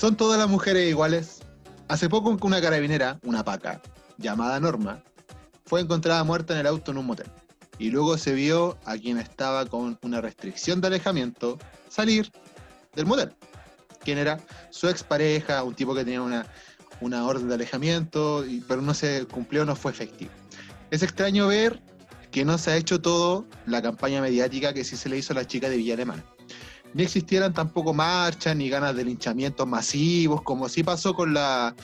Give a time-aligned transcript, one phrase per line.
[0.00, 1.40] ¿Son todas las mujeres iguales?
[1.88, 3.82] Hace poco una carabinera, una paca,
[4.16, 5.04] llamada Norma,
[5.66, 7.26] fue encontrada muerta en el auto en un motel.
[7.78, 11.58] Y luego se vio a quien estaba con una restricción de alejamiento
[11.90, 12.32] salir
[12.94, 13.34] del motel.
[14.02, 14.40] ¿Quién era?
[14.70, 16.46] Su expareja, un tipo que tenía una,
[17.02, 20.30] una orden de alejamiento, pero no se cumplió, no fue efectivo.
[20.90, 21.78] Es extraño ver
[22.30, 25.36] que no se ha hecho todo la campaña mediática que sí se le hizo a
[25.36, 26.24] la chica de Villa Alemana.
[26.94, 31.74] Ni existieran tampoco marchas ni ganas de linchamientos masivos, como sí pasó con la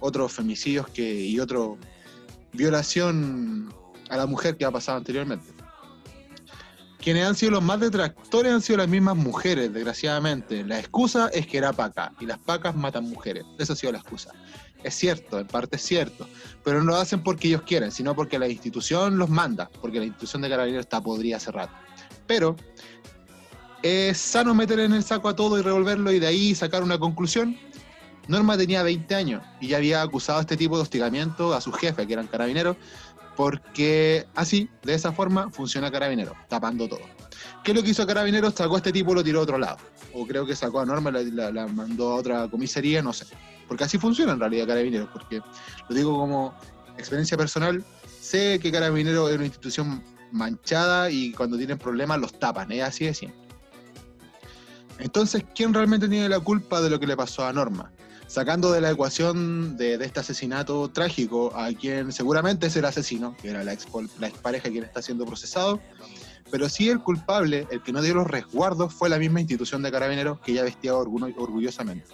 [0.00, 1.58] otros femicidios que, y otra
[2.52, 3.72] violación
[4.10, 5.46] a la mujer que ha pasado anteriormente.
[6.98, 10.64] Quienes han sido los más detractores han sido las mismas mujeres, desgraciadamente.
[10.64, 13.44] La excusa es que era paca y las pacas matan mujeres.
[13.58, 14.32] Esa ha sido la excusa.
[14.82, 16.28] Es cierto, en parte es cierto,
[16.64, 20.04] pero no lo hacen porque ellos quieren, sino porque la institución los manda, porque la
[20.06, 21.72] institución de carabineros está podrida hace rato.
[22.26, 22.56] Pero
[23.82, 26.98] es sano meter en el saco a todo y revolverlo y de ahí sacar una
[26.98, 27.56] conclusión.
[28.26, 31.72] Norma tenía 20 años y ya había acusado a este tipo de hostigamiento a su
[31.72, 32.76] jefe, que eran carabineros,
[33.38, 37.02] porque así, de esa forma, funciona Carabineros, tapando todo.
[37.62, 38.54] ¿Qué es lo que hizo Carabineros?
[38.54, 39.76] Sacó a este tipo y lo tiró a otro lado.
[40.12, 43.26] O creo que sacó a Norma la, la, mandó a otra comisaría, no sé.
[43.68, 45.40] Porque así funciona en realidad Carabineros, porque
[45.88, 46.52] lo digo como
[46.98, 47.84] experiencia personal,
[48.20, 53.04] sé que Carabineros es una institución manchada y cuando tienen problemas los tapan, es así
[53.04, 53.47] de siempre.
[54.98, 57.92] Entonces, ¿quién realmente tiene la culpa de lo que le pasó a Norma?
[58.26, 63.50] Sacando de la ecuación de, este asesinato trágico a quien seguramente es el asesino, que
[63.50, 63.86] era la, ex,
[64.18, 65.80] la expareja quien está siendo procesado,
[66.50, 69.90] pero sí el culpable, el que no dio los resguardos, fue la misma institución de
[69.90, 72.06] carabineros que ya vestía orgullosamente.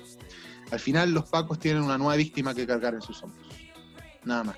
[0.71, 3.47] Al final, los pacos tienen una nueva víctima que cargar en sus hombros.
[4.25, 4.57] Nada más.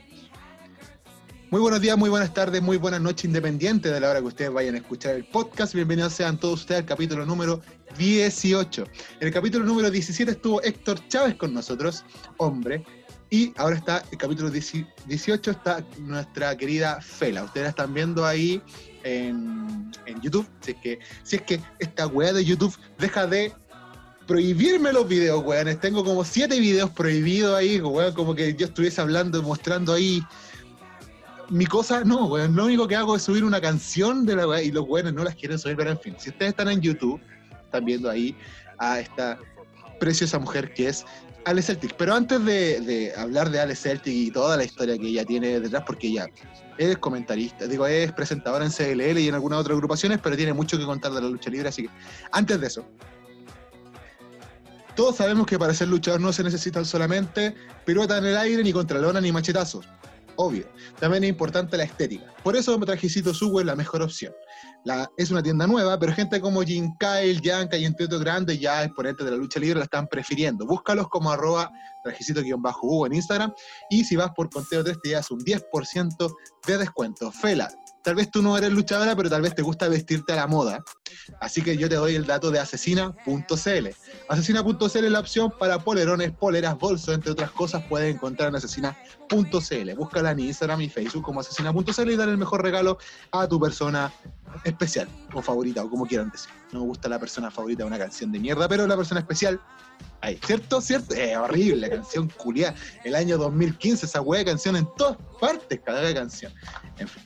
[1.50, 4.52] Muy buenos días, muy buenas tardes, muy buenas noches, independiente de la hora que ustedes
[4.52, 5.74] vayan a escuchar el podcast.
[5.74, 7.60] Bienvenidos sean todos ustedes al capítulo número
[7.96, 8.84] 18.
[9.20, 12.04] En el capítulo número 17 estuvo Héctor Chávez con nosotros,
[12.38, 12.84] hombre,
[13.30, 17.42] y ahora está el capítulo 18, está nuestra querida Fela.
[17.44, 18.62] Ustedes la están viendo ahí
[19.02, 19.90] en,
[20.22, 20.46] YouTube.
[20.60, 23.52] Si es, que, si es que esta weá de YouTube deja de
[24.26, 25.80] prohibirme los videos, weones.
[25.80, 30.22] Tengo como siete videos prohibidos ahí, weón, como que yo estuviese hablando, mostrando ahí
[31.48, 32.54] mi cosa, no, weón.
[32.54, 35.24] Lo único que hago es subir una canción de la weá y los weones no
[35.24, 36.14] las quieren subir, pero en fin.
[36.18, 37.20] Si ustedes están en YouTube,
[37.66, 38.36] están viendo ahí
[38.78, 39.38] a esta
[40.00, 41.04] preciosa mujer que es
[41.44, 41.94] Ale Celtic.
[41.96, 45.84] Pero antes de, hablar de Ale Celtic y toda la historia que ella tiene detrás,
[45.86, 46.26] porque ella
[46.78, 50.76] es comentarista, digo, es presentadora en CLL y en algunas otras agrupaciones, pero tiene mucho
[50.76, 51.90] que contar de la lucha libre, así que
[52.32, 52.84] antes de eso,
[54.94, 57.54] todos sabemos que para ser luchador no se necesitan solamente
[57.84, 59.86] piruetas en el aire, ni contralona, ni machetazos
[60.36, 60.66] obvio.
[60.98, 62.24] También es importante la estética.
[62.42, 64.32] Por eso Trajecito Sugo es la mejor opción.
[64.84, 68.60] La, es una tienda nueva, pero gente como Jim Kyle, Yanka y entre otros grandes
[68.60, 70.64] ya exponentes de la lucha libre la están prefiriendo.
[70.66, 71.70] Búscalos como arroba
[72.04, 73.52] trajecito-hugo en Instagram
[73.90, 76.34] y si vas por conteo 3 te das un 10%
[76.66, 77.32] de descuento.
[77.32, 77.68] Fela,
[78.06, 80.84] tal vez tú no eres luchadora, pero tal vez te gusta vestirte a la moda.
[81.40, 83.88] Así que yo te doy el dato de asesina.cl.
[84.28, 89.94] Asesina.cl es la opción para polerones, poleras, bolsos, entre otras cosas, puedes encontrar en asesina.cl.
[89.96, 92.96] Búscala en Instagram y Facebook como asesina.cl y dale el mejor regalo
[93.32, 94.12] a tu persona
[94.62, 96.52] especial o favorita, o como quieran decir.
[96.70, 99.60] No me gusta la persona favorita de una canción de mierda, pero la persona especial,
[100.20, 100.38] ahí.
[100.46, 100.80] ¿Cierto?
[100.80, 101.12] ¿Cierto?
[101.12, 102.76] Es horrible, la canción culiada.
[103.02, 106.52] El año 2015, esa hueá de canción en todas partes, cada canción.
[106.98, 107.24] En fin.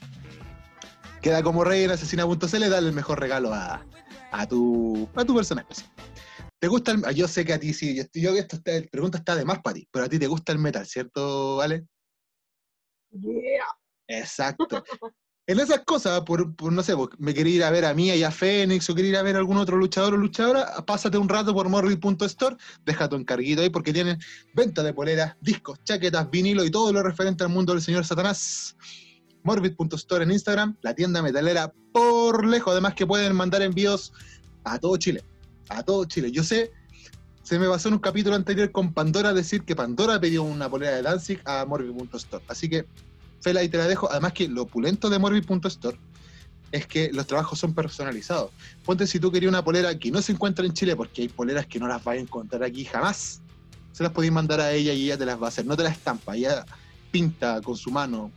[1.21, 3.85] Queda como rey en asesina.cl, dale el mejor regalo a,
[4.49, 5.91] tu, a tu persona especial.
[6.59, 9.35] ¿Te gusta el Yo sé que a ti sí, yo, yo esto está, pregunta está
[9.35, 11.85] de más para ti, pero a ti te gusta el metal, ¿cierto, Vale?
[13.11, 13.65] Yeah.
[14.07, 14.83] Exacto.
[15.47, 18.31] en esas cosas, por, no sé, me quería ir a ver a mí y a
[18.31, 21.53] Fénix, o quería ir a ver a algún otro luchador o luchadora, pásate un rato
[21.53, 24.17] por Morbid.store, deja tu encarguito ahí porque tienen
[24.53, 28.75] venta de poleras, discos, chaquetas, vinilo y todo lo referente al mundo del señor Satanás.
[29.43, 34.13] Morbid.store en Instagram, la tienda metalera por lejos, además que pueden mandar envíos
[34.63, 35.23] a todo Chile,
[35.69, 36.31] a todo Chile.
[36.31, 36.71] Yo sé,
[37.43, 40.95] se me pasó en un capítulo anterior con Pandora decir que Pandora pidió una polera
[40.95, 42.85] de Danzig a Morbid.store, así que
[43.41, 45.97] Fela, ahí te la dejo, además que lo opulento de Morbid.store
[46.71, 48.51] es que los trabajos son personalizados.
[48.85, 51.65] Ponte si tú querías una polera que no se encuentra en Chile, porque hay poleras
[51.65, 53.41] que no las vas a encontrar aquí jamás,
[53.91, 55.83] se las podéis mandar a ella y ella te las va a hacer, no te
[55.83, 56.65] las estampa, ella
[57.11, 58.31] pinta con su mano,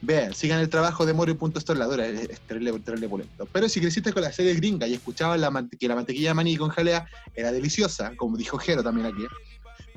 [0.00, 4.12] Vean, sigan el trabajo de Mori.store, la dura, es, es terrible, terrible Pero si creciste
[4.12, 7.50] con la serie gringa y escuchabas la que la mantequilla de maní con jalea era
[7.50, 9.24] deliciosa, como dijo Jero también aquí,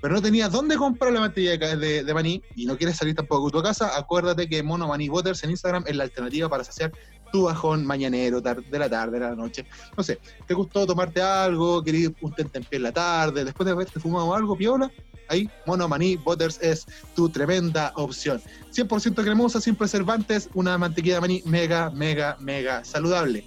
[0.02, 3.46] pero no tenías dónde comprar la mantequilla de, de, maní y no quieres salir tampoco
[3.46, 6.92] de tu casa, acuérdate que Mono Maní Waters en Instagram es la alternativa para saciar
[7.32, 9.66] tu bajón mañanero, de la tarde, de la noche.
[9.96, 11.84] No sé, ¿te gustó tomarte algo?
[11.84, 13.46] ¿Querías un tentempié en la tarde?
[13.46, 14.92] Después de haberte fumado algo, piola,
[15.32, 16.86] ahí, Mono Maní Butters es
[17.16, 18.42] tu tremenda opción.
[18.72, 23.46] 100% cremosa, sin preservantes, una mantequilla de maní mega, mega, mega saludable.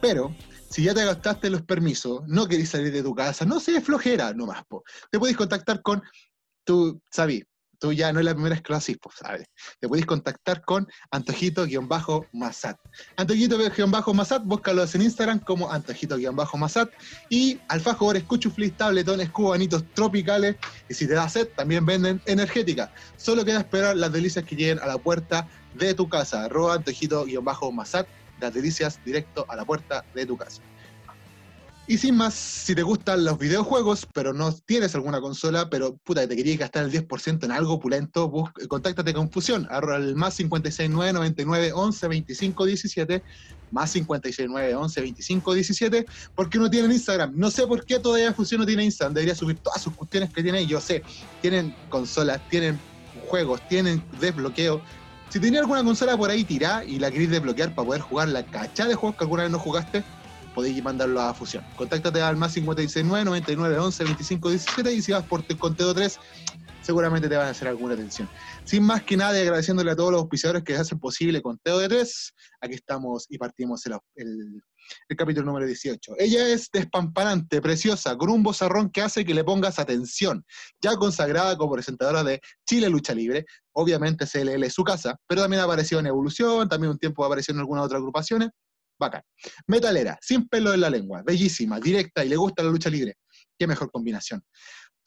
[0.00, 0.34] Pero,
[0.70, 4.32] si ya te gastaste los permisos, no querés salir de tu casa, no sé, flojera
[4.32, 4.84] nomás, po.
[5.10, 6.02] Te podéis contactar con
[6.64, 7.42] tu, sabí,
[7.78, 9.48] tú ya no es la primera vez que lo po, ¿sabes?
[9.80, 12.76] Te podéis contactar con Antojito-Masat.
[13.16, 16.90] Antojito-Masat, búscalos en Instagram como Antojito-Masat.
[17.30, 20.56] Y alfajores, cuchuflis, tabletones, cubanitos tropicales.
[20.88, 22.92] Y si te da sed, también venden energética.
[23.16, 26.44] Solo queda esperar las delicias que lleguen a la puerta de tu casa.
[26.44, 28.06] Arroba Antojito-Masat.
[28.40, 30.60] Las delicias directo a la puerta de tu casa.
[31.88, 36.26] Y sin más, si te gustan los videojuegos, pero no tienes alguna consola, pero puta,
[36.26, 41.12] te querías gastar el 10% en algo pulento, bus- contáctate con Fusión, el más 569
[41.12, 43.22] 99 11 25 17,
[43.70, 47.32] más 569 11 25 17, porque no tienen Instagram.
[47.36, 50.42] No sé por qué todavía Fusión no tiene Instagram, debería subir todas sus cuestiones que
[50.42, 51.04] tiene, yo sé,
[51.40, 52.80] tienen consolas, tienen
[53.28, 54.82] juegos, tienen desbloqueo.
[55.28, 58.44] Si tenía alguna consola por ahí tirada y la queréis desbloquear para poder jugar la
[58.44, 60.02] cachada de juegos que alguna vez no jugaste,
[60.56, 61.62] podéis mandarlo a Fusión.
[61.76, 66.18] Contáctate al más 569 99 11 25 17 y si vas por conteo 3,
[66.82, 68.26] seguramente te van a hacer alguna atención.
[68.64, 72.32] Sin más que nada, agradeciéndole a todos los auspiciadores que hacen posible conteo de 3,
[72.62, 74.62] aquí estamos y partimos el, el-
[75.08, 76.12] el capítulo número 18.
[76.16, 80.44] Ella es despampanante, preciosa, con un bozarrón que hace que le pongas atención.
[80.80, 85.60] Ya consagrada como presentadora de Chile Lucha Libre, obviamente CLL es su casa, pero también
[85.60, 88.50] ha aparecido en Evolución, también un tiempo apareció en algunas otras agrupaciones.
[88.98, 89.22] Bacán.
[89.66, 93.16] Metalera, sin pelo en la lengua, bellísima, directa y le gusta la lucha libre.
[93.58, 94.42] Qué mejor combinación.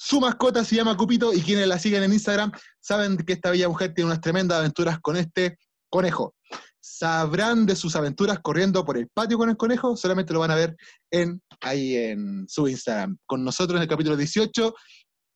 [0.02, 3.68] Su mascota se llama Cupito y quienes la siguen en Instagram saben que esta bella
[3.68, 5.58] mujer tiene unas tremendas aventuras con este
[5.90, 6.36] conejo.
[6.80, 10.56] Sabrán de sus aventuras corriendo por el patio con el conejo, solamente lo van a
[10.56, 10.78] ver
[11.12, 13.18] en, ahí en su Instagram.
[13.26, 14.74] Con nosotros en el capítulo 18,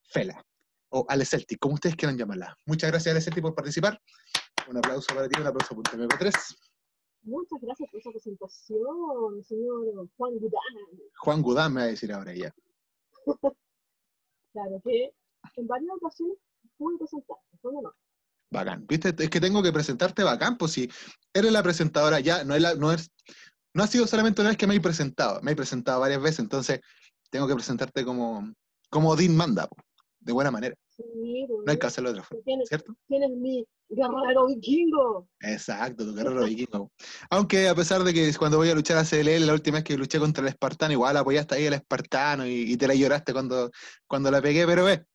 [0.06, 0.42] Fela,
[0.90, 2.56] o Ale Celtic, como ustedes quieran llamarla.
[2.66, 4.00] Muchas gracias Ale por participar.
[4.70, 6.34] Un aplauso para ti, un aplauso por MP3.
[7.24, 10.62] Muchas gracias por esa presentación, señor Juan Gudán.
[11.20, 12.54] Juan Gudán me va a decir ahora ya.
[14.54, 15.12] Claro que
[15.56, 16.38] en varias ocasiones
[16.78, 17.92] pude presentar, ¿cómo no?
[18.52, 18.86] Bacán.
[18.86, 19.16] ¿Viste?
[19.18, 20.92] Es que tengo que presentarte bacán, pues si
[21.34, 23.12] eres la presentadora ya, no es la, no es,
[23.74, 26.40] no ha sido solamente una vez que me he presentado, me he presentado varias veces,
[26.40, 26.82] entonces
[27.32, 28.54] tengo que presentarte como,
[28.92, 29.78] como Dean manda, po,
[30.24, 30.76] de buena manera.
[30.96, 32.96] Sí, No hay que hacerlo de otra forma, ¿Quién es, ¿cierto?
[33.08, 35.28] quién es mi guerrero vikingo?
[35.42, 36.92] Exacto, tu guerrero vikingo.
[37.30, 39.98] Aunque a pesar de que cuando voy a luchar a CLL, la última vez que
[39.98, 43.72] luché contra el espartano, igual apoyaste ahí al espartano y, y te la lloraste cuando,
[44.08, 45.06] cuando la pegué, pero ve,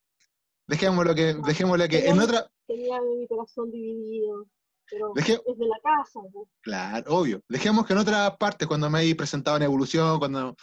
[0.66, 4.46] dejémoslo que, dejémoslo que en otra, Tenía mi corazón dividido,
[4.90, 6.20] pero Dejé- es de la casa.
[6.62, 7.43] Claro, obvio.
[7.49, 10.56] Dejemos que en otras partes, cuando me he presentado en Evolución, cuando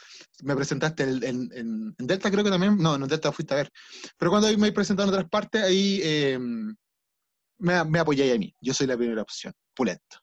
[0.43, 3.57] me presentaste en, en- en- en Delta, creo que también, no, en Delta fuiste a
[3.57, 3.71] ver,
[4.17, 8.53] pero cuando me he presentado en otras partes, ahí eh, me, me apoyé a mí.
[8.59, 10.17] Yo soy la primera opción, pulento.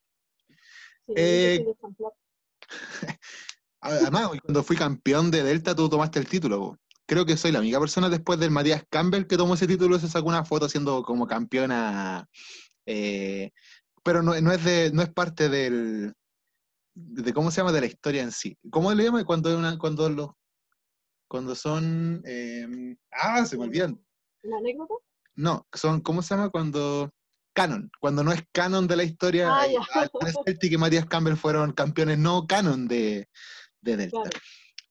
[1.07, 1.65] Sí, Eh.
[3.81, 6.59] Además, cuando fui campeón de Delta, tú tomaste el título.
[6.59, 6.79] po.
[7.07, 10.09] Creo que soy la única persona después del Matías Campbell que tomó ese título, se
[10.09, 12.29] sacó una foto siendo como campeona.
[12.87, 13.51] eh,
[14.03, 16.15] pero no, no es de, no es parte del
[16.95, 18.59] de cómo se llama de la historia en sí.
[18.71, 20.31] ¿Cómo le llaman cuando una, cuando los
[21.29, 23.99] cuando son eh, ah, se me olvidan.
[24.43, 24.95] ¿Una anécdota?
[25.35, 27.11] No, son ¿cómo se llama cuando
[27.55, 29.77] canon, cuando no es canon de la historia, Ah, eh,
[30.47, 33.29] Celtic y Matías Campbell fueron campeones no canon de,
[33.81, 34.23] de Delta.
[34.23, 34.39] Claro.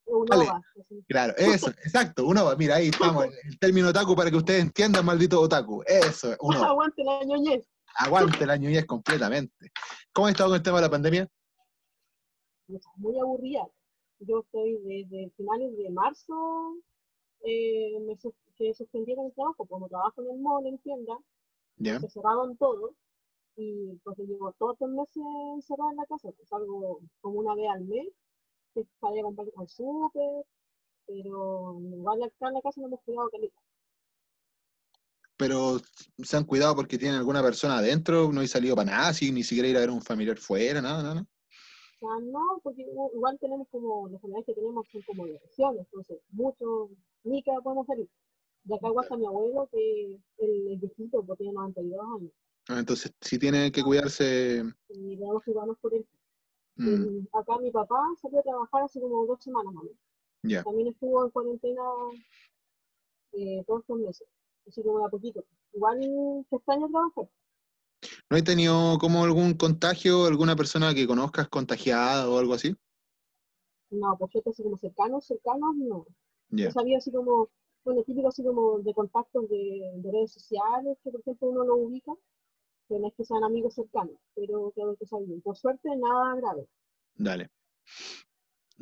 [0.06, 0.44] Un Vale.
[0.44, 1.06] ova, así.
[1.08, 5.06] Claro, eso, exacto, uno va, mira, ahí estamos, el, término otaku para que ustedes entiendan,
[5.06, 7.71] maldito otaku, eso, uno, Aguante la ñoñez.
[7.95, 9.71] Aguante la ñoñez completamente.
[10.13, 11.27] ¿Cómo has estado con el tema de la pandemia?
[12.95, 13.67] Muy aburrida.
[14.19, 16.77] Yo estoy desde finales de marzo
[17.43, 18.17] eh, me
[18.57, 21.17] que suspendieron el trabajo, como trabajo en el mall, en tienda,
[21.77, 22.00] ¿Ya?
[22.00, 22.93] se cerraron todo
[23.55, 25.24] y pues llevo todos los meses
[25.55, 28.07] encerrada en la casa, pues salgo como una vez al mes,
[28.74, 30.45] que para ir a comprar al súper,
[31.07, 33.60] pero igual acá en la casa no hemos cuidado caleta.
[35.41, 35.79] Pero
[36.24, 39.41] se han cuidado porque tienen alguna persona adentro, no he salido para nada, así, ni
[39.41, 41.21] siquiera ir a ver a un familiar fuera, nada, nada.
[41.21, 45.39] O sea, no, porque igu- igual tenemos como, los familiares que tenemos son como de
[45.39, 46.91] regiones, entonces muchos,
[47.24, 48.07] ni que podemos salir.
[48.65, 52.31] De acá igual está mi abuelo, que el, viejito, porque tiene 92 años,
[52.69, 56.05] Ah, Entonces, si tienen que cuidarse, y tenemos que cuidarnos por él.
[56.75, 60.00] mm, acá mi papá salió a trabajar hace como dos semanas más o menos.
[60.43, 60.63] ya.
[60.63, 61.81] También estuvo en cuarentena
[63.33, 64.27] eh, todos estos meses,
[64.68, 65.44] así como de a poquito.
[65.74, 66.00] Igual
[66.50, 67.30] te extraña trabajar.
[68.30, 72.75] ¿No he tenido como algún contagio, alguna persona que conozcas contagiada o algo así?
[73.91, 76.06] No, por cierto, así como cercanos, cercanos, no.
[76.50, 77.50] Yo sabía así como,
[77.84, 81.75] bueno, típico así como de contactos de, de redes sociales, que por ejemplo uno lo
[81.75, 82.13] ubica,
[82.88, 85.38] que no es que sean amigos cercanos, pero creo que sabía.
[85.44, 86.68] Por suerte, nada grave.
[87.15, 87.50] dale.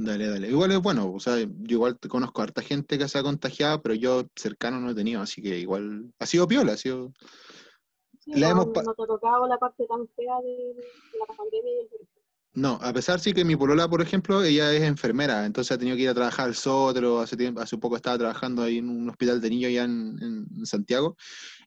[0.01, 0.47] Dale, dale.
[0.49, 3.81] Igual es bueno, o sea, yo igual conozco a harta gente que se ha contagiado,
[3.81, 7.11] pero yo cercano no he tenido, así que igual ha sido piola, ha sido...
[8.21, 11.19] Sí, La no, hemos pa- no te ha tocado la parte tan fea de, de
[11.19, 12.07] la pandemia y el virus.
[12.53, 15.97] No, a pesar sí que mi polola, por ejemplo, ella es enfermera, entonces ha tenido
[15.97, 19.09] que ir a trabajar al sótero, hace tiempo, hace poco estaba trabajando ahí en un
[19.09, 21.17] hospital de niños allá en Santiago,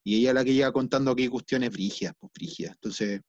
[0.03, 2.75] y ella es la que llega contando aquí cuestiones brígidas, pues brígidas.
[2.77, 3.21] Entonces,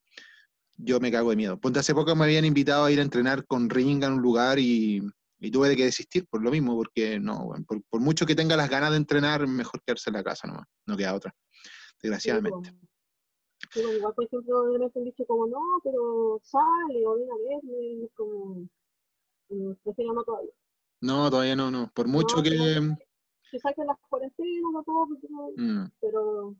[0.76, 1.58] yo me cago de miedo.
[1.58, 4.58] Ponte hace poco me habían invitado a ir a entrenar con ring en un lugar
[4.58, 5.02] y,
[5.38, 8.56] y tuve que desistir por lo mismo, porque no, bueno, por, por mucho que tenga
[8.56, 11.34] las ganas de entrenar, mejor quedarse en la casa nomás, no queda otra,
[12.02, 12.70] desgraciadamente.
[12.70, 17.28] sí, pues, igual, por ejemplo, de repente han dicho como, no, pero sale o ven
[17.30, 18.68] a verme, como,
[19.50, 20.52] mm, prefiero no todavía.
[21.00, 21.90] No, todavía no, no.
[21.94, 22.80] Por mucho No, que...
[22.80, 22.96] no.
[23.50, 26.56] Que saquen las cuarentenas, no todo, pero, mm, pero,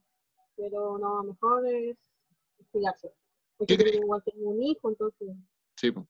[0.56, 1.97] pero no, mejor es
[2.71, 3.11] cuidarse.
[3.58, 3.96] ¿Qué Porque crees?
[3.96, 5.28] yo igual tengo un hijo, entonces,
[5.76, 6.06] Sí, po.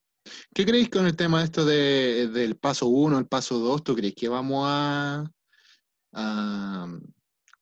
[0.53, 3.83] ¿Qué creéis con el tema de esto de, del paso 1, el paso 2?
[3.83, 5.31] ¿Tú crees que vamos a,
[6.13, 6.87] a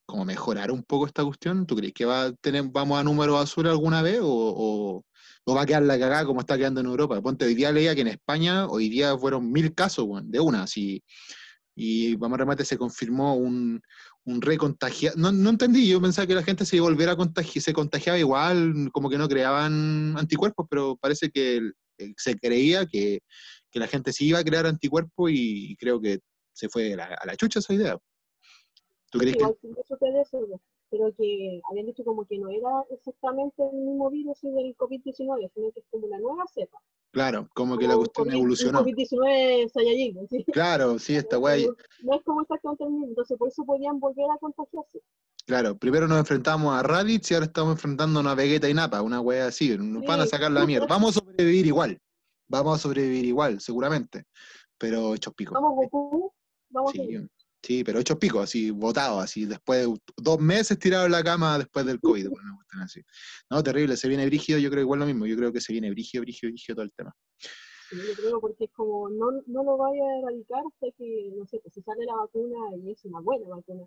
[0.06, 1.66] como mejorar un poco esta cuestión?
[1.66, 5.06] ¿Tú crees que va a tener, vamos a número basura alguna vez o, o-
[5.46, 7.22] o va a quedar la cagada como está quedando en Europa?
[7.22, 11.04] Ponte, hoy día leía que en España hoy día fueron mil casos, de una, así,
[11.76, 13.82] y vamos a remate se confirmó un,
[14.26, 15.18] un recontagiado.
[15.18, 18.90] No, no entendí, yo pensaba que la gente se iba a contagiar, se contagiaba igual,
[18.92, 21.72] como que no creaban anticuerpos, pero parece que
[22.18, 23.20] se creía que,
[23.72, 26.20] que la gente sí iba a crear anticuerpos y, creo que
[26.54, 27.98] se fue a la, a la chucha esa idea.
[29.12, 29.44] ¿Tú crees que,
[30.94, 35.72] pero que habían dicho como que no era exactamente el mismo virus del COVID-19, sino
[35.72, 36.78] que es como una nueva cepa.
[37.12, 38.80] claro, como que la Como cuestión COVID- evolucionó?
[38.82, 40.44] Un COVID-19 Saiyajin, ¿sí?
[40.54, 41.58] Claro, sí, esta weá,
[42.04, 45.00] No es como exactamente el mismo, entonces por eso podían volver a contagiarse.
[45.48, 49.20] claro, primero nos enfrentamos a Raditz y ahora estamos enfrentando a Vegeta y Napa, una
[49.20, 50.86] weá así, nos van a sacar la mierda.
[50.88, 52.00] Vamos a sobrevivir igual,
[52.48, 54.26] vamos a sobrevivir igual, seguramente,
[54.78, 55.56] pero hechos picos.
[55.56, 56.32] Vamos Goku,
[56.70, 57.28] vamos a Sí, seguir.
[57.64, 61.58] Sí, pero hechos picos, así, botados, así, después de dos meses tirados en la cama
[61.58, 63.02] después del COVID, cuestión así.
[63.50, 65.90] No, terrible, se viene brígido, yo creo igual lo mismo, yo creo que se viene
[65.90, 67.16] brígido, brígido, brígido todo el tema.
[67.92, 71.60] Yo creo porque es como no, no lo vaya a erradicar hasta que, no sé,
[71.60, 73.86] pues si sale la vacuna y es una buena vacuna.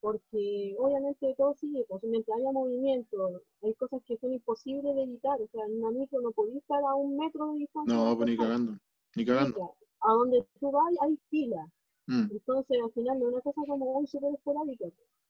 [0.00, 5.40] Porque obviamente todo sigue, pues mientras haya movimiento, hay cosas que son imposibles de evitar.
[5.40, 7.94] O sea, en una micro no podés estar a un metro de distancia.
[7.94, 8.78] No, pues ni cagando,
[9.14, 9.74] ni cagando.
[10.00, 11.66] A donde tú vas hay fila.
[12.06, 14.86] Mm, Entonces, al final, es una cosa como muy súper esporádica.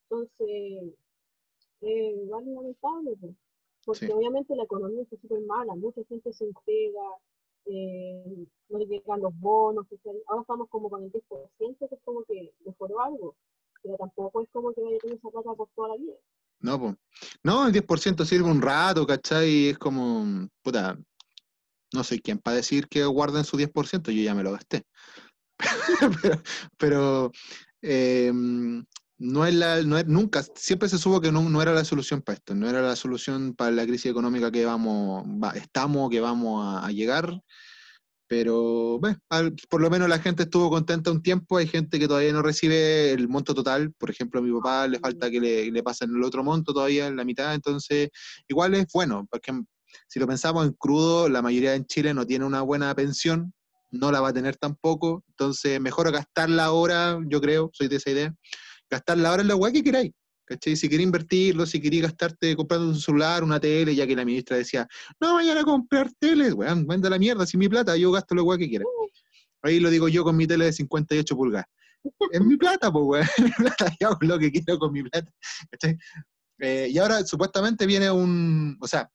[0.09, 0.95] Entonces,
[1.81, 3.35] eh, igual es lamentable, pues,
[3.85, 4.13] porque Sí.
[4.13, 7.03] obviamente la economía está súper mala, mucha gente se entrega,
[7.67, 9.87] eh, no le llegan los bonos,
[10.29, 13.37] ahora estamos como con el 10%, que es como que mejoró algo,
[13.83, 16.15] pero tampoco es como que vaya a tener esa plata por toda la vida.
[16.61, 16.95] No, pues.
[17.43, 19.49] No, el 10% sirve un rato, ¿cachai?
[19.49, 20.99] Y es como, puta,
[21.93, 24.85] no soy quien para decir que guarden su 10%, yo ya me lo gasté.
[26.79, 27.31] pero,
[27.83, 28.33] eh,
[29.19, 32.23] no es la, no es, nunca, siempre se supo que no, no era la solución
[32.23, 36.21] para esto, no era la solución para la crisis económica que vamos, va- estamos, que
[36.21, 37.41] vamos a, llegar.
[38.29, 39.01] Pero
[39.31, 42.43] al- por lo menos la gente estuvo contenta un tiempo, hay gente que todavía no
[42.43, 46.11] recibe el monto total, por ejemplo a mi papá le falta que le, le pasen
[46.15, 48.11] el otro monto todavía en la mitad, entonces
[48.49, 49.53] igual es bueno, porque
[50.09, 53.53] si lo pensamos en crudo, la mayoría en Chile no tiene una buena pensión,
[53.97, 58.11] no la va a tener tampoco, entonces mejor gastarla ahora, yo creo, soy de esa
[58.11, 58.35] idea,
[58.91, 60.13] gastarla ahora en la weá que queráis.
[60.47, 60.77] ¿Cachai?
[60.77, 64.57] Si queréis invertirlo, si queréis gastarte comprando un celular, una tele, ya que la ministra
[64.57, 64.87] decía,
[65.21, 68.45] no vayan a comprar teles, weón, venda la mierda, si mi plata, yo gasto lo
[68.45, 68.85] weá que quiera.
[69.63, 71.67] Ahí lo digo yo con mi tele de 58 pulgadas.
[72.31, 75.29] Es mi plata, pues, weón, mi plata, yo hago lo que quiero con mi plata.
[76.61, 79.11] Eh, y ahora supuestamente viene un, o sea,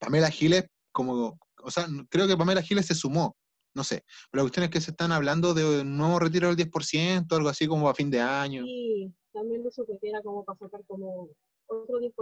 [0.00, 3.36] Pamela Giles, como, o sea, creo que Pamela Giles se sumó,
[3.76, 6.56] no sé, pero la cuestión es que se están hablando de un nuevo retiro del
[6.56, 8.62] 10%, algo así como a fin de año.
[8.64, 11.28] Y también lo supe que era como para sacar como
[11.66, 12.14] otro 10%.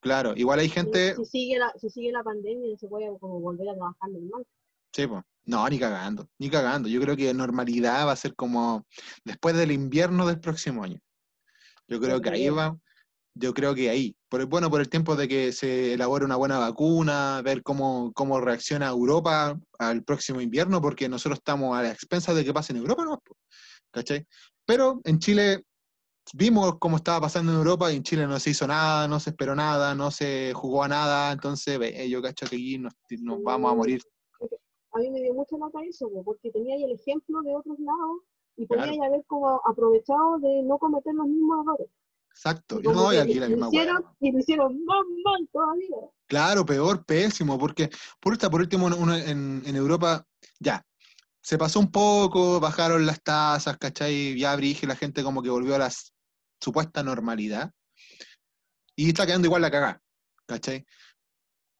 [0.00, 3.38] Claro, igual hay gente, Si, sigue la, si sigue la pandemia, no se puede como
[3.38, 4.46] volver a trabajar normal.
[4.94, 5.22] Sí, po.
[5.44, 6.88] No, ni cagando, ni cagando.
[6.88, 8.86] Yo creo que normalidad va a ser como
[9.24, 11.00] después del invierno del próximo año.
[11.86, 12.78] Yo creo que ahí va,
[13.34, 14.16] yo creo que ahí.
[14.28, 18.12] Por el, bueno, por el tiempo de que se elabore una buena vacuna, ver cómo,
[18.14, 22.72] cómo reacciona Europa al próximo invierno, porque nosotros estamos a la expensa de que pase
[22.72, 23.22] en Europa, ¿no?
[23.90, 24.26] ¿Cachai?
[24.66, 25.64] Pero en Chile
[26.34, 29.30] vimos cómo estaba pasando en Europa y en Chile no se hizo nada, no se
[29.30, 32.92] esperó nada, no se jugó a nada, entonces ve, yo cacho que aquí nos,
[33.22, 34.02] nos vamos a morir.
[34.92, 37.78] A mí me dio mucha nota eso, po, porque tenía ahí el ejemplo de otros
[37.78, 38.22] lados
[38.56, 39.04] y podía Claro.
[39.04, 41.88] haber como aprovechado de no cometer los mismos errores.
[42.38, 42.80] Exacto.
[42.80, 44.14] No, y que aquí la misma hicieron, hueá.
[44.20, 45.96] y lo hicieron más mal todavía.
[46.28, 47.90] Claro, peor, pésimo, porque
[48.20, 50.24] por, esta, por último uno en, en Europa,
[50.60, 50.86] ya,
[51.42, 54.38] se pasó un poco, bajaron las tasas, ¿cachai?
[54.38, 55.90] Ya brige, la gente como que volvió a la
[56.62, 57.72] supuesta normalidad.
[58.94, 60.00] Y está quedando igual la cagá,
[60.46, 60.86] ¿cachai?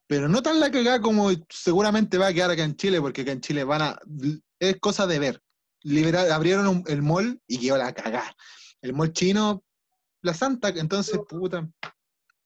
[0.09, 3.31] Pero no tan la cagá como seguramente va a quedar acá en Chile, porque acá
[3.31, 3.99] en Chile van a.
[4.59, 5.41] Es cosa de ver.
[5.83, 8.35] Liberar, abrieron un- el mall y quedó la cagá.
[8.83, 9.62] El mall chino,
[10.23, 11.69] la santa, entonces, puta.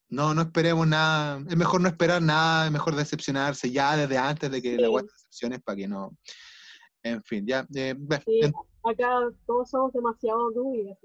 [0.09, 1.43] No, no esperemos nada.
[1.49, 4.93] Es mejor no esperar nada, es mejor decepcionarse ya desde antes de que la Sí.
[4.93, 6.17] web decepciones para que no.
[7.02, 7.67] En fin, ya.
[7.75, 8.52] eh, Sí, en-
[8.85, 9.09] acá
[9.47, 10.99] todos somos demasiado duros.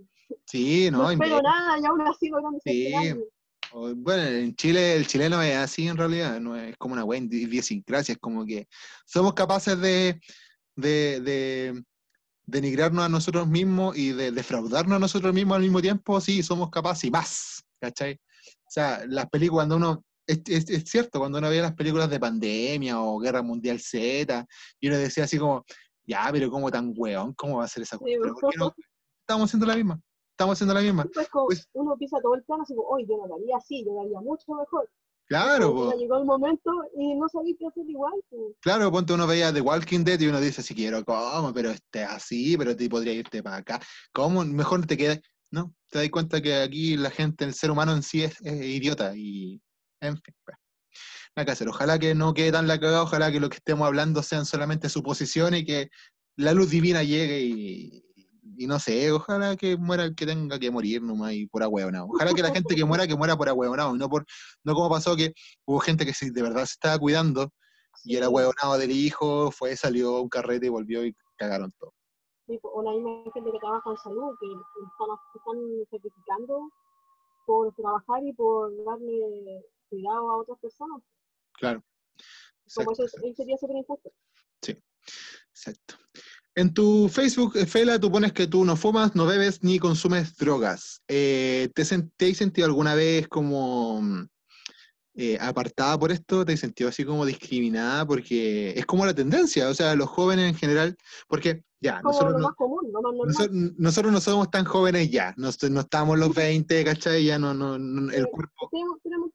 [0.46, 2.94] sí, No, no, espero nada y aún así logran Sí.
[3.72, 7.28] o- Bueno, en Chile el chileno es así en realidad, no es como una buena
[7.34, 8.68] idiosincrasia, es como que
[9.06, 10.20] somos capaces de,
[10.76, 11.84] de, de
[12.48, 16.70] denigrarnos a nosotros mismos y de defraudarnos a nosotros mismos al mismo tiempo, sí, somos
[16.70, 18.14] capaces y más, ¿cachai?
[18.16, 22.10] O sea, las películas, cuando uno, es, es- es cierto, cuando uno veía las películas
[22.10, 24.46] de pandemia o Guerra Mundial Z,
[24.80, 25.64] y uno decía así como,
[26.06, 27.34] ya, pero ¿cómo tan weón?
[27.34, 28.34] ¿Cómo va a ser esa cuestión?
[28.40, 28.74] ¿Por qué no?
[29.22, 30.00] Estamos haciendo la misma,
[30.32, 31.06] estamos haciendo la misma.
[31.14, 33.58] Pues como Pues- uno empieza todo el plan así como, oye, yo no lo haría
[33.58, 34.90] así, yo lo haría mucho mejor.
[35.28, 38.14] Claro, ya llegó el momento y no sabía qué hacer igual.
[38.30, 38.42] pues.
[38.62, 41.54] Claro, ponte uno veía The Walking Dead y uno dice, si quiero, ¿cómo?
[41.54, 43.80] Pero este así, pero te podría irte para acá.
[44.14, 44.46] ¿Cómo?
[44.46, 45.20] Mejor te quedas.
[45.52, 48.62] No, te das cuenta que aquí la gente, el ser humano en sí es, es
[48.62, 49.62] idiota y,
[50.02, 50.58] en fin, pues,
[51.36, 51.68] nada que hacer.
[51.68, 54.90] Ojalá que no quede tan la cagada, ojalá que lo que estemos hablando sean solamente
[54.90, 55.90] suposiciones y que
[56.38, 58.07] la luz divina llegue y,
[58.56, 62.08] y no sé, ojalá que muera el que tenga que morir nomás y por ahueonado.
[62.10, 64.26] Ojalá que la gente que muera, que muera por ahueonado y no por,
[64.64, 65.34] no como pasó que
[65.66, 67.52] hubo gente que sí, de verdad se estaba cuidando
[68.04, 71.72] y era Sí, huevonado del hijo, fue, salió a un carrete y volvió y cagaron
[71.80, 71.94] todo.
[72.48, 76.70] sí, o la misma gente que trabaja en salud, que están, están sacrificando
[77.46, 81.02] por trabajar y por darle cuidado a otras personas.
[81.54, 81.84] Claro.
[82.74, 84.12] Como Exacto, eso ahí sería súper injusto.
[85.50, 85.96] exacto.
[86.58, 90.36] En tu Facebook, eh, Fela, tú pones que tú no fumas, no bebes ni consumes
[90.38, 91.04] drogas.
[91.08, 91.84] Eh, ¿te,
[92.18, 94.28] te has sentido alguna vez como mm,
[95.18, 96.44] eh, apartada por esto?
[96.44, 98.08] ¿Te has sentido así como discriminada?
[98.08, 102.34] Porque es como la tendencia, o sea, los jóvenes en general, porque ya, Como nosotros
[102.34, 103.28] lo no, más común, más normal.
[103.28, 107.24] nosotros, nosotros no somos tan jóvenes ya, no, no estamos los 20, ¿cachai?
[107.24, 109.32] Ya no, no, no- el cuerpo Tenemos, un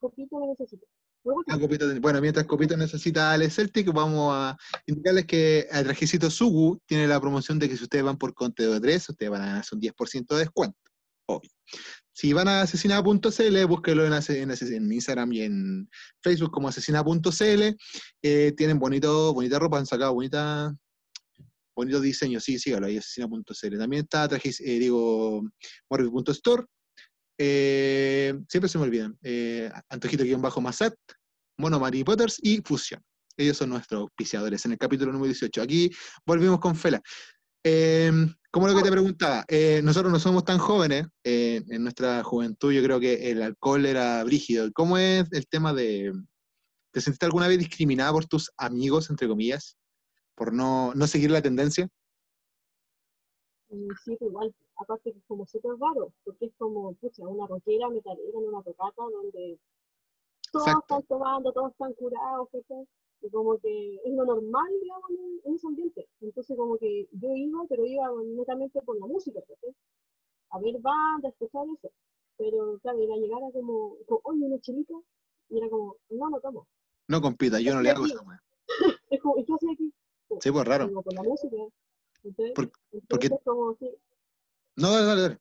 [0.00, 0.86] poquito que necesita.
[0.86, 0.93] Luego,
[1.48, 4.56] Ah, Copito, bueno, mientras Copito necesita a Ale Celtic, vamos a
[4.86, 8.72] indicarles que el trajecito Sugu tiene la promoción de que si ustedes van por conteo
[8.72, 10.76] de 3, ustedes van a ganar un 10% de descuento.
[11.26, 11.50] Obvio.
[12.12, 15.90] Si van a asesina.cl, búsquenlo en, en, Instagram y en
[16.22, 17.76] Facebook como asesina.cl.
[18.22, 20.76] Eh, tienen bonito, bonita ropa, han sacado bonita,
[21.74, 22.38] bonito diseño.
[22.38, 23.78] Sí, sígalo ahí, asesina.cl.
[23.78, 25.42] También está, trajis- eh, digo,
[25.90, 26.64] morbid.store.
[27.38, 29.18] Eh, siempre se me olvidan.
[29.22, 30.94] Eh, Antojito-Masat,
[31.58, 33.02] Mono Mary Potters y Fusión.
[33.36, 35.62] Ellos son nuestros auspiciadores en el capítulo número 18.
[35.62, 35.90] Aquí
[36.24, 37.02] volvimos con Fela.
[37.64, 38.12] Eh,
[38.50, 41.06] como lo que te preguntaba, eh, nosotros no somos tan jóvenes.
[41.24, 44.70] eh, en nuestra juventud yo creo que el alcohol era brígido.
[44.72, 46.12] ¿Cómo es el tema de...
[46.92, 49.76] ¿Te sentiste alguna vez discriminada por tus amigos, entre comillas?
[50.36, 51.88] Por no, no seguir la tendencia?
[54.04, 58.38] Sí, igual, aparte que es como súper raro, porque es como, pucha, una roquera metalera
[58.38, 59.58] en una tocata donde
[60.52, 60.94] todos Exacto.
[60.98, 62.86] están tomando, todos están curados, ¿cachai?
[63.22, 66.08] Y como que es lo normal, digamos, en, en ese ambiente.
[66.20, 69.74] Entonces como que yo iba, pero iba netamente por la música, ¿cachai?
[70.50, 71.90] A ver bandas, escuchar eso.
[72.36, 74.94] Pero claro, era llegar a como, como, oye, una chelita,
[75.48, 76.66] y era como, no, no tomo.
[77.08, 78.22] No compita, yo no le hago esa.
[79.10, 79.92] Es como, ¿y qué haces aquí?
[80.40, 80.90] Sí, pues raro.
[80.90, 81.56] Por la música.
[82.24, 82.70] Entonces,
[83.08, 83.90] porque- como, sí,
[84.76, 85.38] No, dale, dale, dale.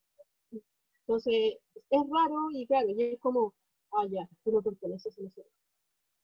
[1.05, 1.55] Entonces,
[1.89, 3.53] es raro y claro, y es como,
[3.91, 5.53] ah, ya, tú no perteneces a nosotros.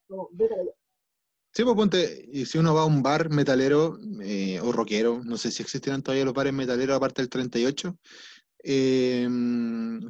[0.07, 0.71] Como, vete allá.
[1.51, 5.35] Sí, pues ponte, y si uno va a un bar metalero eh, o rockero, no
[5.35, 7.97] sé si existirán todavía los bares metaleros aparte del 38,
[8.63, 9.27] eh,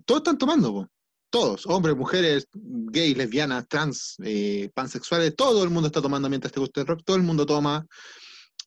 [0.06, 0.88] todos están tomando, po.
[1.30, 6.60] todos, hombres, mujeres, gays, lesbianas, trans, eh, pansexuales, todo el mundo está tomando mientras te
[6.60, 7.88] gusta el rock, todo el mundo toma,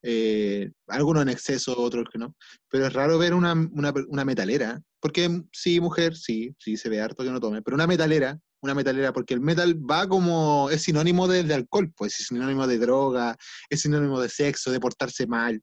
[0.03, 2.35] eh, algunos en exceso, otros que no,
[2.69, 7.01] pero es raro ver una, una, una metalera, porque sí, mujer, sí, sí, se ve
[7.01, 10.83] harto que no tome, pero una metalera, una metalera, porque el metal va como, es
[10.83, 13.37] sinónimo de, de alcohol, pues es sinónimo de droga,
[13.69, 15.61] es sinónimo de sexo, de portarse mal.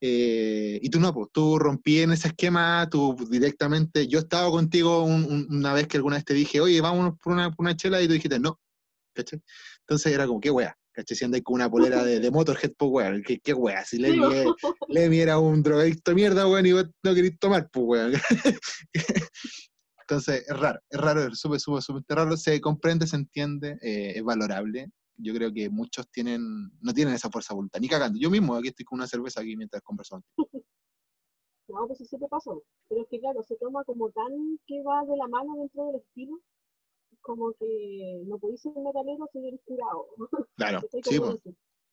[0.00, 5.02] Eh, y tú no, pues tú rompí en ese esquema, tú directamente, yo estaba contigo
[5.02, 7.74] un- un- una vez que alguna vez te dije, oye, vámonos por una, por una
[7.76, 8.60] chela, y tú dijiste, no,
[9.14, 9.40] ¿cachai?
[9.80, 11.16] Entonces era como, qué wea, ¿cachai?
[11.16, 14.48] Si andáis con una polera de, de Motorhead, pues qué, qué wea, si Lemmy, es-
[14.88, 18.12] Lemmy era un drogadicto mierda, weón, y vos no querís tomar, pues weón.
[20.00, 24.12] Entonces, es raro, es raro, es súper, súper, súper raro, se comprende, se entiende, eh,
[24.16, 24.88] es valorable.
[25.18, 26.40] Yo creo que muchos tienen,
[26.80, 28.18] no tienen esa fuerza voluntad, ni cagando.
[28.18, 30.24] Yo mismo aquí estoy con una cerveza aquí mientras conversamos.
[31.68, 32.62] No, pues sí te pasó.
[32.88, 34.30] Pero es que claro, se toma como tan
[34.68, 36.38] que va de la mano dentro del estilo,
[37.20, 40.06] como que no podéis ser metalero si eres curado.
[40.56, 41.40] Claro, sí, pues.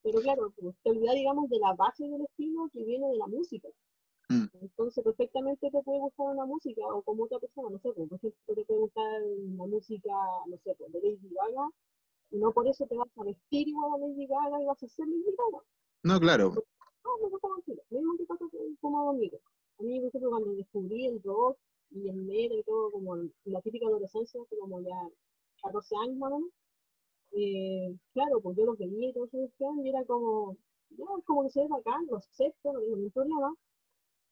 [0.04, 3.28] Pero claro, pues, te olvidas, digamos, de la base del estilo que viene de la
[3.28, 3.70] música.
[4.30, 4.46] Mm.
[4.62, 8.18] Entonces, perfectamente te puede gustar una música, o como otra persona, no sé, pues, por
[8.18, 9.22] ejemplo, te puede gustar
[9.58, 10.12] la música,
[10.48, 11.70] no sé, pues, de Lady Gaga,
[12.32, 14.88] y no por eso te vas a vestir igual a Lady Gaga y vas a
[14.88, 15.64] ser Lady Gaga.
[16.04, 16.52] No, claro,
[17.06, 17.48] No, me gusta
[17.90, 19.38] Lo mismo que pasa con- como conmigo.
[19.80, 21.58] A mí, por ejemplo, cuando descubrí el rock
[21.94, 25.10] y el metal y todo, como en la típica adolescencia, que como ya
[25.62, 26.52] 14 años más o menos,
[27.34, 30.56] eh, claro, pues yo lo veía y todo eso y era como,
[30.92, 33.56] ya, es como que se ve bacán, lo acepto, no tengo ningún problema,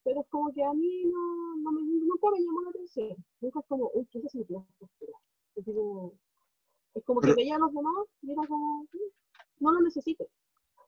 [0.03, 3.15] pero es como que a mí no, no me, nunca me llamó la atención.
[3.39, 4.65] Nunca es como, uy, ¿qué se sintió?
[5.55, 6.13] Es como,
[6.95, 10.25] es como Pero- que veía a los demás y era como, "Mm, no lo necesito.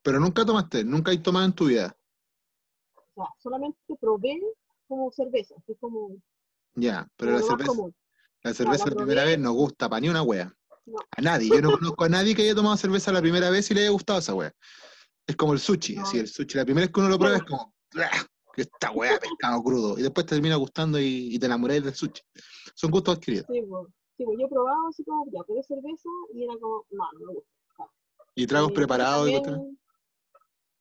[0.03, 1.95] pero nunca tomaste, nunca hay tomado en tu vida.
[2.95, 4.41] O sea, solamente probé
[4.87, 6.09] como cerveza, que es como,
[6.75, 7.95] Ya, pero la cerveza, común.
[8.43, 10.53] la cerveza la la primera vez no gusta para ni una wea.
[10.85, 10.97] No.
[11.15, 11.49] A nadie.
[11.49, 13.89] Yo no conozco a nadie que haya tomado cerveza la primera vez y le haya
[13.91, 14.51] gustado esa wea.
[15.25, 16.01] Es como el sushi, No.
[16.01, 16.57] así el sushi.
[16.57, 19.97] La primera vez que uno lo prueba es como, "Ah, que esta wea pescado crudo.
[19.97, 22.21] Y después te termina gustando y, y te enamoráis del sushi.
[22.75, 23.45] Son gustos adquiridos.
[23.49, 27.03] Sí, pues, sí, pues yo probaba así como, ya, probé cerveza y era como, no,
[27.13, 27.49] no me gusta.
[28.35, 29.77] Y tragos Eh, preparados y también, cosas.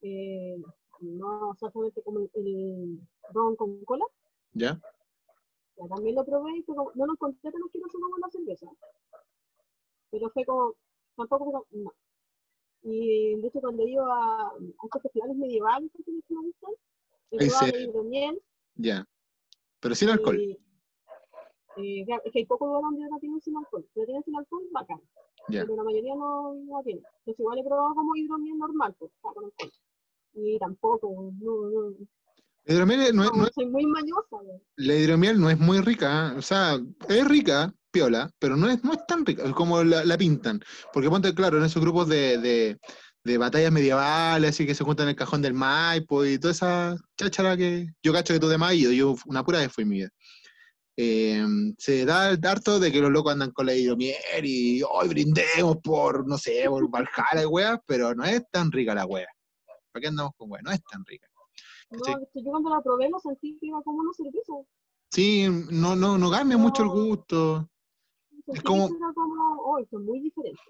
[0.03, 0.57] eh,
[1.01, 3.01] no exactamente como el, el
[3.33, 4.05] ron con cola,
[4.55, 4.81] ¿Ya?
[5.77, 8.67] Ya también lo probé y fue como, no lo encontré tan asqueroso como la cerveza.
[10.11, 10.75] Pero fue como,
[11.17, 11.93] tampoco fue como, no.
[12.83, 16.73] Y de hecho cuando iba a, a estos festivales medievales que me gustan,
[17.31, 18.43] la hidromiel
[18.75, 19.07] Ya.
[19.81, 20.39] Pero sin alcohol.
[20.41, 20.53] y,
[22.01, 23.87] eh, es que hay pocos lugares donde la tienen sin alcohol.
[23.93, 25.01] Si la tienen sin alcohol, bacán.
[25.49, 25.63] Ya.
[25.63, 27.01] pero la mayoría no, no la tiene.
[27.01, 29.73] Entonces igual he probado como hidromiel normal, pues, con alcohol.
[30.35, 31.97] Y tampoco, no, no,
[32.65, 34.27] La hidromiel no es, no, no es- soy muy mañosa.
[34.31, 34.59] güey.
[34.77, 36.33] la hidromiel no es muy rica.
[36.35, 36.39] ¿eh?
[36.39, 40.17] O sea, es rica, piola, pero no es, no es tan rica como la, la
[40.17, 40.61] pintan.
[40.93, 42.79] Porque ponte claro, en esos grupos de, de,
[43.25, 46.97] de batallas medievales, así que se juntan en el cajón del Maipo y toda esa
[47.17, 49.97] cháchara que yo cacho que tú de Mayo, yo una pura vez fue en mi
[49.99, 50.09] vida.
[50.97, 51.45] Eh,
[51.79, 55.79] se da el harto de que los locos andan con la hidromiel y hoy brindemos
[55.83, 59.27] por, no sé, por Valhalla y weas, pero no es tan rica la wea.
[59.91, 60.61] ¿Para qué andamos con wea?
[60.63, 61.27] No es tan rica.
[61.93, 64.53] No, es yo cuando la probé lo sentí que era como una cerveza.
[65.11, 66.95] Sí, no, no, no cambia mucho el No.
[66.95, 67.69] gusto.
[68.47, 70.61] Sentí que como- era como, oh, es muy diferente.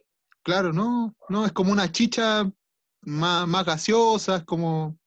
[0.42, 2.50] Claro, no, no, es como una chicha
[3.02, 4.98] más, más gaseosa, es como,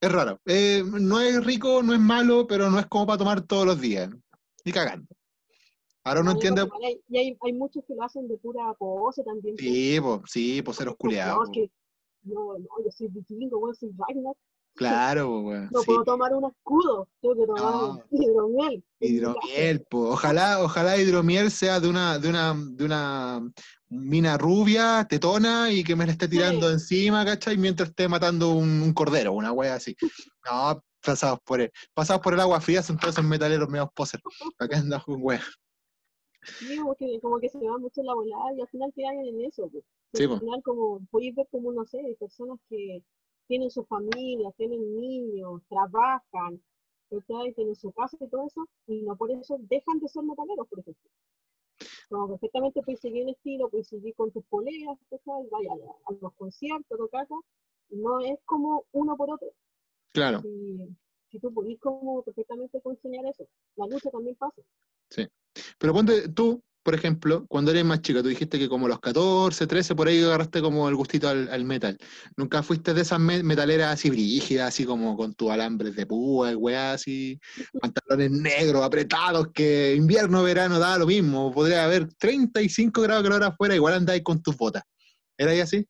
[0.00, 0.38] es raro.
[0.44, 3.80] Eh, no es rico, no es malo, pero no es como para tomar todos los
[3.80, 4.10] días.
[4.64, 5.06] Ni cagando.
[6.04, 8.72] Ahora uno No, yo entiende, hay- Y hay, hay muchos que lo hacen de pura
[8.74, 9.56] pose también.
[9.56, 9.66] pues.
[9.66, 11.42] sí, po, sí, por ser No, osculeado.
[11.44, 11.70] es que
[12.22, 14.34] yo, no, yo soy vikingo, bueno, soy Ragnar.
[14.76, 15.86] Claro, weón, No sí.
[15.86, 18.02] puedo tomar un escudo, tengo que tomar No.
[18.10, 18.84] hidromiel.
[19.00, 20.10] Hidromiel, po.
[20.10, 23.50] Ojalá, ojalá hidromiel sea de una, de una, de una
[23.88, 26.74] mina rubia, tetona, y que me la esté tirando Sí.
[26.74, 27.56] encima, ¿cachai?
[27.56, 29.96] Mientras esté matando un, un cordero, una wea así.
[30.44, 34.20] No, pasados por el, pasados por el agua fría son todos esos metaleros medio poser.
[34.58, 35.40] Acá andan con wea.
[36.58, 39.18] Sí, como que, como que se va mucho en la volada y al final quedan
[39.24, 39.68] en eso.
[39.70, 39.84] pues.
[40.14, 43.02] Sí, al final, como podéis ver como, no sé, hay personas que
[43.46, 46.62] tienen su familia, tienen niños, trabajan,
[47.10, 47.52] ¿cachai?
[47.54, 50.80] tienen su casa y todo eso, y no por eso dejan de ser metaleros, por
[50.80, 51.10] ejemplo.
[52.08, 54.44] Como perfectamente puedes seguir el estilo, puedes seguir con tus
[55.10, 55.48] ¿cachai?
[55.50, 55.72] vaya
[56.06, 57.26] a, los conciertos, tocar,
[57.90, 59.48] no es como uno por otro.
[60.12, 60.40] Claro.
[60.42, 60.96] Si,
[61.30, 63.46] si tú como perfectamente enseñar eso.
[63.76, 64.62] La lucha también pasa.
[65.78, 69.66] Pero ponte tú, por ejemplo, cuando eres más chica, tú dijiste que como los 14,
[69.66, 71.98] 13, por ahí agarraste como el gustito al, al metal.
[72.36, 76.52] ¿Nunca fuiste de esas me- metaleras así brígidas, así como con tus alambres de púa,
[76.52, 77.40] y weá, así,
[77.80, 81.50] pantalones negros, apretados, que invierno, verano, da lo mismo?
[81.52, 84.84] Podría haber 35 grados de calor afuera, igual andáis con tus botas.
[85.36, 85.84] ¿Era ahí así?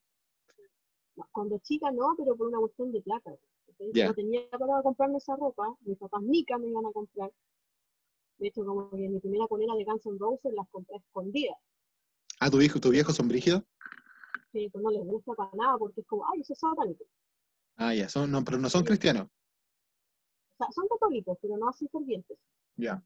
[1.31, 3.29] Cuando chica no, pero por una cuestión de plata.
[3.67, 3.91] ¿cachai?
[3.93, 4.07] Ya.
[4.07, 7.31] No tenía para comprarme esa ropa, mis papás nica me iban a comprar.
[8.37, 11.57] De hecho, como que mi primera polera de Guns N' Roses las compré escondidas.
[12.39, 13.63] Ah, ¿tu viejo, tu viejos son brígidos?
[14.51, 17.03] Sí, pues no les gusta para nada porque es como, ay, eso es satánico.
[17.77, 19.27] Ah, ya, son, no, pero no son cristianos.
[20.57, 22.37] sea, son católicos, pero no así fervientes.
[22.75, 23.03] Ya.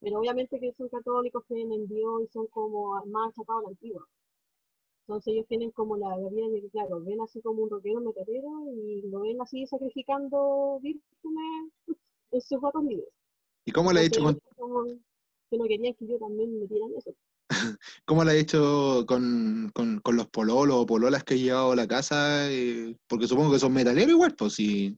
[0.00, 3.68] Pero obviamente que son católicos, creen en Dios y son como más achacados a la
[3.70, 4.06] antigua.
[5.06, 8.48] Entonces ellos tienen como la vida de que, claro, ven así como un rockero metalero
[8.70, 11.72] y lo ven así sacrificando vírgenes
[12.30, 13.08] en sus ratos libres.
[13.68, 14.84] ¿Y cómo le ha hecho con, Entonces, ellos como
[15.50, 17.14] que no querían que yo también me metieran eso.
[18.06, 21.76] cómo le ha hecho con, con, con los pololos o pololas que he llevado a
[21.76, 22.50] la casa?
[22.50, 24.96] Eh, porque supongo que son metaleros igual, pues si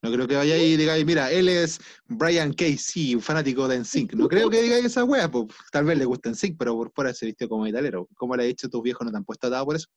[0.00, 4.14] no creo que vayáis y digáis, mira, él es Brian Casey, un fanático de NSYNC.
[4.14, 7.12] No creo que digáis esa wea, pues tal vez le gusta NSYNC, pero por fuera
[7.12, 8.08] se vistió como metalero.
[8.16, 9.88] ¿Cómo le ha hecho tus viejos no te han puesto atado por eso?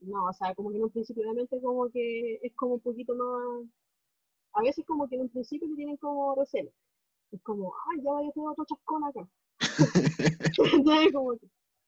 [0.00, 3.14] No, o sea, como que en un principio obviamente como que es como un poquito
[3.14, 3.68] más...
[4.54, 6.70] A veces como que en un principio te tienen como recelo.
[7.30, 9.28] Es como, ay, ya vaya a tener otro chascón acá.
[10.44, 11.32] Entonces, como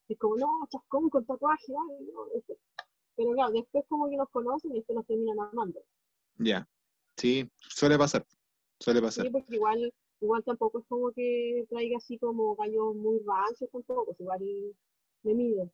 [0.08, 2.58] es como, no, chascón con tatuaje, ay, no, este.
[3.16, 5.80] Pero claro, después como que nos conocen y después nos terminan amando.
[6.38, 6.68] Ya,
[7.16, 8.26] sí, suele pasar,
[8.80, 9.24] suele pasar.
[9.24, 14.06] Sí, porque igual, igual tampoco es como que traiga así como gallos muy rancios tampoco,
[14.06, 14.40] pues igual
[15.22, 15.72] me miden.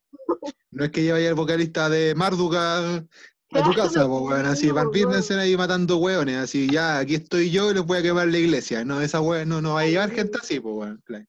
[0.70, 3.04] No es que lleve el vocalista de Marduka
[3.52, 4.90] a tu casa, pues, weón, así Van.
[4.90, 8.38] Birnensen ahí matando hueones, así ya, aquí estoy yo y les voy a quemar la
[8.38, 8.84] iglesia.
[8.84, 11.24] No, esa hueá no, no va a llevar gente así, pues, weón, claro.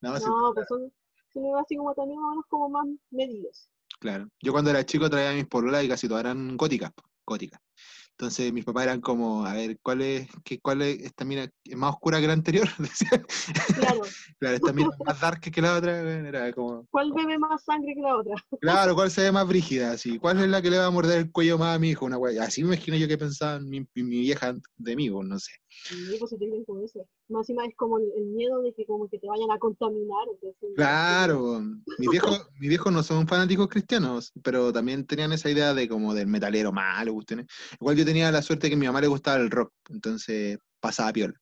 [0.00, 0.92] No, No, pues son,
[1.32, 3.68] son así como también menos como más medidos.
[3.98, 4.28] claro.
[4.40, 6.92] Yo cuando era chico traía mis pololas y casi todas eran góticas,
[7.26, 7.60] góticas.
[8.16, 11.76] Entonces mis papás eran como, a ver, ¿cuál es, qué, cuál es esta mina es
[11.76, 12.68] más oscura que la anterior?
[13.74, 14.02] Claro,
[14.38, 18.00] claro, esta mina más dark que la otra, era como, ¿cuál bebe más sangre que
[18.00, 18.34] la otra?
[18.60, 19.92] claro, ¿cuál se ve más brígida?
[19.92, 22.06] Así, ¿cuál es la que le va a morder el cuello más a mi hijo?
[22.06, 22.44] Una wea.
[22.44, 25.50] Así me imagino yo que pensaban mi, mi, vieja de mí, no sé.
[25.82, 27.06] Sí, pues se con eso.
[27.28, 30.26] Más encima es como el, el miedo de que como que te vayan a contaminar.
[30.32, 31.60] entonces, Claro,
[31.98, 36.14] mis viejos, mis viejos no son fanáticos cristianos, pero también tenían esa idea de como
[36.14, 37.46] del metalero malo, cuestiones.
[37.78, 41.12] Igual yo tenía la suerte que a mi mamá le gustaba el rock, entonces pasaba
[41.12, 41.34] piola.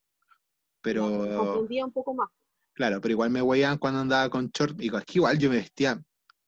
[0.81, 2.29] Pero, Comprendía un poco más.
[2.73, 5.57] claro, pero igual me hueían cuando andaba con short, y es que igual yo me
[5.57, 6.03] vestía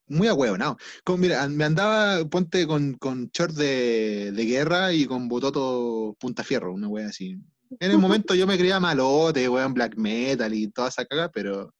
[0.09, 0.77] muy ahueonado.
[1.05, 6.43] Como, mira, me andaba, ponte con, con short de, de guerra y con bototo punta
[6.43, 7.39] fierro, una wea así.
[7.81, 11.75] En el momento yo me creía malote, weón, black metal y toda esa caga, pero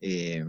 [0.00, 0.44] eh,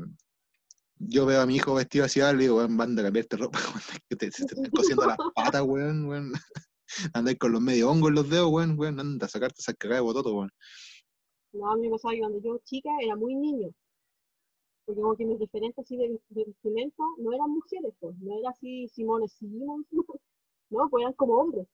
[0.97, 3.99] yo veo a mi hijo vestido así, le digo, weón, manda a cambiarte ropa, weón,
[4.09, 6.33] que te, se te están cosiendo las patas, weón, weón.
[7.13, 10.01] Andáis con los medio hongos en los dedos, weón, weón, anda a sacarte esa cagada
[10.01, 10.51] de bototo, weón.
[11.53, 13.71] No, a mí me pasaba que cuando yo chica era muy niño.
[14.85, 16.45] Porque como que mis referentes así de, de
[17.17, 18.17] no eran mujeres, pues.
[18.19, 19.87] No era así Simone Simons,
[20.69, 21.67] no, pues eran como hombres.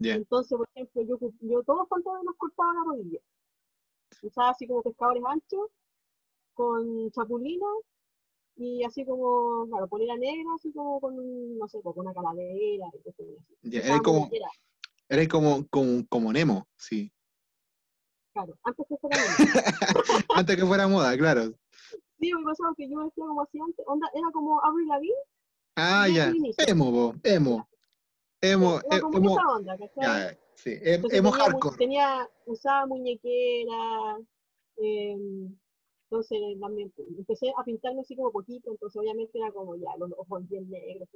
[0.00, 3.20] Entonces, por ejemplo, yo, yo todos los pantalones los cortaba la rodilla.
[4.22, 5.70] Usaba así como pescadores anchos,
[6.54, 7.66] con chapulina,
[8.56, 13.02] y así como, claro, polera negra, así como con, no sé, con una calavera, y
[13.02, 13.26] cosas
[13.62, 13.78] así.
[13.78, 14.30] Usaba eres como,
[15.08, 17.12] eres como, como, como Nemo, sí.
[18.32, 20.24] claro, antes que fuera niña.
[20.36, 21.52] Antes que fuera moda, claro.
[22.20, 25.14] Sí, me pasaba que yo me vestía como así antes, onda, era como Avril Lavigne,
[25.76, 26.32] Ah, ya.
[26.68, 27.68] Emo, emo.
[28.44, 30.04] E- como emo, esa onda, ¿cachai?
[30.04, 31.76] ya, sí, em- Entonces emo tenía, hardcore.
[31.76, 34.18] tenía, usaba muñequera,
[34.76, 35.56] em,
[36.10, 40.48] entonces también empecé a pintarme así como poquito, entonces obviamente era como ya, los ojos
[40.48, 41.08] bien negros.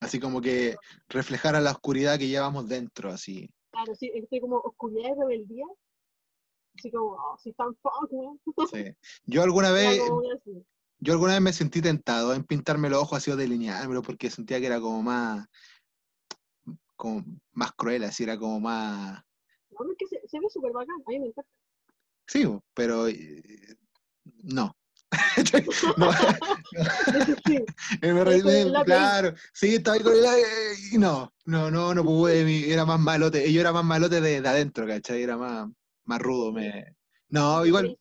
[0.00, 0.76] Así como que
[1.08, 3.50] reflejara la oscuridad que llevamos dentro, así.
[3.70, 5.66] claro, sí, estoy como oscuridad y rebeldía,
[6.78, 8.40] así como, oh, soy tan funk, weón.
[8.72, 8.84] sí.
[9.26, 10.10] Yo alguna vez,
[11.00, 14.60] yo alguna vez me sentí tentado en pintarme los ojos así o delineármelo porque sentía
[14.60, 15.46] que era como más,
[16.98, 19.22] como más cruel, así era como más,
[19.70, 21.50] No, es que se, se ve súper bacán, a mí me encanta.
[22.26, 23.42] sí, pero eh,
[24.42, 24.76] no.
[25.96, 26.10] no,
[27.44, 27.64] Sí,
[28.02, 28.84] me Ahí re- con el me- lápiz.
[28.84, 30.24] claro, sí, estaba ahí con el
[30.92, 34.48] y no, no, no, no pude, era más malote, yo era más malote de, de
[34.48, 35.22] adentro, ¿cachai?
[35.22, 35.68] Era más,
[36.04, 36.96] más rudo, me...
[37.30, 37.96] No, igual,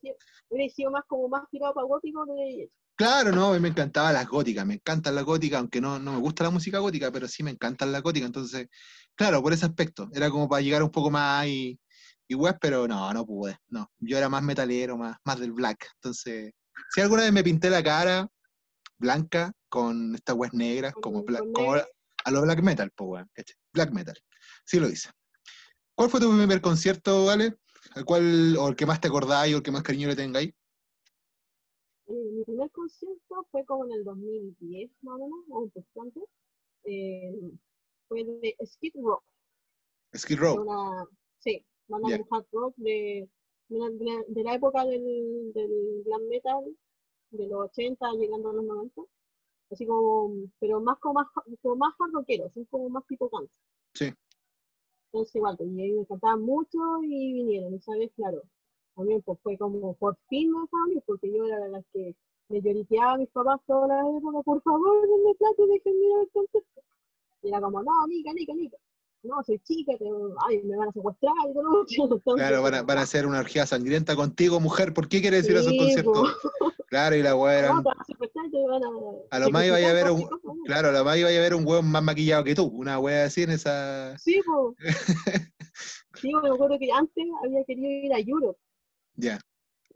[0.50, 4.14] hubiera sido más como más tirado para gótico que claro, no, a mí me encantaban
[4.14, 7.28] las góticas, me encantan las góticas, aunque no, no me gusta la música gótica, pero
[7.28, 8.68] sí me encantan las góticas, entonces,
[9.16, 11.80] claro, por ese aspecto, era como para llegar un poco más y,
[12.28, 15.88] y web, pero no, no pude, no, yo era más metalero, más, más del black,
[15.96, 16.52] entonces,
[16.94, 18.28] si alguna vez me pinté la cara
[18.98, 21.88] blanca con estas weas negras, como, bla- con como negro.
[22.24, 23.32] a lo black metal, pues weón.
[23.74, 24.18] Black metal.
[24.66, 25.10] Sí lo hice.
[25.96, 27.58] ¿Cuál fue tu primer concierto, Vale?
[27.96, 30.54] ¿El cual, o el que más te acordáis, o el que más cariño le tengáis?
[32.08, 36.02] Eh, mi primer concierto fue como en el 2010, más o menos, o un poquito
[36.02, 36.24] antes.
[36.86, 37.52] Eh,
[38.08, 39.20] fue de Skid Row,
[40.16, 40.62] Skid Row.
[40.62, 41.06] una,
[41.40, 43.30] sí, banda de hard rock de,
[43.68, 43.90] de, la,
[44.28, 46.64] de época del, del glam metal,
[47.32, 49.02] de los 80 llegando a los 90.
[49.70, 51.28] Así como, pero más como más,
[51.62, 53.50] como más hard rockeros, son como más tipo Guns.
[53.94, 54.14] Sí.
[55.12, 58.44] Entonces igual, pues, y me encantaban mucho y vinieron, y sabes, claro,
[58.98, 62.16] también pues fue como por fin me porque yo era las que
[62.50, 66.30] me lloriqueaba a mis papás toda la época, por favor, denme plata déjenme ir al
[66.34, 66.82] concierto.
[67.44, 68.78] Y era como, no, Nica, Nica, Nica.
[69.24, 70.06] No, soy chica, te,
[70.48, 71.86] ay, me van a secuestrar y todo.
[72.16, 74.94] Entonces, Claro, van a, van a hacer una orgía sangrienta contigo, mujer.
[74.94, 76.38] ¿Por qué quieres ir a esos conciertos?
[76.60, 76.72] po.
[76.88, 77.74] Claro, y la weá era.
[77.74, 77.90] No, te
[78.66, 78.82] van
[79.30, 80.30] a lo más iba a ver un.
[80.66, 82.64] Claro, a lo más iba a ver un weón más maquillado que tú.
[82.68, 84.18] Una weá así en esa.
[84.18, 84.78] Sí, pues.
[86.22, 88.60] Sí, me acuerdo que antes había querido ir a Europe.
[89.18, 89.40] Ya.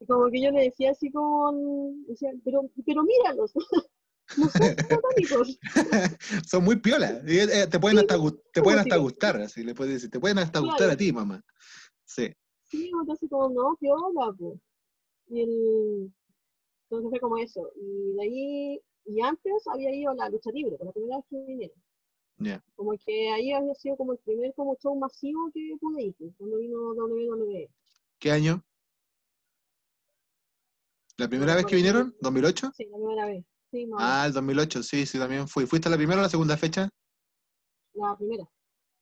[0.08, 3.54] Como que yo le decía así como, decía, pero, pero míralos,
[4.38, 5.60] no son satánicos.
[6.50, 7.22] Son muy piolas.
[7.28, 8.16] Eh, te pueden Sí, hasta,
[8.54, 9.02] te pueden hasta sí.
[9.02, 10.10] gustar, así le puedes decir.
[10.10, 10.68] Te pueden hasta Claro.
[10.68, 11.44] gustar a ti, mamá.
[12.06, 12.34] Sí.
[12.64, 14.60] Sí, entonces como, no, piola, pues.
[15.28, 16.14] Y el,
[16.90, 17.72] entonces fue como eso.
[17.76, 21.26] Y de ahí, y antes había ido a la lucha libre, por la primera vez
[21.30, 21.78] que vinieron.
[22.76, 26.58] Como que ahí había sido como el primer como show masivo que pude ir, cuando
[26.58, 27.70] vino WWE.
[28.20, 28.64] ¿Qué año?
[31.22, 32.16] ¿La primera vez que vinieron?
[32.20, 32.72] ¿2008?
[32.76, 33.46] Sí, la primera vez.
[33.70, 35.68] Sí, no, Ah, el 2008, sí, sí, también fui.
[35.68, 36.90] ¿Fuiste a la primera o la segunda fecha?
[37.94, 38.44] la primera.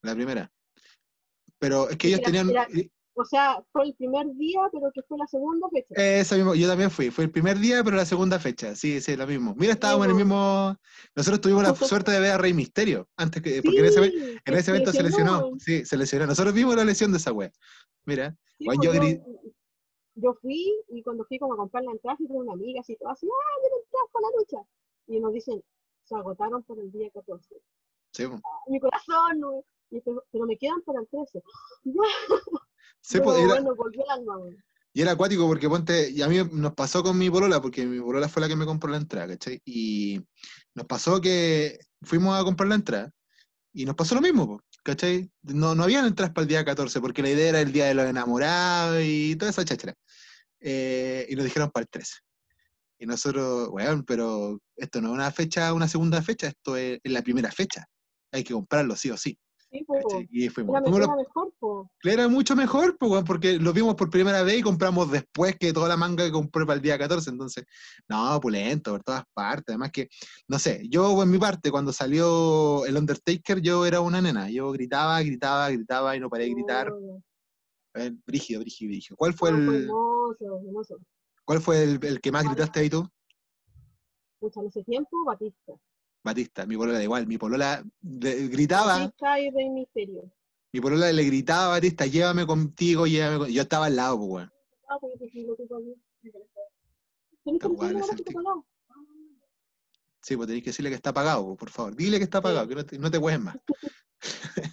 [0.02, 0.52] La primera.
[1.58, 2.50] Pero es que ellos tenían.
[3.14, 5.94] O sea, fue el primer día, pero que fue la segunda fecha.
[5.96, 7.10] Eso mismo, yo también fui.
[7.10, 8.76] Fue el primer día, pero la segunda fecha.
[8.76, 9.54] Sí, sí, lo mismo.
[9.56, 10.76] Mira, estábamos en el mismo.
[11.16, 13.08] Nosotros tuvimos la suerte de ver a Rey Misterio.
[13.16, 13.62] Antes que.
[13.62, 14.04] Porque en ese,
[14.44, 15.52] en evento se lesionó.
[15.58, 16.26] Sí, se lesionó.
[16.26, 17.50] Nosotros vimos la lesión de esa wea.
[18.04, 18.36] Mira.
[18.58, 18.92] Sí, pues yo
[20.20, 22.96] yo fui y cuando fui como a comprar la entrada, fui con una amiga así,
[22.96, 24.70] toda así, ¡ah, quiero entrar para la lucha!
[25.06, 25.62] Y nos dicen,
[26.04, 27.54] se agotaron por el día 14.
[28.12, 28.40] Sí, po.
[28.66, 29.64] Mi corazón, no.
[29.90, 31.42] Y pero, pero me quedan para el 13.
[33.02, 34.34] Sí, Pero era- bueno, volvió el alma.
[34.92, 38.00] Y era acuático porque ponte, y a mí nos pasó con mi polola, porque mi
[38.00, 39.62] polola fue la que me compró la entrada, ¿cachai?
[39.64, 40.20] Y
[40.74, 43.12] nos pasó que fuimos a comprar la entrada
[43.72, 45.30] y nos pasó lo mismo, ¿cachai?
[45.42, 47.94] No, no habían entradas para el día 14 porque la idea era el día de
[47.94, 49.94] los enamorados y toda esa cháchara.
[50.60, 52.14] Eh, y nos dijeron para el 13.
[52.98, 57.12] Y nosotros, weón, pero esto no es una fecha, una segunda fecha, esto es, es
[57.12, 57.86] la primera fecha.
[58.32, 59.38] Hay que comprarlo sí o sí.
[59.72, 60.28] Sí.
[60.32, 60.72] Y fuimos.
[60.74, 61.88] era, me- fuimos los- era mejor, pues.
[62.12, 65.88] era mucho mejor, weón, porque lo vimos por primera vez y compramos después que toda
[65.88, 67.30] la manga que compré para el día 14.
[67.30, 67.64] Entonces,
[68.08, 69.66] no, pulento, por todas partes.
[69.68, 70.08] Además que,
[70.48, 74.50] no sé, yo en mi parte, cuando salió el Undertaker, yo era una nena.
[74.50, 76.90] Yo gritaba, gritaba, gritaba y no paré de gritar.
[76.90, 77.22] Oh,
[77.94, 79.16] Eh, brígido, brígido, brígido.
[79.16, 80.96] ¿Cuál fue fue el, hermoso, hermoso.
[81.44, 83.08] cuál fue el, el que más gritaste ahí tú?
[84.38, 85.72] Pucha, en ese tiempo, Batista.
[86.22, 87.26] Batista, mi polola da igual.
[87.26, 90.30] Mi polola le- gritaba, Batista y Rey Misterio.
[90.72, 93.48] mi polola le gritaba a Batista, llévame contigo, llévame con-".
[93.50, 94.52] Yo estaba al lado, pues, weón.
[94.88, 96.00] Ah, porque te equivoqué también.
[97.42, 98.66] Tienes que Ah, bueno, decirle es ahora el que te que- pagado.
[100.22, 101.96] Sí, pues tenéis que decirle que está pagado, po, por favor.
[101.96, 103.56] Dile que está pagado, que no te, no te más.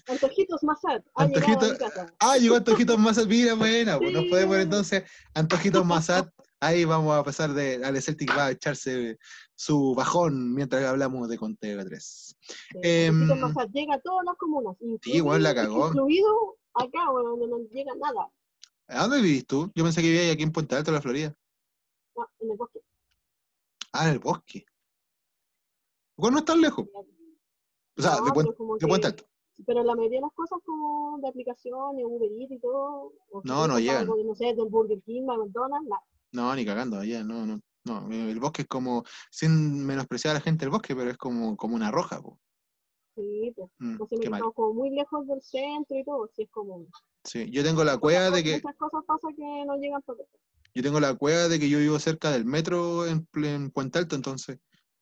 [0.08, 1.06] Antojitos Mazat.
[1.16, 2.14] Ha llegado a Antojito- mi casa.
[2.20, 4.30] Ah, llegó Antojitos Mazat, mira, buena, pues nos Sí.
[4.30, 6.30] podemos entonces Antojitos Mazat,
[6.60, 9.18] ahí vamos a pasar de, Ale Celtic va a echarse
[9.56, 12.36] su bajón mientras hablamos de Conteo 3.
[12.82, 14.76] Sí, Antojitos Mazat llega a todas las comunas.
[15.02, 15.88] Sí, bueno, la cagó.
[15.88, 18.30] Incluido acá, bueno, donde no llega nada.
[18.90, 19.72] ¿A dónde vivís tú?
[19.76, 21.36] Yo pensé que vivías aquí en Puente Alto, la Florida.
[22.18, 22.80] Ah, en el bosque.
[23.94, 24.66] Ah, en el bosque.
[26.16, 26.88] Bueno, no es tan lejos.
[27.98, 29.28] O sea, No, de, Puente, de Puente Alto.
[29.66, 33.14] Pero la mayoría de las cosas como de aplicaciones, Uber Eats y todo.
[33.32, 34.02] o No, no llegan.
[34.02, 37.60] algo No sé, del Burger King, McDonald's, la- No, ni cagando, allá, no, no.
[37.86, 41.56] No, el bosque es como, sin menospreciar a la gente del bosque, pero es como,
[41.56, 42.38] como una roja, po.
[43.16, 43.70] Sí, pues.
[43.80, 46.26] Mm, Entonces estamos como muy lejos del centro y todo.
[46.26, 46.86] Así es como.
[47.24, 50.18] Sí, yo tengo la cueva de que Muchas cosas pasan que no llegan por
[50.76, 54.16] yo tengo la cueva de que yo vivo cerca del metro en, en Puente Alto,
[54.16, 54.60] entonces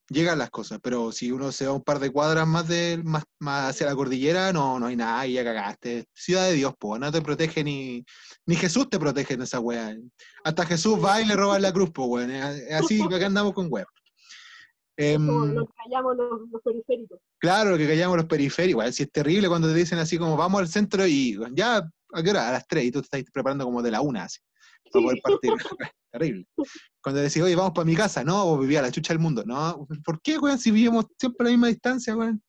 [0.09, 3.23] llegan las cosas, pero si uno se va un par de cuadras más de más,
[3.39, 6.05] más hacia la cordillera, no, no hay nada, y ya cagaste.
[6.13, 8.05] Ciudad de Dios, po, no te protege ni,
[8.45, 9.95] ni Jesús te protege en esa wea.
[10.43, 12.31] Hasta Jesús va y le roba la cruz, po, weón.
[12.31, 13.69] Así que acá andamos con.
[14.97, 17.19] Es como Em, lo que callamos los, los periféricos.
[17.39, 18.95] Claro, lo que callamos los periféricos.
[18.95, 22.29] Si es terrible cuando te dicen así como vamos al centro y ya, ¿a qué
[22.29, 22.49] hora?
[22.49, 24.39] A las 3 y tú te estás preparando como de la una, así,
[24.91, 25.53] para poder partir.
[26.11, 26.47] terrible.
[27.01, 29.43] Cuando decís, oye, vamos para mi casa, no, vos vivías a la chucha del mundo.
[29.45, 30.57] No, ¿por qué, weón?
[30.57, 32.41] Si vivimos siempre a la misma distancia, weón.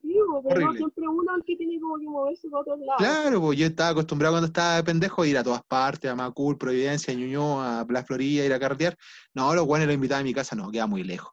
[0.00, 2.78] Sí, pues, pero no, siempre uno es el que tiene como que moverse para otros
[2.80, 2.96] lados.
[2.98, 6.14] Claro, pues yo estaba acostumbrado cuando estaba de pendejo a ir a todas partes, a
[6.14, 8.96] Macul, Providencia, Ñuñoa, a Blas Florida, ir a carretear.
[9.34, 11.32] No, los weones lo invitaban a mi casa, no, queda muy lejos.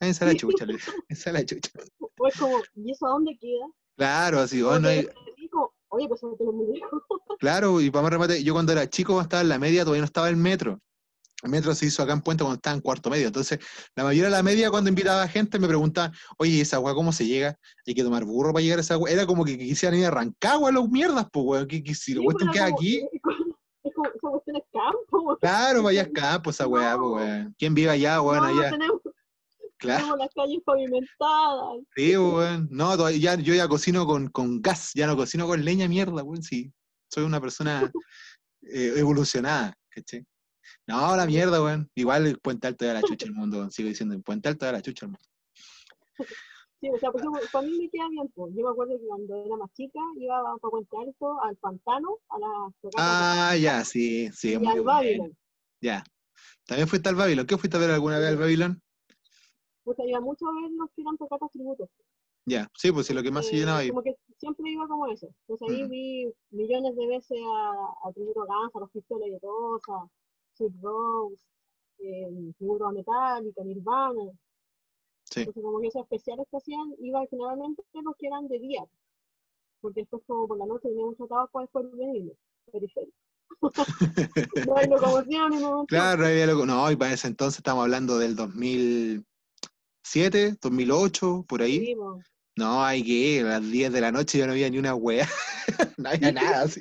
[0.00, 0.64] Esa es la chucha,
[1.08, 1.70] esa es la chucha.
[1.98, 3.66] O es como, ¿y eso a dónde queda?
[3.96, 5.08] Claro, así, Como oh, no hay,
[5.90, 7.02] Oye, pues eso no tengo muy lejos.
[7.40, 10.06] Claro, y para más remate, yo cuando era chico, estaba en la media, todavía no
[10.06, 10.80] estaba el metro.
[11.44, 13.28] Metro se hizo acá en Puente cuando estaba en cuarto medio.
[13.28, 13.60] Entonces,
[13.94, 17.12] la mayoría de la media, cuando invitaba a gente, me preguntaban, oye, ¿esa agua cómo
[17.12, 17.56] se llega?
[17.86, 19.08] ¿Hay que tomar burro para llegar a esa agua?
[19.08, 21.68] Era como que quisieran ir a Rancagua a los mierdas, pues, weón.
[21.68, 23.22] Que, que si lo Sí, pero queda aquí, Es
[23.94, 27.12] como, es como- es campo, claro, vaya acá, pues esa weá, pues, No.
[27.14, 27.54] weón.
[27.56, 28.70] ¿Quién vive allá, weón, no, allá?
[28.70, 29.00] tenemos,
[29.78, 30.16] Claro.
[30.16, 31.78] las calles pavimentadas.
[31.94, 32.68] Sí, weón.
[32.70, 36.22] No, todavía, ya, yo ya cocino con, con gas, ya no cocino con leña, mierda,
[36.22, 36.42] weón.
[36.42, 36.72] Sí,
[37.10, 37.80] soy una persona
[38.62, 40.26] eh, evolucionada, ¿cachai?
[40.86, 41.88] No, la mierda, weón.
[41.94, 43.70] Igual el Puente Alto de la chucha del mundo, weón.
[43.70, 46.28] Sigo diciendo, el Puente Alto de la chucha del mundo.
[46.80, 48.54] Sí, o sea, por ejemplo, para mí me queda bien, pues.
[48.56, 52.70] Yo me acuerdo que cuando era más chica iba para Puente Alto, al pantano, a
[52.80, 54.82] tocatas Ah, ya, sí, sí, y muy al.
[54.82, 55.36] Babylon.
[55.80, 56.04] Ya.
[56.66, 57.46] ¿También fuiste al Babylon?
[57.46, 58.82] ¿Qué fuiste a ver alguna vez al Babylon?
[59.88, 61.88] Puta, iba mucho a ver los que eran tocatas tributos.
[62.44, 63.88] Ya, sí, pues sí, lo que más se llenaba ahí.
[63.88, 65.28] Como que siempre iba como eso.
[65.46, 65.88] Entonces ahí Mm.
[65.88, 67.72] vi millones de veces a,
[68.06, 70.10] a Tributo Gansa, a los Pistolas de Rosa,
[70.52, 71.42] Sweet Rose,
[72.00, 74.30] eh, Tributo a Metallica, Nirvana.
[75.24, 75.40] Sí.
[75.40, 78.84] Entonces como que esos especiales que hacían iban generalmente los que eran de día.
[79.80, 82.34] Porque después como por la noche tenía mucho trabajo después venir.
[82.70, 83.16] Periférico.
[84.68, 85.84] no hay locomoción nada.
[85.88, 86.66] Claro, había loco.
[86.66, 88.36] No, y para ese entonces estamos hablando del
[90.14, 91.86] 2007, 2008, por ahí.
[91.86, 91.96] Sí.
[92.56, 94.94] No, hay que ir, a las 10 de la noche ya no había ni una
[94.94, 95.28] wea.
[95.98, 96.80] no había nada así.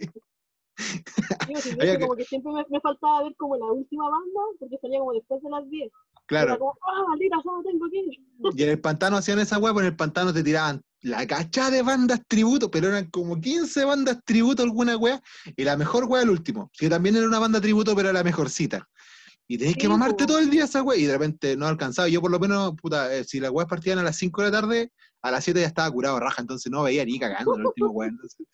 [0.78, 4.78] Sí, pues, que- como que siempre me, me faltaba ver como la última banda, porque
[4.82, 5.84] salía como después de las 10.
[5.86, 5.92] Era
[6.26, 6.60] Claro.
[6.60, 8.20] como, ah, maldita, solo tengo que ir.
[8.60, 11.70] Y en el pantano hacían esa wea, pero en el pantano te tiraban la cachada
[11.72, 15.22] de bandas tributo, pero eran como 15 bandas tributo alguna wea,
[15.56, 18.88] y la mejor wea el último, que también era una banda tributo, pero la mejorcita.
[19.48, 20.28] Y tenías que mamarte po.
[20.28, 22.10] todo el día esa wea, y de repente no alcanzaba.
[22.10, 24.62] Yo por lo menos, puta, eh, si las weas partían a las 5 de la
[24.62, 24.92] tarde,
[25.22, 28.46] a las 7 ya estaba curado raja, entonces no veía ni cagando el último entonces,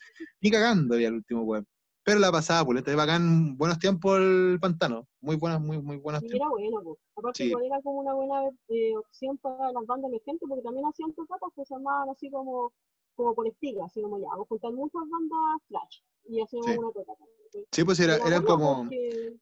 [0.42, 1.64] ni cagando veía el último wea.
[2.06, 5.08] Pero la pasaba, pues, de bacán, buenos tiempos el pantano.
[5.22, 6.48] Muy buenos, muy, muy buenos Y tiempos.
[6.48, 7.00] era bueno, pues.
[7.16, 7.54] Aparte, Sí.
[7.66, 11.64] era como una buena eh, opción para las bandas emergentes, porque también hacían tocatas que
[11.66, 12.74] se llamaban así como,
[13.16, 16.78] como por estiga, así como ya, vamos a juntar muchas bandas flash y hacemos Sí.
[16.78, 17.24] una tocata.
[17.72, 19.34] Sí, pues era- Era como, porque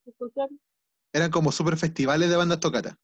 [1.14, 2.95] eran como super festivales de bandas tocatas.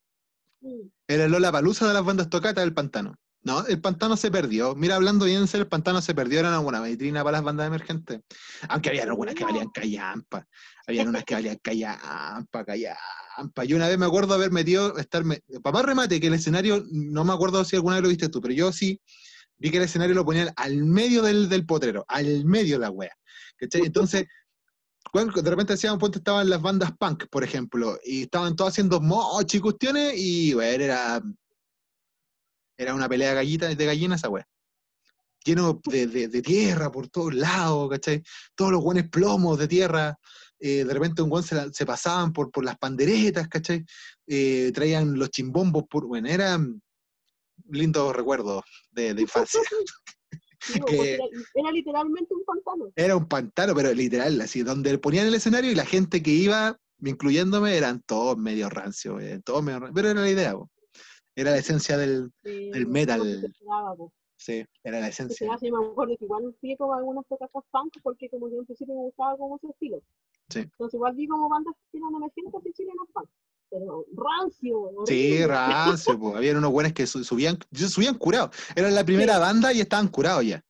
[0.62, 3.16] mm, Era el Lola Palusa de las bandas tocatas del pantano.
[3.44, 4.76] No, el pantano se perdió.
[4.76, 6.40] Mira, hablando bien el pantano se perdió.
[6.40, 8.20] Era una buena vitrina para las bandas emergentes.
[8.68, 10.46] Aunque había algunas que valían callampa.
[10.86, 13.64] Habían unas que valían callampa, callampa.
[13.64, 15.24] Yo una vez me acuerdo haber metido, estar,
[15.64, 18.54] papá remate, que el escenario, no me acuerdo si alguna vez lo viste tú, pero
[18.54, 19.00] yo sí
[19.58, 22.90] vi que el escenario lo ponían al medio del, del potrero, al medio de la
[22.90, 23.16] wea.
[23.58, 23.84] ¿cachai?
[23.86, 24.26] Entonces,
[25.14, 28.72] bueno, de repente hacían un punto estaban las bandas punk, por ejemplo, y estaban todos
[28.72, 31.22] haciendo moch y cuestiones, y bueno, era,
[32.78, 34.48] era una pelea de gallitas, de gallinas esa wea.
[35.44, 38.22] Lleno de, de- tierra por todos lados, ¿cachai?
[38.54, 40.18] Todos los buenos plomos de tierra.
[40.60, 43.86] eh, de repente un guan se pasaban por, por las panderetas, ¿cachai?
[44.28, 46.06] Eh, traían los chimbombos por.
[46.06, 46.82] Bueno, eran
[47.70, 49.62] lindos recuerdos de, de infancia.
[50.60, 52.92] sí, Que- era, era literalmente un pantano.
[52.96, 56.78] Era un pantano, pero literal, así, donde ponían el escenario y la gente que iba,
[57.04, 60.70] incluyéndome, eran todos medio rancios, eh, todos medio rancios, pero era la idea, po.
[61.36, 63.22] era la esencia del, eh, Del metal.
[63.44, 63.96] esperaba,
[64.36, 65.54] sí, era la esencia.
[65.54, 68.96] hace, me acuerdo que igual fui como algunas tocatas punk porque como que en principio
[68.96, 70.02] me gustaba como ese estilo.
[70.50, 70.60] Sí.
[70.60, 73.30] Entonces igual vi como bandas que eran emergentes y chilenas punk.
[73.70, 74.92] Pero rancio.
[75.06, 75.48] Sí, horrible.
[75.48, 76.36] rancio, po.
[76.38, 79.40] había unos buenos que su- subían, subían curados, eran la primera Sí.
[79.42, 80.64] banda y estaban curados ya.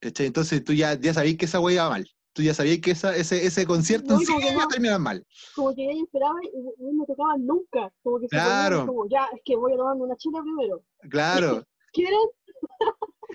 [0.00, 2.08] Entonces tú ya, ya sabías que esa wea iba mal.
[2.32, 4.98] Tú ya sabías que esa, ese, ese concierto No, en sí que iba a terminar
[4.98, 5.24] mal.
[5.54, 7.92] Como que ella esperaba y no tocaban nunca.
[8.02, 8.78] Como que se Claro.
[8.78, 10.82] ponían como, ya, es que voy a tomarme una chela primero.
[11.10, 11.64] Claro.
[11.92, 12.18] ¿Quieren?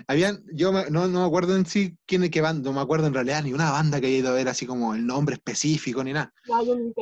[0.08, 2.80] Habían, yo me- no, no me acuerdo en sí quién es qué banda, no me
[2.80, 5.34] acuerdo en realidad ni una banda que haya ido a ver así como el nombre
[5.36, 6.32] específico ni nada.
[6.46, 6.92] No, yo güey.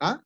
[0.00, 0.22] ¿Ah?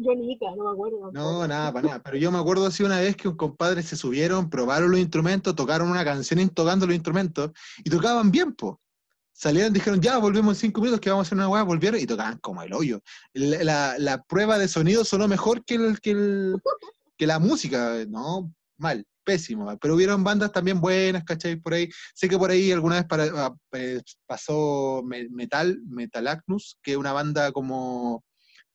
[0.00, 1.10] Yo Nica, no me acuerdo.
[1.12, 2.02] No, nada, para nada.
[2.02, 5.56] Pero yo me acuerdo así una vez que un compadre se subieron, probaron los instrumentos,
[5.56, 7.50] tocaron una canción tocando los instrumentos
[7.84, 8.80] y tocaban bien, po.
[9.32, 12.06] Salieron, dijeron, ya, volvemos en cinco minutos que vamos a hacer una weá, volvieron y
[12.06, 13.00] tocaban como el hoyo.
[13.32, 16.56] La, la- la prueba de sonido sonó mejor que, el, que, el-
[17.16, 19.76] que la música, no, mal, pésimo.
[19.78, 21.56] Pero hubieron bandas también buenas, ¿cachai?
[21.56, 26.78] Por ahí, sé que por ahí alguna vez para- ah, eh, pasó Me- Metal, Metalacnus,
[26.82, 28.24] que es una banda como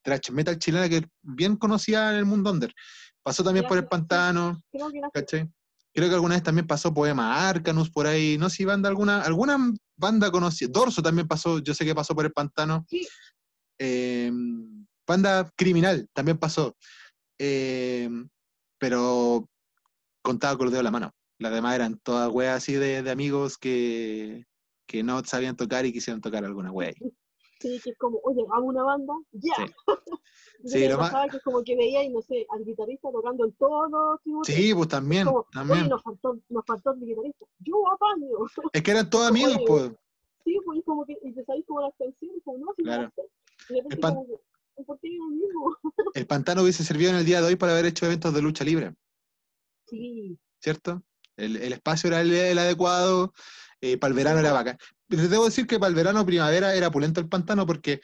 [0.03, 2.73] thrash metal chilena que es bien conocida en el mundo under.
[3.23, 5.49] Pasó también por el pantano, Creo que era ¿cachai?
[5.93, 9.21] Creo que alguna vez también pasó Poema Arcanus por ahí, no sé si banda alguna,
[9.21, 9.57] alguna
[9.95, 12.85] banda conocida, Dorso también pasó, yo sé que pasó por el pantano.
[12.89, 13.07] Sí.
[13.79, 14.31] Eh,
[15.07, 16.75] banda criminal también pasó.
[17.39, 18.09] Eh,
[18.79, 19.47] pero
[20.21, 21.11] contaba con los dedos de la mano.
[21.39, 24.45] Las demás eran todas weas así de, de amigos que,
[24.87, 27.13] que no sabían tocar y quisieron tocar alguna wea ahí.
[27.63, 29.53] Sí, que es como, oye, hago una banda, ya.
[29.57, 29.73] Sí.
[30.63, 33.45] Yo Sí, lo más- que es como que veía y no sé, al guitarrista tocando
[33.45, 33.55] los
[34.21, 34.47] tributos.
[34.47, 35.89] Sí, pues también, como, también.
[35.89, 37.45] Nos faltó, nos faltó el guitarrista.
[37.59, 38.27] Yo apaño.
[38.73, 39.91] Es que eran todos amigos, Oye, pues.
[40.45, 43.11] Sí, pues es como que, y te sabéis como las canciones, como no, si Claro.
[43.69, 44.39] Y de El pan- como
[44.85, 45.77] ¿por qué lo mismo?
[46.15, 48.63] El pantano hubiese servido en el día de hoy para haber hecho eventos de lucha
[48.65, 48.93] libre,
[49.87, 51.01] Sí, ¿cierto?
[51.37, 53.33] El, el espacio era el, el adecuado,
[53.81, 54.77] eh, para el verano era bacán.
[55.15, 58.01] Pero debo decir que para el verano primavera era pulento el pantano porque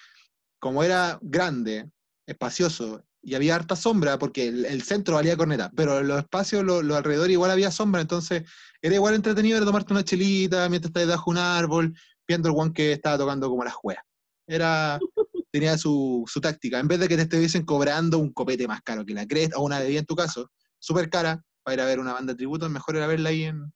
[0.59, 1.89] como era grande,
[2.27, 6.83] espacioso, y había harta sombra, porque el, el centro valía corneta, pero los espacios, los,
[6.95, 8.43] alrededores igual había sombra, entonces
[8.79, 11.93] era igual entretenido era tomarte una chelita mientras estás debajo de un árbol,
[12.27, 14.03] viendo el guan que estaba tocando como las juegas.
[14.45, 14.99] Era,
[15.51, 16.79] tenía su, su táctica.
[16.79, 19.63] En vez de que te estuviesen cobrando un copete más caro que la cresta, o
[19.63, 22.69] una bebida en tu caso, súper cara, para ir a ver una banda de tributo,
[22.69, 23.73] mejor era verla ahí en,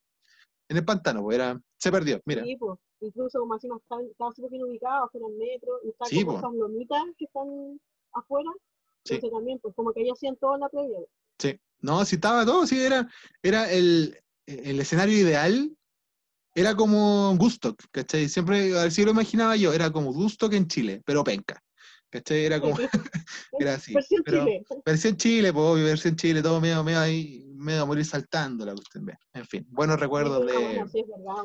[0.69, 2.43] en el pantano, pues era, se perdió, mira.
[2.43, 2.77] sí, pues.
[3.05, 6.37] Incluso como no estaba, estaba súper bien ubicado, afuera del metro, y están Sí, como
[6.37, 7.79] esas lomitas que están
[8.13, 8.49] afuera.
[9.05, 9.15] Sí.
[9.15, 10.97] Entonces también, pues como que ahí hacían todo en la previa.
[11.39, 13.09] Sí, no, sí estaba todo, sí, era,
[13.41, 15.75] era el, el escenario ideal,
[16.55, 18.29] era como Gustock, ¿cachai?
[18.29, 21.61] Siempre, así lo imaginaba yo, era como Gustock en Chile, pero penca,
[22.09, 22.45] ¿cachai?
[22.45, 22.75] Era como,
[23.59, 24.63] era así, Versión pero- Chile.
[24.85, 28.73] versión Chile, pues, obvio, versión Chile, todo medio, medio ahí, medio a morir saltando la
[28.73, 31.43] cuestión, en fin, buenos recuerdos Sí, de, bueno, sí, es verdad.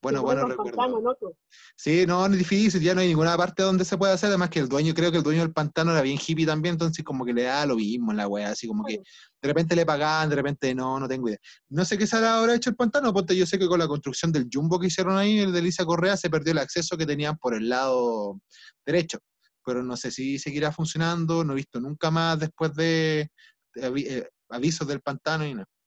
[0.00, 0.76] Bueno, Sí, buenos con recuerdos.
[0.76, 1.16] pantano, ¿no?
[1.18, 1.34] Pues,
[1.76, 4.50] Sí, no, no es difícil, ya no hay ninguna parte donde se pueda hacer, además
[4.50, 7.24] que el dueño, creo que el dueño del pantano era bien hippie también, entonces como
[7.24, 10.28] que le da lo mismo en la wea, así como que de repente le pagaban,
[10.28, 11.38] de repente no, no tengo idea.
[11.68, 14.30] No sé qué se habrá hecho el pantano, ponte yo sé que con la construcción
[14.32, 17.36] del jumbo que hicieron ahí, el de Elisa Correa, se perdió el acceso que tenían
[17.38, 18.40] por el lado
[18.86, 19.18] derecho,
[19.64, 23.28] pero no sé si seguirá funcionando, no he visto nunca más después de,
[23.76, 25.66] eh, avisos del pantano y nada.
[25.66, 25.77] No,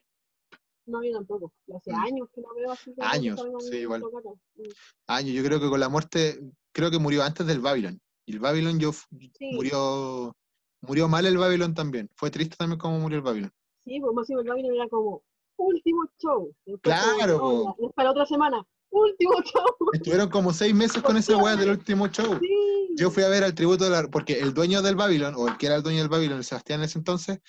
[1.04, 1.54] yo tampoco.
[1.76, 1.96] Hace Mm.
[1.96, 2.94] años que no veo así.
[3.00, 3.40] Años,
[3.70, 4.02] sí, igual.
[4.02, 4.62] Mm,
[5.08, 6.40] Años, yo creo que con la muerte,
[6.74, 10.36] creo que murió antes del Babylon, y el Babylon yo Sí, murió
[10.84, 12.10] murió mal el Babylon también.
[12.16, 13.52] Fue triste también como murió el Babylon.
[13.86, 15.22] sí, pues más el Babylon era como
[15.58, 16.52] último show.
[16.66, 17.38] Después como, Claro,
[17.80, 19.66] no, la otra semana, último show.
[19.94, 22.38] Estuvieron como seis meses con ese weá del último show.
[22.40, 22.96] Sí.
[22.98, 25.58] Yo fui a ver al tributo de la, porque el dueño del Babylon, o el
[25.58, 27.40] que era el dueño del Babylon, el Sebastián en ese entonces,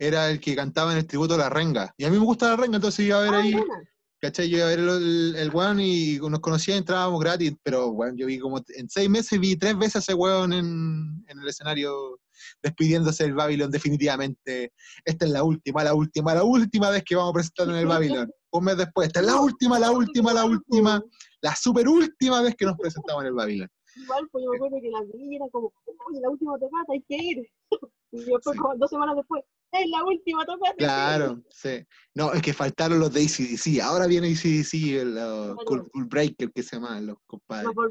[0.00, 1.94] era el que cantaba en el tributo la renga.
[1.98, 3.82] Y a mí me gusta la renga, entonces iba a ver Ah, ahí, buena.
[4.20, 4.48] ¿cachai?
[4.48, 8.16] Yo iba a ver el, el, weón y nos conocía y entrábamos gratis, pero weón,
[8.16, 11.46] yo vi como en seis meses vi tres veces a ese weón en, en el
[11.48, 12.18] escenario
[12.62, 14.72] despidiéndose del Babylon definitivamente.
[15.04, 17.86] Esta es la última, la última, la última vez que vamos a presentar en el
[17.86, 18.30] Babylon.
[18.52, 21.02] Un mes después, esta es la última, la última, la última,
[21.42, 23.68] la super última vez que nos presentamos en el Babylon.
[23.96, 25.72] Igual, pues yo me acuerdo que la vi era como,
[26.08, 27.46] oye, la última tocata, hay que ir.
[28.12, 28.58] Y después, Sí.
[28.58, 30.76] como dos semanas después, es la última ir".
[30.76, 31.84] Claro, sí.
[32.14, 33.80] No, es que faltaron los de ACDC.
[33.82, 37.66] Ahora viene ACDC, el uh, Cool, Cool Breaker, que se llaman los compadres.
[37.66, 37.90] Los Cool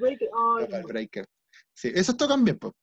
[0.87, 1.25] Breaker.
[1.73, 2.73] Sí, esos tocan bien, pues.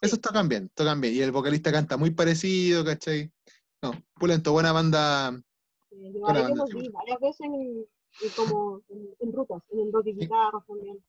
[0.00, 1.14] Esos tocan bien, tocan bien.
[1.14, 3.30] Y el vocalista canta muy parecido, ¿cachai?
[3.82, 5.30] No, pulento, buena banda.
[5.90, 7.86] Eh, yo Buena banda, sí, varias veces en,
[8.20, 11.04] en como en, en rutas, en el rock y guitarras también.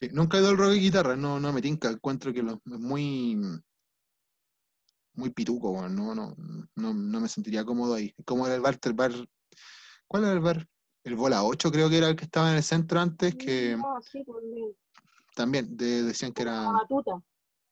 [0.00, 1.90] Sí, nunca he ido al rock y guitarra, no, no me tinca.
[1.90, 3.38] Encuentro que lo, es muy.
[5.14, 6.34] Muy pituco, no, no,
[6.74, 8.14] no, no me sentiría cómodo ahí.
[8.24, 9.12] Como era el bar, el bar.
[10.06, 10.68] ¿Cuál era el bar?
[11.04, 14.24] El Bola 8 creo que era el que estaba en el centro antes, que sí,
[14.24, 14.76] también.
[15.34, 17.22] también de- decían que La era batuta.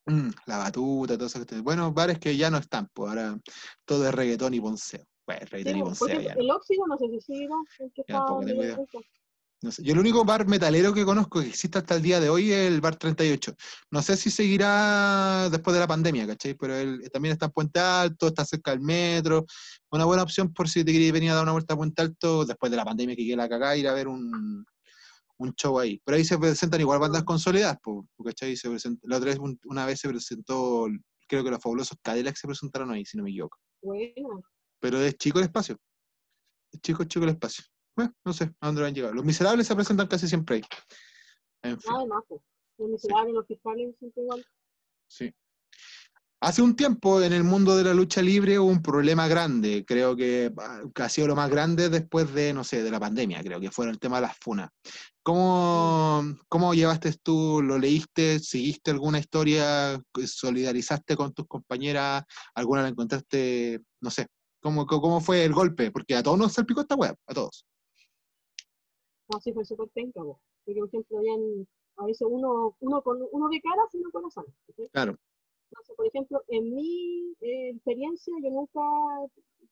[0.05, 1.39] mm, la batuta, todo eso.
[1.63, 3.39] Bueno, bares que ya no están, pues ahora
[3.85, 5.05] todo es reggaetón y ponceo.
[5.25, 6.35] Pues reggaetón Sí, y por ponceo ejemplo, ya.
[6.35, 6.41] no.
[6.41, 8.25] el óxido, no sé si siga, el que Ya,
[9.61, 9.71] yo idea.
[9.71, 9.71] cerca.
[9.71, 12.29] No sé, Yo el único bar metalero que conozco que existe hasta el día de
[12.29, 13.55] hoy es el Bar 38.
[13.91, 16.55] No sé si seguirá después de la pandemia, ¿cachai?
[16.55, 19.45] Pero él también está en Puente Alto, está cerca del metro.
[19.91, 22.45] Una buena opción por si te querías venir a dar una vuelta a Puente Alto
[22.45, 24.65] después de la pandemia que quede la cagada, ir a ver un,
[25.37, 26.01] un show ahí.
[26.05, 27.77] Pero ahí se presentan igual bandas consolidadas,
[28.23, 28.55] ¿cachai?
[28.55, 30.87] Se present- la otra vez, un- una vez se presentó,
[31.27, 33.57] creo que los fabulosos Cadillacs se presentaron ahí, si no me equivoco.
[33.83, 34.41] Bueno,
[34.79, 35.77] Pero es chico el espacio.
[36.71, 37.63] Es chico, chico el espacio.
[37.95, 39.13] Bueno, no sé a dónde van a llegar.
[39.13, 40.63] Los miserables se presentan casi siempre ahí.
[41.63, 41.91] En fin.
[41.91, 42.23] nada más.
[42.27, 42.41] pues.
[42.77, 44.45] Los miserables, los fiscales, siempre igual.
[45.07, 45.33] Sí.
[46.43, 50.15] Hace un tiempo en el mundo de la lucha libre hubo un problema grande, creo
[50.15, 53.43] que ah, que ha sido lo más grande después de, no sé, de la pandemia,
[53.43, 54.71] creo que fue el tema de las funas.
[55.21, 62.23] ¿Cómo, cómo llevaste tú, lo leíste, seguiste alguna historia, solidarizaste con tus compañeras,
[62.55, 64.25] alguna la encontraste, no sé,
[64.59, 65.91] cómo, cómo fue el golpe?
[65.91, 67.67] Porque a todos nos salpicó esta web, a todos.
[69.31, 70.39] No, sí, fue súper po.
[70.65, 71.67] Porque, por ejemplo, habían,
[71.97, 74.45] a veces uno, uno, con, uno de cara y uno corazón.
[74.75, 74.89] ¿sí?
[74.91, 75.17] Claro.
[75.69, 78.81] Entonces, por ejemplo, en mi eh, experiencia, yo nunca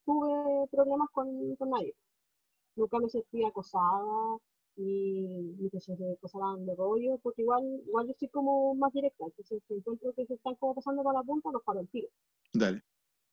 [0.06, 1.94] tuve problemas con, con nadie.
[2.76, 4.40] Nunca me sentí acosada,
[4.78, 5.28] ni,
[5.60, 9.62] ni que se pasaran de rollo, porque igual, igual yo soy como más directa, entonces
[9.68, 12.08] si encuentro que se están como pasando para la punta, los paro el tiro.
[12.54, 12.82] Dale.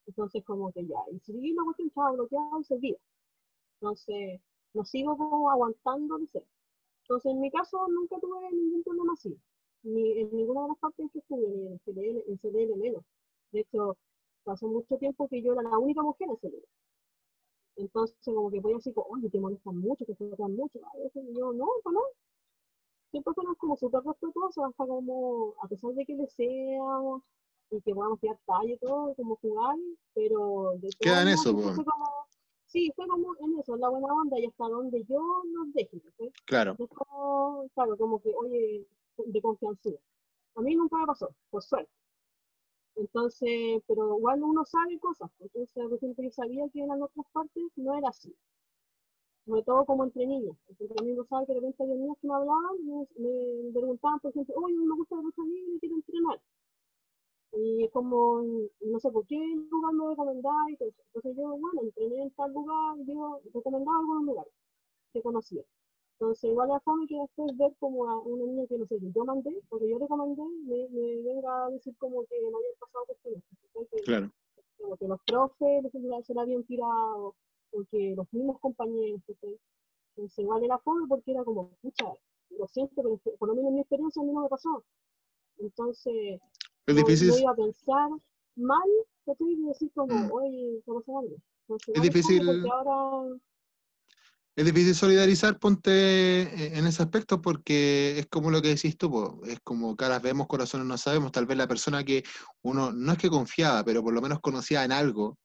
[0.06, 2.98] Entonces como que ya, y si la cuestión estaba bloqueada y se
[3.80, 4.40] Entonces,
[4.76, 6.44] no sigo como aguantando, no sé.
[7.02, 9.34] Entonces, en mi caso, nunca tuve ningún problema así.
[9.82, 13.04] Ni en ninguna de las partes que estuve, ni en CDL, en CDL menos.
[13.52, 13.96] De hecho,
[14.44, 16.68] pasó mucho tiempo que yo era la única mujer en CDL.
[17.76, 20.78] Entonces, como que voy así, como, oye, te molestan mucho, te tratan mucho.
[21.14, 22.00] Yo, no, no.
[23.10, 27.22] Siempre fueron como súper respetuosos, hasta como, a pesar de que deseamos
[27.70, 29.76] y que podamos tirar talla y todo, como jugar,
[30.14, 30.72] pero...
[30.78, 31.76] De Queda en eso, pues.
[32.76, 36.30] Sí, fue como en eso, la buena onda y hasta donde yo nos deje, ¿sí?
[36.44, 36.76] Claro.
[36.78, 39.88] Es como, claro, como que, oye, de confianza.
[40.56, 41.90] A mí nunca me pasó, por suerte.
[42.96, 45.30] Entonces, pero igual uno sabe cosas.
[45.40, 48.36] Entonces, por ejemplo, yo sabía que en las otras partes no era así.
[49.46, 50.58] Sobre todo como entre niñas.
[50.66, 53.06] Porque también uno sabe que de repente había niñas que me hablaban, me,
[53.64, 56.42] me preguntaban, por ejemplo, oye, me gusta la lucha libre y quiero entrenar.
[57.58, 58.42] Y como,
[58.80, 59.38] no sé por qué
[59.70, 61.02] lugar me eso.
[61.06, 64.52] Entonces yo, bueno, entrené en tal lugar y yo recomendaba algunos lugares
[65.12, 65.62] que conocía.
[66.18, 69.24] Entonces, igual la fome que después ver como a una niña que no sé, yo
[69.24, 74.04] mandé, porque yo recomendé, me, me venga a decir como que no había pasado cuestiones.
[74.04, 74.30] Claro.
[74.78, 77.34] Como que los profes se la habían tirado,
[77.72, 79.20] o que los mismos compañeros.
[79.28, 82.12] Entonces, igual era fome porque era como, escucha,
[82.50, 84.84] lo siento, pero por lo menos en mi experiencia a mí no me pasó.
[85.58, 86.40] Entonces,
[86.86, 87.32] es difícil.
[87.38, 88.10] Iba a pensar
[88.56, 88.88] mal,
[89.26, 90.32] y decir como, mm.
[90.32, 91.28] oye, ¿cómo se llama?
[91.94, 92.64] es difícil.
[92.70, 93.36] Ahora,
[94.56, 99.42] es difícil solidarizar, ponte eh, en ese aspecto, porque es como lo que decís tú,
[99.44, 101.30] es como caras vemos, corazones no sabemos.
[101.30, 102.24] Tal vez la persona que
[102.62, 105.38] uno no es que confiaba, pero por lo menos conocía en algo,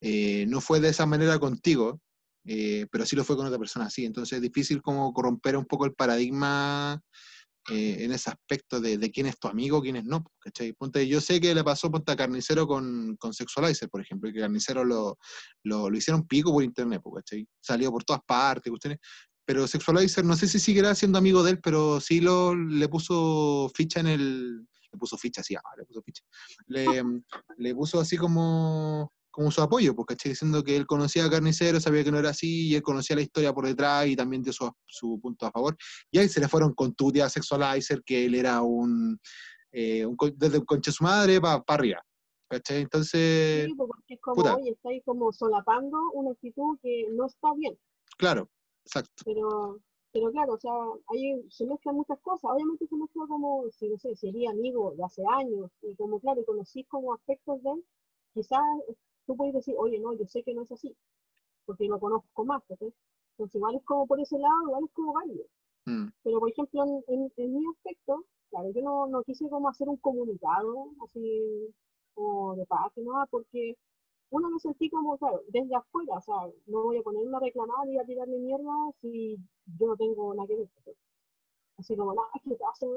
[0.00, 2.00] eh, no fue de esa manera contigo,
[2.46, 4.06] eh, pero sí lo fue con otra persona así.
[4.06, 7.02] Entonces es difícil como corromper un poco el paradigma
[7.70, 10.72] eh, en ese aspecto de, quién es tu amigo, quién es no, ¿cachai?
[10.72, 14.32] Ponte, yo sé que le pasó ponte, a Carnicero con, con Sexualizer, por ejemplo, y
[14.32, 15.18] que Carnicero lo,
[15.64, 17.46] lo, hicieron pico por internet, ¿cachai?
[17.60, 18.98] Salió por todas partes, cuestiones.
[19.44, 23.70] Pero Sexualizer, no sé si seguirá siendo amigo de él, pero sí lo, le puso
[23.74, 24.56] ficha en el,
[24.92, 26.22] le puso ficha, sí, ah, le puso ficha.
[26.66, 27.02] Le,
[27.56, 32.04] le puso así como como su apoyo, porque diciendo que él conocía a Carnicero, sabía
[32.04, 34.70] que no era así, y él conocía la historia por detrás y también dio su,
[34.86, 35.76] su punto a favor.
[36.10, 39.18] Y ahí se le fueron con Tutia Sexualizer, que él era un,
[39.72, 42.02] eh, un desde un conche su madre para arriba.
[42.48, 42.82] ¿cachai?
[42.82, 43.66] Entonces.
[43.66, 47.52] Sí, pues, porque es como, oye, está ahí como solapando una actitud que no está
[47.54, 47.78] bien.
[48.16, 48.48] Claro,
[48.84, 49.22] exacto.
[49.24, 49.80] Pero,
[50.12, 50.72] pero claro, o sea,
[51.08, 52.50] ahí se mezclan muchas cosas.
[52.50, 56.44] Obviamente se mezcla como, si no sé, sería amigo de hace años, y como, claro,
[56.44, 57.84] conocí como aspectos de él,
[58.34, 58.62] quizás
[59.28, 60.96] tú puedes decir, oye, no, yo sé que no es así,
[61.66, 65.44] porque lo conozco más, Entonces, igual es como por ese lado, igual es como válido.
[65.84, 66.08] Mm.
[66.24, 69.98] Pero, por ejemplo, en, en, mi aspecto, claro, yo no, no, quise como hacer un
[69.98, 71.74] comunicado así
[72.14, 73.76] como de paz, nada, porque
[74.30, 76.34] uno me sentí como, claro, desde afuera, o sea,
[76.66, 78.72] no voy a ponerme a reclamar y a tirarle mierda
[79.02, 79.36] si
[79.78, 80.68] yo no tengo nada que ver.
[81.76, 82.90] Así como, nada, es que te hacen.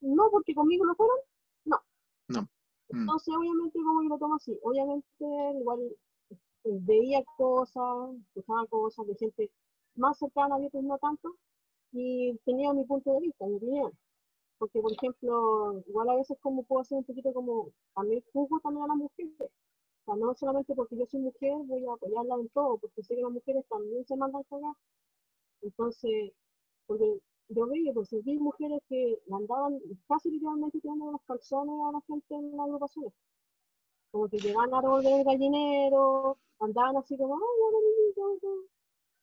[0.00, 1.18] No, porque conmigo lo fueron,
[1.66, 1.76] no.
[2.28, 2.48] No.
[2.90, 3.00] Mm.
[3.00, 5.24] Entonces, obviamente, como yo lo tomo así, obviamente,
[5.60, 5.80] igual
[6.30, 9.50] eh, veía cosas, escuchaba cosas de gente
[9.96, 11.36] más cercana a mí, pues no tanto,
[11.92, 13.92] y tenía mi punto de vista, mi opinión.
[14.58, 18.84] Porque, por ejemplo, igual a veces como puedo hacer un poquito como, también juzgo también
[18.84, 19.34] a las mujeres.
[19.40, 23.16] O sea, no solamente porque yo soy mujer voy a apoyarla en todo, porque sé
[23.16, 24.74] que las mujeres también se mandan a cagar.
[25.62, 26.32] Entonces,
[26.86, 29.78] porque yo veía, pues vi mujeres que andaban
[30.08, 33.12] casi literalmente tirando los calzones a la gente en la agrupación.
[34.10, 38.42] Como que llegaban a del gallinero, andaban así como, ay,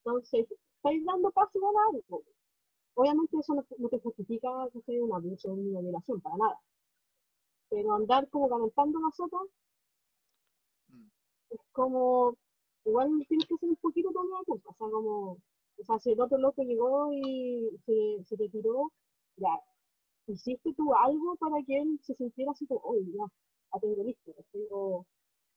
[0.06, 0.48] Entonces,
[0.78, 2.24] estáis dando paso a algo.
[2.96, 6.60] Obviamente eso no, te justifica que sea un abuso o una violación, para nada.
[7.70, 9.40] Pero andar como calentando la sopa
[10.90, 11.08] mm.
[11.50, 12.38] es como,
[12.86, 15.38] igual tienes que ser un poquito tomado la culpa, o sea, como
[15.80, 18.92] o sea, si el otro loco llegó y se, se te tiró,
[19.38, 19.60] ya,
[20.28, 23.26] hiciste tú algo para que él se sintiera así como, oye, ya,
[23.72, 24.34] a tengo listo,
[24.72, 25.06] o,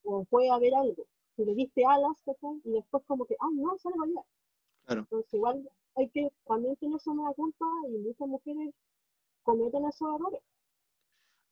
[0.04, 1.06] o puede haber algo.
[1.36, 2.16] Si le diste alas,
[2.64, 4.26] y después como que, ah, no, sale allá.
[4.86, 5.00] Claro.
[5.02, 8.74] Entonces igual hay que también tener nueva culpa y muchas mujeres
[9.42, 10.42] cometen esos errores.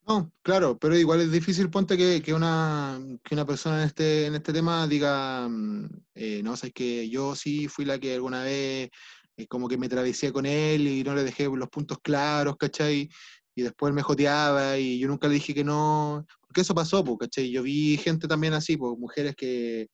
[0.06, 4.26] No, claro, pero igual es difícil, ponte que, que, una, que una persona en este,
[4.26, 8.42] en este tema diga, mm, eh, no, sabes que yo sí fui la que alguna
[8.42, 8.90] vez
[9.36, 13.08] eh, como que me travesía con él y no le dejé los puntos claros, ¿cachai?
[13.54, 17.50] Y después me joteaba y yo nunca le dije que no, porque eso pasó, ¿cachai?
[17.50, 19.88] Yo vi gente también así, pues, mujeres que,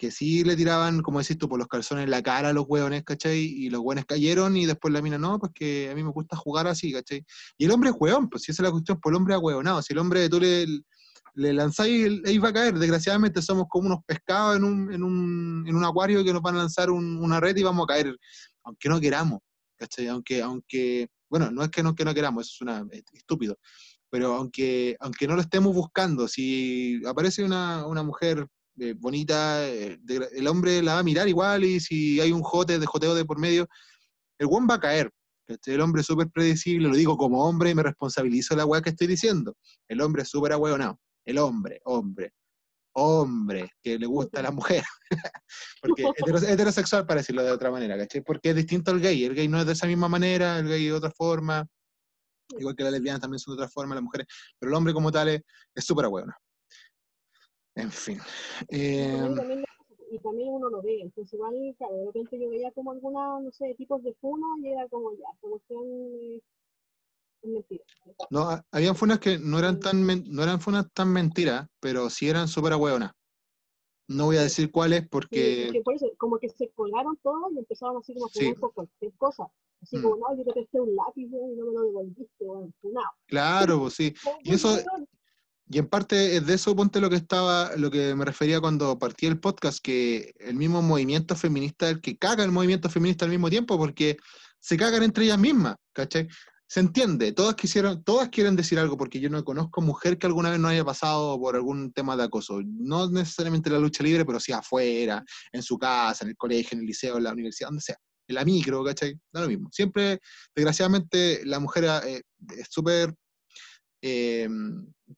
[0.00, 2.64] que sí le tiraban, como decís tú, por los calzones en la cara a los
[2.66, 3.38] hueones, ¿cachai?
[3.38, 6.36] Y los hueones cayeron y después la mina, no, pues que a mí me gusta
[6.36, 7.22] jugar así, ¿cachai?
[7.58, 9.40] Y el hombre es hueón, pues si esa es la cuestión, pues el hombre es
[9.42, 10.64] hueonado, si el hombre tú le,
[11.34, 15.64] le lanzáis, ahí va a caer, desgraciadamente somos como unos pescados en un, en un,
[15.68, 18.16] en un acuario que nos van a lanzar una red y vamos a caer,
[18.64, 19.40] aunque no queramos,
[19.76, 20.08] ¿cachai?
[20.08, 23.58] Aunque, aunque, bueno, no es que no, que no queramos, eso es una, estúpido,
[24.08, 28.46] pero aunque, aunque no lo estemos buscando, si aparece una, una mujer
[28.80, 29.98] eh, bonita, eh,
[30.32, 33.26] el hombre la va a mirar igual y si hay un jote de joteo de
[33.26, 33.68] por medio,
[34.38, 35.10] el guan va a caer.
[35.66, 38.90] El hombre es súper predecible, lo digo como hombre y me responsabilizo la weá que
[38.90, 39.54] estoy diciendo.
[39.86, 40.98] El hombre es súper ahueonado.
[41.26, 42.32] El hombre, hombre,
[42.92, 44.82] hombre, que le gusta a la mujer.
[45.82, 48.22] Porque es heterosexual para decirlo de otra manera, ¿cachai?
[48.22, 49.24] Porque es distinto al gay.
[49.24, 51.66] El gay no es de esa misma manera, el gay de otra forma.
[52.58, 54.26] Igual que las lesbianas también son de otra forma, las mujeres.
[54.58, 56.38] Pero el hombre como tal es súper ahueonado.
[57.80, 58.18] En fin.
[58.68, 59.34] Em,
[60.12, 63.52] y, también, uno lo ve, entonces igual, claro, de repente yo veía como alguna, no
[63.52, 66.42] sé, tipos de funas y era como ya, como que eh,
[67.42, 67.84] es mentira.
[68.28, 72.48] No, habían funas que no eran tan no eran funas tan mentiras, pero sí eran
[72.48, 73.12] súper ahueonas.
[74.08, 75.70] No voy a decir cuáles porque...
[75.84, 78.52] por eso, como que se colgaron todos y empezaron así como a sí.
[78.54, 79.44] por cualquier cosa.
[79.82, 80.02] Así mm.
[80.02, 83.10] como, no, yo te presté un lápiz y no me lo devolviste, bueno, funado.
[83.26, 84.12] Claro, pues sí.
[84.42, 84.76] Y eso,
[85.72, 88.98] y en parte es de eso, ponte lo que estaba, lo que me refería cuando
[88.98, 93.30] partí el podcast, que el mismo movimiento feminista, el que caga el movimiento feminista al
[93.30, 94.16] mismo tiempo, porque
[94.58, 96.26] se cagan entre ellas mismas, ¿cachai?
[96.66, 100.50] Se entiende, todas quisieron, todas quieren decir algo, porque yo no conozco mujer que alguna
[100.50, 102.60] vez no haya pasado por algún tema de acoso.
[102.64, 106.70] No necesariamente en la lucha libre, pero sí afuera, en su casa, en el colegio,
[106.72, 107.96] en el liceo, en la universidad, donde sea.
[108.26, 109.14] En la micro, ¿cachai?
[109.32, 109.68] Da lo mismo.
[109.70, 110.18] Siempre,
[110.52, 112.22] desgraciadamente, la mujer eh,
[112.56, 113.14] es súper
[114.02, 114.48] eh,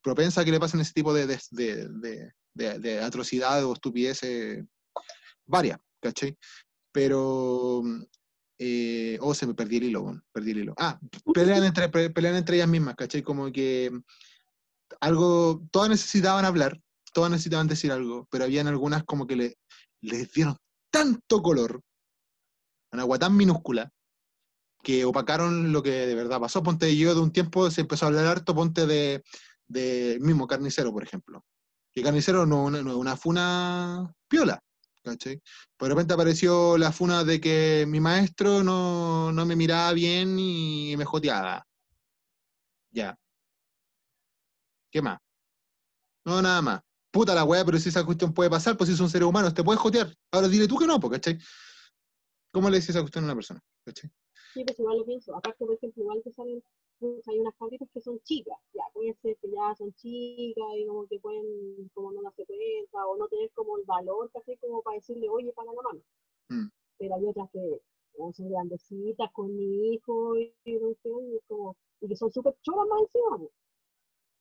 [0.02, 4.64] propensa a que le pasen ese tipo de, de, de, atrocidades o estupideces
[5.46, 6.36] varias, ¿cachai?
[6.92, 7.82] Pero,
[8.58, 10.74] eh, oh, se me perdí el hilo, perdí el hilo.
[10.78, 10.98] Ah,
[11.32, 13.22] pelean entre, pelean entre ellas mismas, ¿cachai?
[13.22, 13.90] Como que
[15.00, 16.80] algo, todas necesitaban hablar,
[17.12, 19.58] todas necesitaban decir algo, pero habían algunas como que le,
[20.00, 20.56] les dieron
[20.90, 21.80] tanto color,
[22.92, 23.90] una agua tan minúscula,
[24.82, 26.62] que opacaron lo que de verdad pasó.
[26.62, 29.22] Ponte yo de un tiempo se empezó a hablar harto, ponte de,
[29.68, 31.44] de mismo Carnicero, por ejemplo.
[31.92, 34.60] Que Carnicero no, es una funa piola,
[35.02, 35.40] ¿cachai?
[35.76, 40.38] Pero de repente apareció la funa de que mi maestro no, no me miraba bien
[40.38, 41.66] y me joteaba.
[42.90, 43.16] Ya.
[44.90, 45.18] ¿Qué más?
[46.24, 46.80] No, nada más.
[47.10, 49.52] Puta la weá, pero si esa cuestión puede pasar, pues si es un ser humano,
[49.52, 50.14] te puedes jotear.
[50.30, 51.38] Ahora dile tú que no, ¿cachai?
[52.50, 53.60] ¿Cómo le dices esa cuestión a una persona?
[53.84, 54.10] ¿cachai?
[54.52, 55.34] Sí, pues igual lo pienso.
[55.34, 56.62] Aparte, por ejemplo, igual que salen,
[56.98, 60.86] pues, hay unas fábricas que son chicas, ya, puede ser que ya son chicas y
[60.86, 64.82] como que pueden, como no darse cuenta o no tener como el valor, casi como
[64.82, 66.00] para decirle, oye, para la mano.
[66.48, 66.68] Mm.
[66.98, 67.80] Pero hay otras que
[68.34, 70.78] son grandecitas con mi hijo y, y,
[71.48, 73.38] como, y que son súper choras más encima.
[73.38, 73.50] Pues.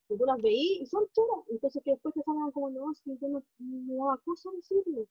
[0.10, 1.46] Que tú las veís y son choras.
[1.50, 5.08] Entonces que después te salgan como, no, es que yo no me daba cosa decirle.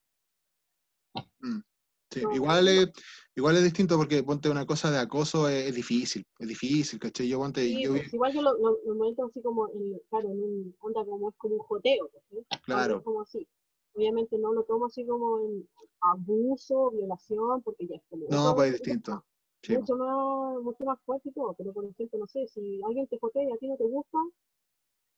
[1.40, 1.60] Mm.
[2.10, 2.90] Sí, igual, es,
[3.36, 7.28] igual es distinto porque ponte una cosa de acoso es, difícil, es difícil, ¿cachai?
[7.28, 7.80] Yo ponte...
[7.80, 11.36] yo, pues, igual yo lo, lo, así como, en, claro, en un onda como es
[11.36, 12.10] como un joteo,
[12.64, 13.02] Claro.
[13.02, 13.46] Como así.
[13.94, 15.68] Obviamente no lo tomo así como en
[16.00, 18.26] abuso, violación, porque ya es como...
[18.28, 19.24] No, pues es distinto.
[19.68, 23.18] Mucho, más, mucho más fuerte y todo, pero por ejemplo, no sé, si alguien te
[23.18, 24.18] jotea y a ti no te gusta,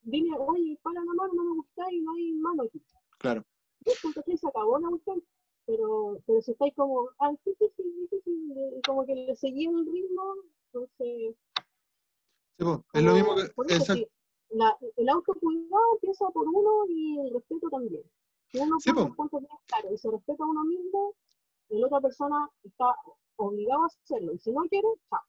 [0.02, 2.82] dime, oye, para la mano, no me gusta y no hay mano aquí.
[3.18, 3.44] Claro.
[3.84, 5.22] Entonces se acabó la cuestión
[5.66, 8.54] pero, pero si estáis como, ah, sí, sí, sí, sí, sí,
[8.86, 10.34] como que le seguí el ritmo,
[10.66, 11.36] entonces...
[12.58, 13.74] Sí, pues, es lo mismo que...
[13.74, 14.06] Eso, sí,
[14.50, 18.02] la, el autocuidado empieza por uno y el respeto también.
[18.50, 19.44] Si uno sí, pone pues.
[19.66, 21.14] claro y se respeta a uno mismo,
[21.68, 22.94] la otra persona está
[23.36, 24.34] obligado a hacerlo.
[24.34, 25.20] Y si no quiere, chao.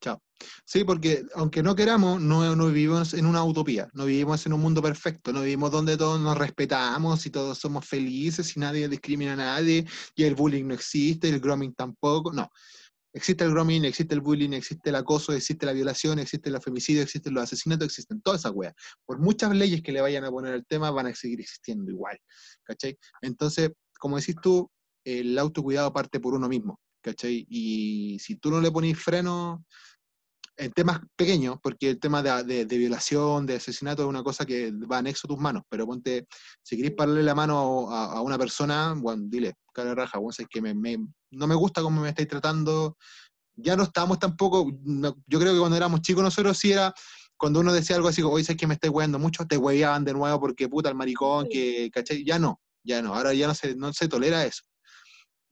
[0.00, 0.22] Chao.
[0.64, 4.80] Sí, porque aunque no queramos, no, vivimos en una utopía, no vivimos en un mundo
[4.80, 9.36] perfecto, no vivimos donde todos nos respetamos y todos somos felices y nadie discrimina a
[9.36, 9.84] nadie
[10.14, 12.48] y el bullying no existe, el grooming tampoco, no.
[13.12, 17.02] Existe el grooming, existe el bullying, existe el acoso, existe la violación, existe el femicidio,
[17.02, 18.74] existen los asesinatos, existen todas esas weas.
[19.04, 22.18] Por muchas leyes que le vayan a poner al tema, van a seguir existiendo igual.
[22.62, 22.96] ¿Cachai?
[23.22, 24.70] Entonces, como decís tú,
[25.04, 26.78] el autocuidado parte por uno mismo.
[27.02, 27.46] ¿Cachai?
[27.48, 29.64] Y si tú no le pones freno,
[30.58, 34.72] en temas pequeños, porque el tema de, de, violación, de asesinato es una cosa que
[34.72, 36.26] va anexo a tus manos, pero ponte,
[36.62, 40.60] si querés pararle la mano a, una persona, bueno, dile, cara raja, bueno, es que
[40.60, 40.74] me,
[41.30, 42.96] no me gusta cómo me estáis tratando,
[43.54, 44.68] ya no estamos tampoco,
[45.26, 46.92] yo creo que cuando éramos chicos nosotros sí era,
[47.36, 50.12] cuando uno decía algo así, oye, es que me estáis hueando mucho, te hueaban de
[50.12, 52.24] nuevo porque puta el maricón, que, ¿cachai?
[52.24, 54.64] Ya no, Ya no, ahora ya no se, no se tolera eso.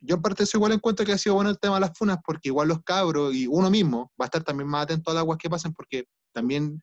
[0.00, 2.18] Yo en parte eso igual encuentro que ha sido bueno el tema de las funas,
[2.24, 5.22] porque igual los cabros y uno mismo va a estar también más atento a las
[5.22, 6.80] aguas que pasen, porque también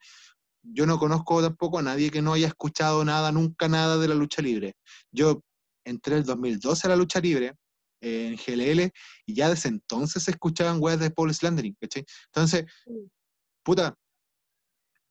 [0.64, 4.16] yo no conozco tampoco a nadie que no haya escuchado nada, nunca nada de la
[4.16, 4.76] lucha libre.
[5.12, 5.42] Yo
[5.86, 7.54] entré el 2012 a la lucha libre
[8.02, 8.92] eh, en GLL
[9.26, 12.06] y ya desde entonces se escuchaban weas de Paul Slandering, ¿cachai?
[12.28, 12.66] Entonces,
[13.64, 13.96] puta,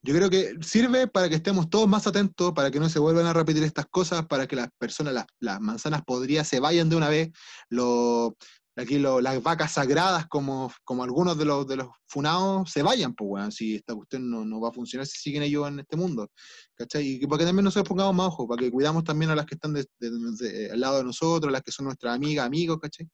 [0.04, 3.26] yo creo que sirve para que estemos todos más atentos, para que no se vuelvan
[3.26, 7.08] a repetir estas cosas, para que las personas, las, manzanas podridas se vayan de una
[7.08, 7.30] vez,
[7.68, 8.36] lo-
[8.74, 13.14] aquí lo- las vacas sagradas, como, como algunos de los, de los funados, se vayan,
[13.14, 15.96] pues, weón, si esta cuestión no, no va a funcionar si siguen ellos en este
[15.96, 16.28] mundo,
[16.74, 17.06] ¿cachai?
[17.22, 19.54] Y para que también nosotros pongamos más ojo, para que cuidamos también a las que
[19.54, 23.08] están de- al lado de nosotros, las que son nuestras amigas, amigos, ¿cachai?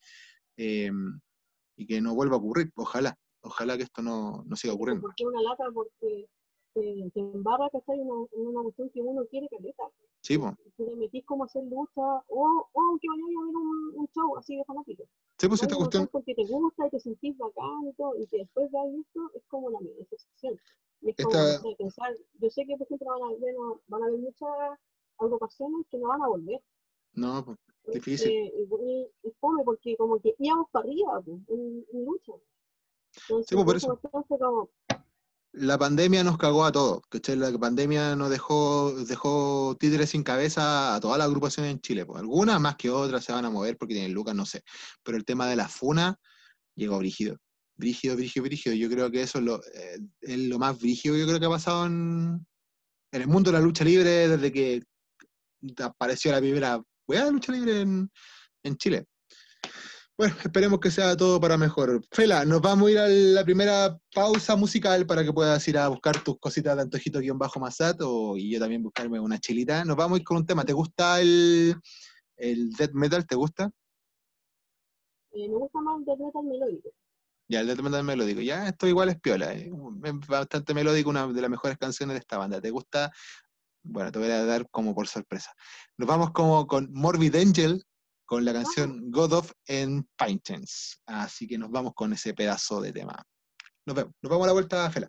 [0.57, 0.91] Eh,
[1.77, 5.03] y que no vuelva a ocurrir, ojalá, ojalá que esto no, no siga ocurriendo.
[5.03, 6.27] Porque una lata, porque
[6.81, 7.99] te, te embarra, ¿cachai?
[8.01, 9.85] Una, una cuestión que uno quiere caleta.
[10.21, 10.55] Sí, pues.
[10.77, 14.09] Si te metís como a hacer lucha, o, o que vayáis a ver un, un
[14.15, 15.05] show así de fanático.
[15.39, 18.17] Sí, pues esta Vayas cuestión, ver porque te gusta y te sentís bacán y todo,
[18.19, 20.59] y que después veáis esto, es como la mega decepción.
[21.01, 23.55] Y es como, Esta- sé, pensar, yo sé que por ejemplo van a haber,
[23.87, 24.49] van a haber muchas
[25.19, 26.61] agrupaciones que no van a volver.
[27.15, 27.59] no, pues,
[27.95, 28.53] Difícil.
[29.23, 32.33] es fome porque como que íbamos para arriba pues, en, en lucha.
[33.23, 33.99] Entonces, Sí, pues, por eso.
[34.39, 34.69] como,
[35.61, 37.37] la pandemia nos cagó a todos, ¿cachai?
[37.37, 42.07] La pandemia nos dejó, dejó títeres sin cabeza a todas las agrupaciones en Chile.
[42.07, 42.21] Pues.
[42.21, 44.63] Algunas más que otras se van a mover porque tienen lucas, no sé.
[45.03, 46.19] Pero el tema de la funa
[46.75, 47.37] llegó brígido.
[47.77, 48.75] Brígido, brígido, brígido.
[48.75, 51.51] Yo creo que eso es lo, eh, es lo más brígido yo creo que ha
[51.51, 52.47] pasado en,
[53.13, 54.83] el mundo de la lucha libre desde que
[55.83, 59.07] apareció la primera weá de lucha libre en Chile.
[60.19, 62.05] Bueno, esperemos que sea todo para mejor.
[62.11, 65.87] Fela, nos vamos a ir a la primera pausa musical para que puedas ir a
[65.87, 69.85] buscar tus cositas de antojito-masat o, y yo también buscarme una chilita.
[69.85, 70.65] Nos vamos a ir con un tema.
[70.65, 71.77] ¿Te gusta el,
[72.37, 73.25] el death metal?
[73.29, 73.71] ¿Te gusta?
[75.31, 76.89] eh, me gusta más el death metal melódico.
[77.49, 78.41] Ya, el death metal melódico.
[78.41, 79.55] Ya, esto igual es piola.
[79.55, 79.71] eh.
[80.29, 82.61] Bastante melódico, una de las mejores canciones de esta banda.
[82.61, 83.13] ¿Te gusta?
[83.85, 85.53] Bueno, te voy a dar como por sorpresa.
[85.97, 87.85] Nos vamos como con Morbid Angel,
[88.29, 89.53] con la canción God of
[90.17, 91.01] Paintings.
[91.07, 93.25] Así que nos vamos con ese pedazo de tema.
[93.87, 94.13] Nos vemos.
[94.21, 95.09] Nos vamos a la vuelta, Fela.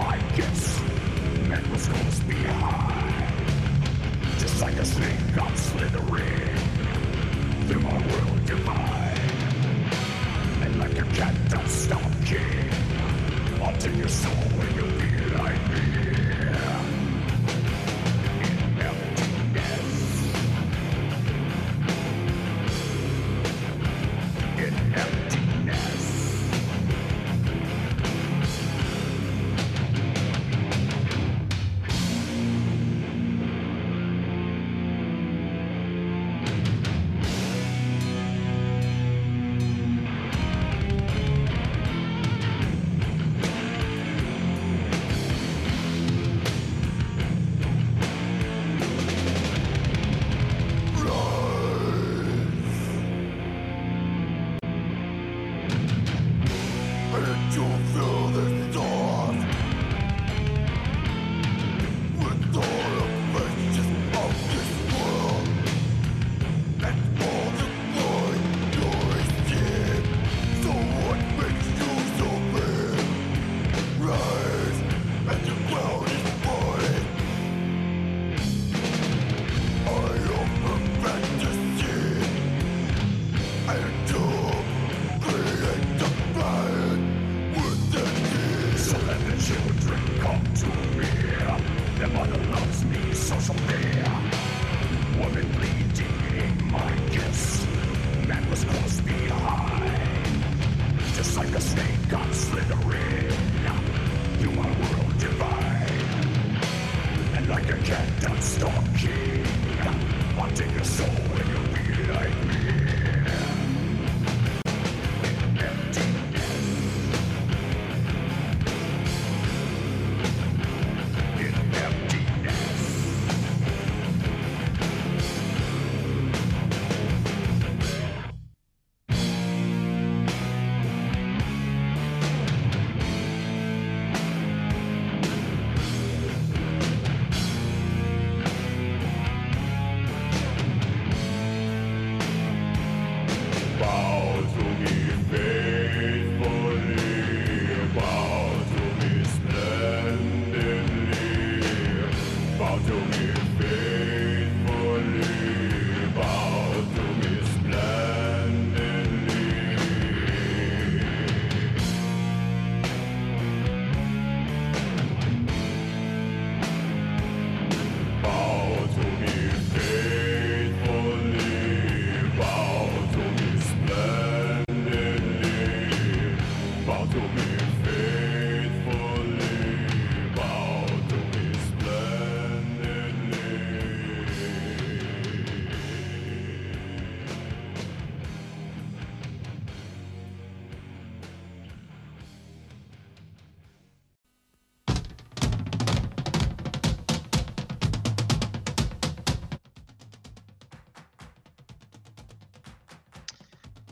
[0.00, 0.80] My kiss
[1.48, 3.34] Man was close behind
[4.38, 6.49] Just like a snake I'm slithering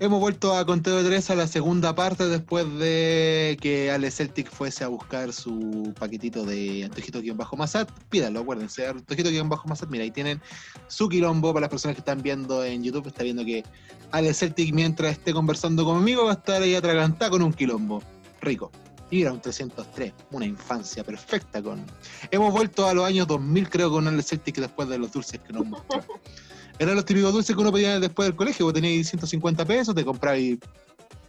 [0.08, 4.50] Hemos vuelto a Conteo de Tres a la segunda parte después de que Ale Celtic
[4.50, 7.90] fuese a buscar su paquetito de Antojito-Masat.
[8.08, 9.90] Pídanlo, acuérdense, Antojito-Masat.
[9.90, 10.40] Mira, ahí tienen
[10.86, 13.06] su quilombo para las personas que están viendo en YouTube.
[13.06, 13.64] Está viendo que
[14.10, 18.02] Ale Celtic, mientras esté conversando conmigo, va a estar ahí atragantada con un quilombo.
[18.40, 18.72] Rico.
[19.10, 21.84] Y era un 303, una infancia perfecta con...
[22.30, 25.52] Hemos vuelto a los años 2000, creo, con Ale Celtic después de los dulces que
[25.52, 26.02] nos mostró.
[26.78, 28.66] Eran los típicos dulces que uno pedía después del colegio.
[28.66, 30.40] Vos tenías 150 pesos, te comprabas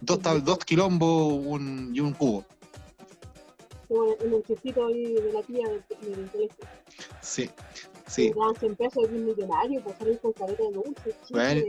[0.00, 2.44] dos, dos quilombos un- y un cubo.
[3.88, 5.82] Como el chistito ahí de la tía del,
[6.16, 6.64] del colegio.
[7.20, 7.50] Sí,
[8.06, 8.30] sí.
[8.30, 11.14] Te daban 100 pesos de un millonario por salir con careta de dulce.
[11.30, 11.62] Bueno,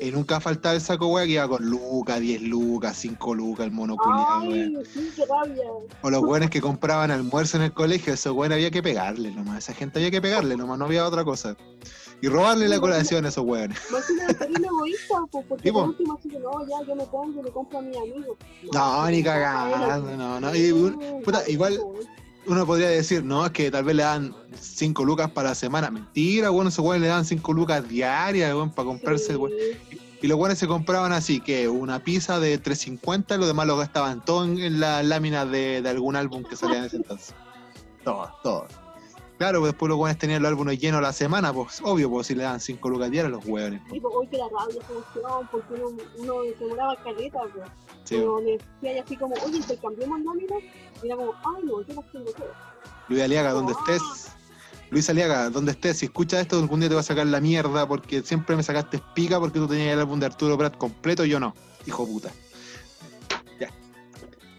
[0.00, 3.66] y, y nunca faltaba el saco, weá, que iba con lucas, 10 lucas, 5 lucas,
[3.66, 4.64] el mono culiao, weá.
[4.64, 5.64] Ay, sí, qué rabia.
[6.02, 9.58] O los weones que compraban almuerzo en el colegio, esos weones había que pegarle nomás.
[9.58, 11.56] Esa gente había que pegarle nomás, no había otra cosa.
[12.20, 13.44] Y robarle la colación a esos
[14.38, 15.80] terrible egoísta, pues, porque Sí, po.
[15.80, 18.36] por último así que no, ya yo me pongo y le compro a mis amigos.
[18.72, 20.54] No, ni cagando, no, no.
[20.56, 21.78] Y, un- puta, igual
[22.46, 25.90] uno podría decir, no, es que tal vez le dan 5 lucas para la semana.
[25.90, 29.54] Mentira, bueno, esos weones le dan 5 lucas diarias, para comprarse, weón.
[30.20, 34.24] Y los buenos se compraban así, que una pizza de 3.50, los demás lo gastaban
[34.24, 37.34] todo en, en las láminas de, de algún álbum que salía en ese entonces.
[38.02, 38.66] Todo, todo.
[39.38, 42.34] Claro, pues después los buenos tenían los álbumes llenos la semana, pues obvio, pues si
[42.34, 43.80] le dan 5 lucas diarias los hueones.
[43.92, 47.70] Y pues hoy que la esa cuestión, porque uno, uno se caleta, pues.
[48.02, 48.52] Sí, Pero me
[48.88, 50.62] decía así como, oye, intercambiamos láminas.
[51.02, 52.56] Y era como, ay, no, yo las tengo todas.
[53.08, 54.32] Luis Aliaga, donde estés.
[54.90, 57.86] Luis Aliaga, donde estés, si escuchas esto, algún día te va a sacar la mierda
[57.86, 61.28] porque siempre me sacaste espica porque tú tenías el álbum de Arturo Prat completo y
[61.28, 61.54] yo no.
[61.86, 62.30] Hijo puta.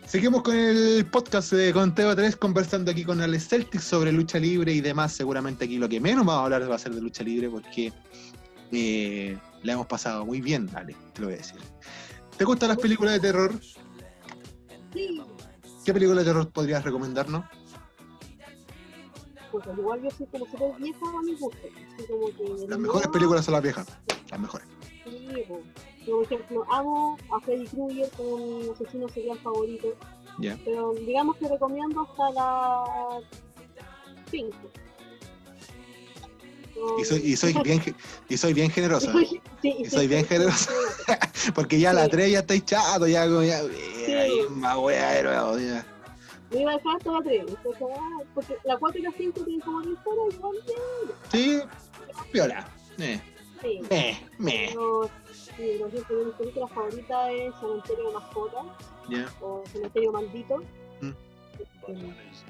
[0.09, 4.73] Seguimos con el podcast de Conteo 3 conversando aquí con Alex Celtic sobre lucha libre
[4.73, 5.13] y demás.
[5.13, 7.93] Seguramente aquí lo que menos vamos a hablar va a ser de lucha libre porque
[8.71, 11.59] eh, la hemos pasado muy bien, Ale, te lo voy a decir.
[12.39, 13.53] ¿Te gustan las películas de terror?
[14.95, 15.21] Sí,
[15.85, 17.45] ¿Qué película de terror podrías recomendarnos?
[19.51, 22.67] pues al igual yo soy como súper vieja a mi gusto.
[22.67, 23.85] Las mejores películas son las viejas.
[24.31, 24.67] Las mejores.
[25.09, 25.45] Sí.
[26.05, 29.95] Yo, por ejemplo, amo a Freddy Krueger como mi asesino serial favorito.
[30.39, 30.57] Ya.
[30.63, 33.21] Pero digamos que recomiendo hasta la
[34.31, 34.57] 5.
[36.99, 37.95] Y soy, y soy bien
[38.29, 39.11] y soy bien generoso.
[39.19, 39.41] ¿eh?
[39.61, 40.71] Sí, y soy bien generoso.
[41.53, 43.61] Porque ya la 3 ya estáis chato, ya ya.
[44.07, 45.85] eh, más wea de nuevo, ya.
[46.51, 47.43] Me iba a dejar hasta la 3.
[48.33, 50.55] Porque la 4 y la 5 tienen como 10 horas igual.
[51.31, 51.59] Sí,
[52.31, 52.67] piola.
[52.97, 53.21] Eh,
[53.61, 53.81] Sí.
[53.89, 54.67] eh, me.
[54.69, 58.65] Pero, sí, por ejemplo, mi película favorita es Cementerio de Mascotas
[59.41, 60.63] o Cementerio Maldito.
[61.01, 61.11] Mm.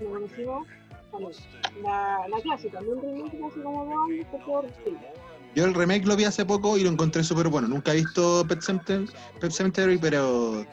[0.02, 0.68] Lo conocimos
[1.12, 1.32] también.
[1.82, 4.96] La, la clásica, no un remake hace como ahora sí.
[5.56, 7.68] Yo el remake lo vi hace poco y lo encontré súper bueno.
[7.68, 10.66] Nunca he visto Pet Cemetery, Pet pero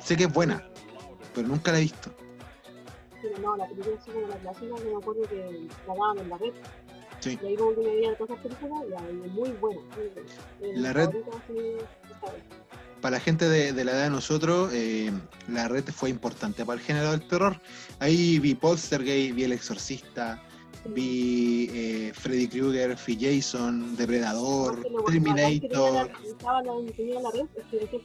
[0.00, 0.66] sé que es buena.
[1.34, 2.10] Pero nunca la he visto.
[3.20, 6.38] Pero no, la película así como la clásica, me acuerdo que la daban en la
[6.38, 6.52] red.
[7.22, 7.38] Sí.
[7.40, 9.80] Y ahí como que me veía todas esas películas y ahí muy buena.
[9.96, 10.08] Muy
[10.60, 10.80] buena.
[10.82, 11.10] La red-.
[13.00, 15.10] Para la gente de, de la edad de nosotros, eh,
[15.48, 17.60] la red fue importante para el género del terror.
[18.00, 20.42] Ahí vi Poltergeist, vi El Exorcista,
[20.86, 26.10] vi eh, Freddy Krueger, vi Jason, Depredador, Terminator.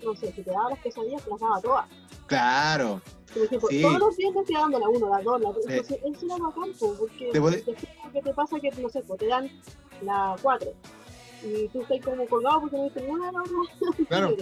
[0.04, 1.86] no sé, si te daba las pesadillas, te las daba todas.
[2.28, 3.02] Claro.
[3.34, 3.82] Por ejemplo, Sí.
[3.82, 5.66] todos los días te estoy dando la 1, la 2, la 3.
[5.88, 5.96] Sí.
[6.04, 9.20] Entonces, eso era bacán, po, porque Te puede- que te pasa que, no sé, pues,
[9.20, 9.50] te dan
[10.04, 10.72] la 4.
[11.44, 14.08] Y tú estás como colgado porque no viste ninguna de las otras.
[14.08, 14.36] Claro.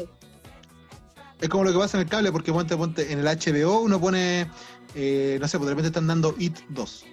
[1.42, 4.00] Es como lo que pasa en el cable, porque ponte, ponte, en el HBO uno
[4.00, 4.50] pone,
[4.96, 7.06] eh, no sé, pues de repente están dando IT 2.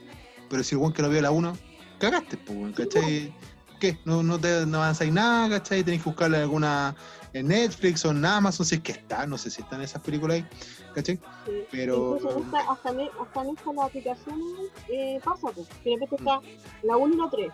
[0.52, 1.56] Pero si el weón que no vio la 1,
[1.98, 3.34] cagaste, pues, ¿cachai?
[3.80, 3.98] ¿Qué?
[4.04, 5.82] No, no te no avanzáis nada, ¿cachai?
[5.82, 6.94] Tenéis que buscarla en alguna
[7.32, 10.36] en Netflix o en Amazon, si es que está, no sé si están esas películas
[10.36, 10.46] ahí,
[10.94, 11.18] ¿cachai?
[11.46, 11.52] Sí.
[11.70, 14.46] Pero- esta, hasta, en, hasta en estas las aplicaciones
[14.90, 15.66] eh, pasa, pues.
[15.82, 16.40] Que de repente está
[16.82, 17.52] la 1 y la 3.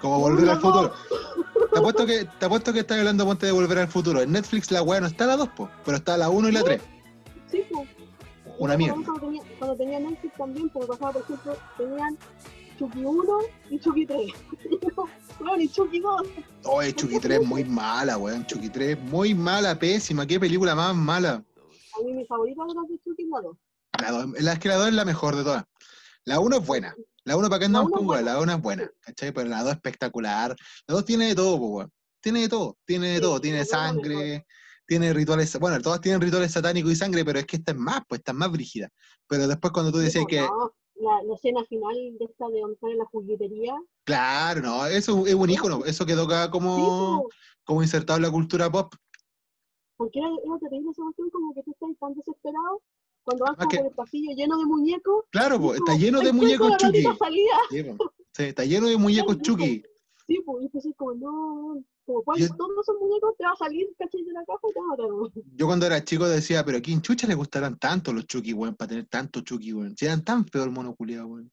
[0.00, 0.94] Como volver al futuro.
[1.70, 4.22] Te apuesto que, te apuesto que estás hablando ponte de volver al futuro.
[4.22, 6.62] En Netflix la weá no está la 2, po, pero está la 1 y la
[6.62, 6.80] 3.
[7.50, 7.86] Sí, pues.
[8.58, 8.94] Una mierda.
[8.94, 12.18] Cuando tenía, cuando tenía Netflix también, porque pasaba, por ejemplo, tenían
[12.78, 13.38] Chucky 1
[13.70, 14.32] y Chucky 3.
[15.38, 16.22] Bueno, y Chucky 2.
[16.64, 18.46] Oye, Chucky 3 muy mala, weón.
[18.46, 20.26] Chucky 3 muy mala, pésima.
[20.26, 21.42] Qué película más mala.
[21.98, 23.40] A mí mi favorita de las de Chucky es la
[24.12, 24.26] 2.
[24.40, 25.64] La, que la 2 es la mejor de todas.
[26.24, 26.94] La 1 es buena.
[27.24, 28.24] La 1 para que andamos con.
[28.24, 28.90] La 1 es buena.
[29.00, 29.32] ¿Cachai?
[29.32, 30.54] Pero la 2 es espectacular.
[30.86, 31.92] La 2 tiene de todo, po, weón.
[32.20, 32.76] Tiene de todo.
[32.84, 33.40] Tiene de todo.
[33.40, 34.46] Tiene sangre.
[34.86, 35.58] Tiene rituales.
[35.58, 38.32] Bueno, todas tienen rituales satánicos y sangre, pero es que esta es más, pues esta
[38.32, 38.88] es más brígida.
[39.26, 40.40] Pero después cuando tú decías Sí, que.
[40.40, 43.74] no, la, la escena final de esta de están en la juguetería.
[44.04, 45.84] Claro, no, eso es un ícono.
[45.84, 47.28] Eso quedó acá como, po,
[47.64, 48.94] como insertado en la cultura pop.
[49.96, 52.82] porque era, era terrible esa cuestión, como que tú estás tan desesperado
[53.24, 55.24] cuando vas como que- por el pasillo lleno de muñecos.
[55.30, 57.02] Claro, po, está lleno de muñecos Chucky.
[57.02, 58.12] po.
[58.34, 59.82] Sí, está lleno de muñecos Chucky.
[60.28, 63.56] Sí, pues, y entonces como, no, como cuál, Yo- todos esos muñecos te va a
[63.56, 64.22] salir, ¿cachai?
[64.24, 65.42] De la caja y te va a matar.
[65.54, 68.74] Yo cuando era chico decía, pero ¿a quién chucha le gustarán tanto los Chucky, weón,
[68.76, 69.96] para tener tanto Chucky, weón?
[69.96, 71.50] Si eran tan feos el mono culiao, weón.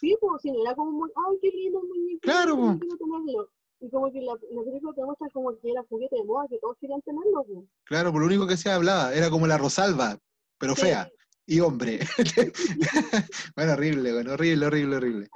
[0.00, 2.20] Sí, pues, no era como muy, ay, qué lindo el muñeco.
[2.22, 2.78] Claro, po.
[2.78, 3.50] quiero tenerlo.
[3.80, 6.58] Y como que la, la película te muestra como que era juguete de moda, que
[6.58, 7.64] todos querían tenerlo, pues.
[7.84, 10.18] Claro, por lo único que se hablaba, era como la Rosalba,
[10.58, 10.82] pero Sí.
[10.82, 11.10] fea.
[11.48, 12.00] Y hombre.
[13.56, 15.28] bueno, horrible, bueno, horrible, horrible, horrible.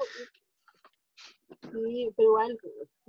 [1.72, 2.58] Sí, pero igual,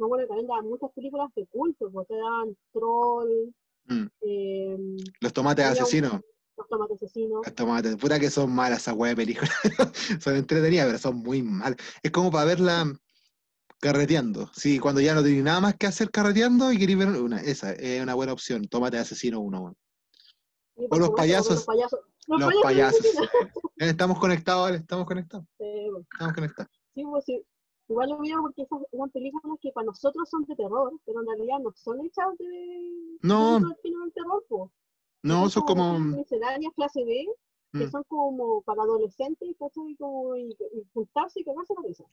[0.02, 3.54] me acuerdo que también daban muchas películas de culto, porque daban Troll,
[3.86, 4.06] Mm.
[4.22, 4.78] eh,
[5.22, 6.22] Los tomates un- asesinos.
[6.58, 7.42] Los Tomates Asesinos.
[7.44, 9.50] Los tomates, puta que son malas esas weas de películas.
[10.24, 11.78] son entretenidas, pero son muy malas.
[12.04, 12.86] Es como para verla
[13.80, 14.48] carreteando.
[14.54, 17.42] Sí, cuando ya no tenéis nada más que hacer carreteando y queréis ver una.
[17.42, 18.68] Esa es una buena opción.
[18.68, 19.74] Tomate asesino uno.
[20.78, 21.56] Sí, O los payasos.
[21.56, 22.00] Los payasos.
[22.28, 22.64] Los, Los payasos.
[22.64, 23.00] payasos.
[23.00, 23.30] asesinos.
[23.78, 24.72] Eh, Estamos conectados.
[24.72, 25.46] Estamos conectados.
[25.58, 26.06] Sí, pues.
[26.14, 26.72] Estamos conectados.
[26.94, 27.44] Sí, pues sí.
[27.92, 31.28] Igual lo mío porque esas eran películas que para nosotros son de terror, pero en
[31.28, 33.18] realidad no son hechas de.
[33.22, 33.60] No.
[33.84, 34.72] género del terror, pues.
[35.24, 36.00] No, son como.
[36.00, 37.28] misceláneas clase B,
[37.74, 37.92] que Mm.
[37.92, 39.96] son como para adolescentes, ¿cachai?
[39.98, 42.04] Como y, y juntarse y cagarse la risa.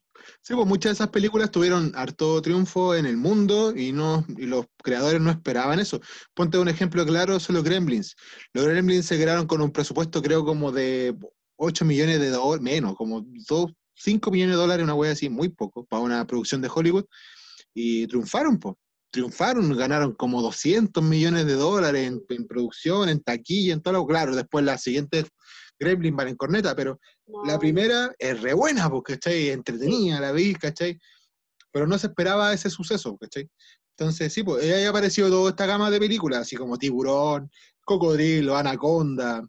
[0.42, 4.46] Sí, pues muchas de esas películas tuvieron harto triunfo en el mundo y no y
[4.46, 6.00] los creadores no esperaban eso.
[6.34, 8.16] Ponte un ejemplo claro, son los Gremlins.
[8.52, 11.16] Los Gremlins se crearon con un presupuesto creo como de
[11.56, 15.48] 8 millones de dólares, menos, como 2, 5 millones de dólares, una wea así, muy
[15.48, 17.04] poco, para una producción de Hollywood.
[17.74, 18.74] Y triunfaron, pues.
[19.10, 24.06] Triunfaron, ganaron como 200 millones de dólares en, en producción, en taquilla, en todo lo
[24.06, 24.36] claro.
[24.36, 25.24] Después las siguientes
[25.78, 29.48] Gremlins van en corneta, pero No, la primera es re buena, porque ¿cachai?
[29.48, 30.98] Entretenida, la vi, ¿cachai?
[31.72, 33.48] Pero no se esperaba ese suceso, ¿cachai?
[33.96, 37.50] Entonces, sí, pues ahí ha aparecido toda esta gama de películas, así como Tiburón,
[37.84, 39.42] Cocodrilo, Anaconda,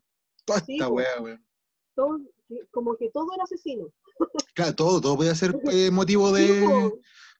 [0.46, 1.46] toda Sí, esta weá, weón.
[1.96, 2.20] todo-
[2.72, 3.90] como que todo era asesino.
[4.54, 6.94] Claro, todo, todo puede ser eh, motivo de, pues.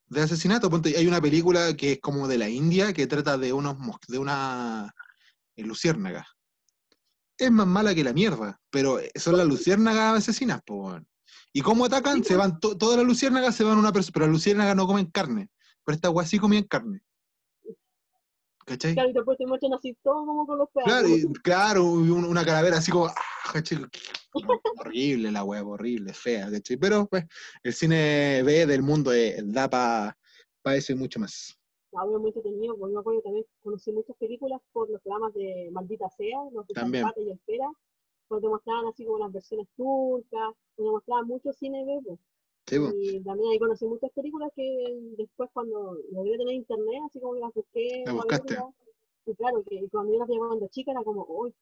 [0.08, 0.70] de asesinato.
[0.70, 3.78] Ponte, hay una película que es como de la India que trata de unos
[4.08, 4.94] de una
[5.56, 6.28] eh, luciérnaga.
[7.38, 11.08] Es más mala que la mierda, pero eh, son las luciérnagas asesinas, weón.
[11.54, 12.24] ¿Y cómo atacan?
[12.24, 12.38] Se pues.
[12.38, 15.06] van, to- todas las luciérnagas se van a una persona, pero las luciérnagas no comen
[15.08, 15.50] carne.
[15.86, 17.02] Pero estas weas sí comían carne.
[18.70, 18.94] ¿Cachai?
[18.94, 20.94] Claro, y después te muestran así todo como con los pedazos.
[20.94, 23.14] Claro, y- claro, una calavera así como, ah,
[24.78, 26.78] horrible la wea, horrible, fea, ¿cachai?
[26.78, 27.26] Pero pues,
[27.64, 30.16] el cine B del mundo eh, da para
[30.78, 31.58] eso y mucho más.
[31.94, 35.02] Ah, bueno, muy entretenido, porque yo me acuerdo que también conocí muchas películas por los
[35.02, 37.08] programas de Maldita Sea, los de También.
[37.18, 37.72] Y Espera,
[38.30, 42.20] te mostraban así como las versiones turcas, donde mostraban mucho cine B, pues.
[42.70, 43.18] Sí.
[43.18, 47.40] Y también ahí conocí muchas películas que después cuando logré tener internet, así como que
[47.40, 48.02] las busqué.
[48.06, 48.58] Para buscaste.
[49.26, 51.54] Y claro, que cuando yo las veía cuando chica era como, uy,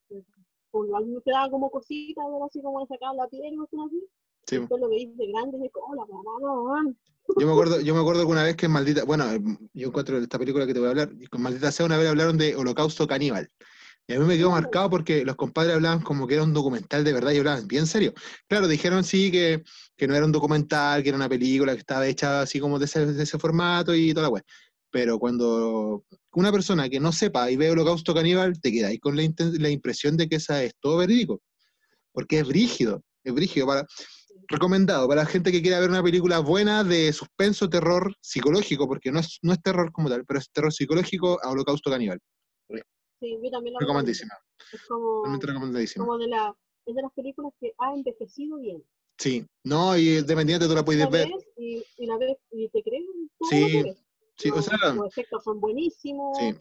[0.72, 3.58] como a mí me quedaba como cositas, ver así como le sacaban la piel y
[3.58, 4.04] cosas así.
[4.46, 4.58] Sí.
[4.58, 6.96] Después lo veis de grande y es como, oh, la mamá,
[7.38, 9.26] Yo me acuerdo, yo me acuerdo que una vez que en Maldita, bueno,
[9.74, 12.08] yo encuentro esta película que te voy a hablar, y con Maldita Sea una vez
[12.08, 13.50] hablaron de Holocausto Caníbal.
[14.08, 17.04] Y a mí me quedó marcado porque los compadres hablaban como que era un documental
[17.04, 18.14] de verdad y hablaban bien serio.
[18.48, 19.64] Claro, dijeron sí que,
[19.98, 22.86] que no era un documental, que era una película que estaba hecha así como de
[22.86, 24.44] ese, de ese formato y toda la web.
[24.90, 29.18] Pero cuando una persona que no sepa y ve Holocausto Caníbal, te queda ahí con
[29.18, 29.24] la,
[29.60, 31.42] la impresión de que esa es todo verídico.
[32.14, 33.68] Porque es brígido, es brígido.
[33.68, 33.86] Para,
[34.48, 39.12] recomendado para la gente que quiera ver una película buena de suspenso, terror psicológico, porque
[39.12, 42.20] no es, no es terror como tal, pero es terror psicológico a Holocausto Caníbal.
[43.20, 43.80] Sí, yo también la.
[43.80, 44.34] Recomendísima,
[44.72, 46.06] Es como, realmente recomendadísima.
[46.06, 48.84] como de, la, es de las películas que ha envejecido bien.
[49.18, 51.30] Sí, no, y dependiente tú la puedes La ver.
[51.58, 53.04] y, y la ves y te crees
[53.50, 54.04] Sí, ves.
[54.36, 56.56] Sí, o sea, los efectos son buenísimos sí,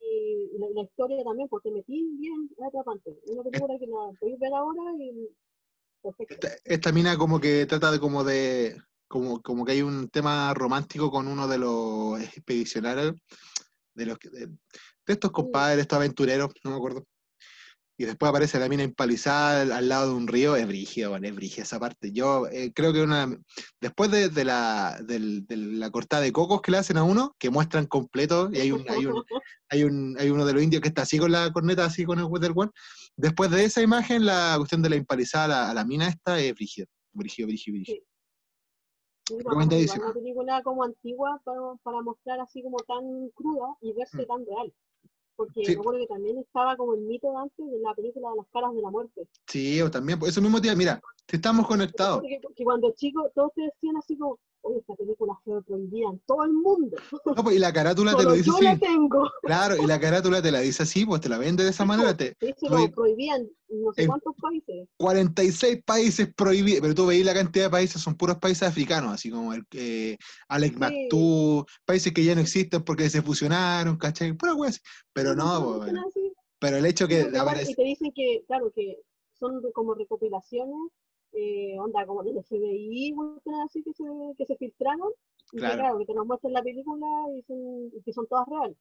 [0.00, 3.18] y la, la historia también, porque metí bien es atrapante.
[3.26, 5.28] Una película que la podéis ver ahora y
[6.00, 6.34] perfecto.
[6.34, 10.54] esta, esta mina como que trata de como de, como, como que hay un tema
[10.54, 13.16] romántico con uno de los expedicionarios,
[13.96, 17.04] de los que- de, de estos compadres, estos aventureros, no me acuerdo.
[17.98, 21.26] Y después aparece la mina empalizada al, al lado de un río, es brígido, bueno,
[21.28, 22.12] es brígida esa parte.
[22.12, 23.34] Yo eh, creo que una,
[23.80, 27.86] después de, de la, la cortada de cocos que le hacen a uno, que muestran
[27.86, 29.24] completo, y hay un, hay un,
[29.70, 32.18] hay un, hay uno de los indios que está así con la corneta, así con
[32.18, 32.70] el Weather One.
[33.16, 36.38] Después de esa imagen, la cuestión de la empalizada a la, a la mina esta
[36.38, 36.88] es brígido.
[37.14, 37.96] Brígido, brígido, brígido.
[37.96, 38.04] Sí,
[39.28, 40.04] recomendadísima.
[40.06, 44.26] Una película como antigua para, para mostrar así como tan cruda y verse Mm.
[44.26, 44.72] tan real.
[45.36, 45.74] Porque Sí.
[45.74, 48.46] me acuerdo que también estaba como el mito de antes de la película de las
[48.48, 49.28] caras de la muerte.
[49.46, 52.22] Sí, o también, por eso mismo día, mira, si estamos conectados.
[52.42, 56.44] Porque cuando chico todos te decían así como, oye, esta película fue prohibida en todo
[56.44, 56.96] el mundo.
[57.24, 58.64] No, pues, y la carátula te lo dice yo así.
[58.64, 59.30] la tengo.
[59.42, 62.16] Claro, y la carátula te la dice así, pues te la vende de esa manera.
[62.16, 64.88] Te, Sí, se lo prohibían en no sé en- cuántos países.
[64.98, 69.30] 46 países prohibidos, pero tú veis la cantidad de países, son puros países africanos, así
[69.30, 70.70] como el eh, Sí.
[70.76, 74.32] Maktoum, países que ya no existen porque se fusionaron, ¿cachai?
[74.32, 74.80] Pura wea así.
[75.12, 76.04] Pero no, no, pues, bueno,
[76.58, 78.98] pero el hecho que igual- aparece, Y te dicen que, claro, que
[79.38, 80.90] son como recopilaciones,
[81.36, 83.14] eh, onda como del FBI,
[83.64, 84.04] así que se,
[84.36, 85.10] que se filtraron.
[85.52, 85.74] Y Claro.
[85.74, 87.06] que, claro, que te nos muestran la película
[87.36, 88.76] y, son, y que son todas reales.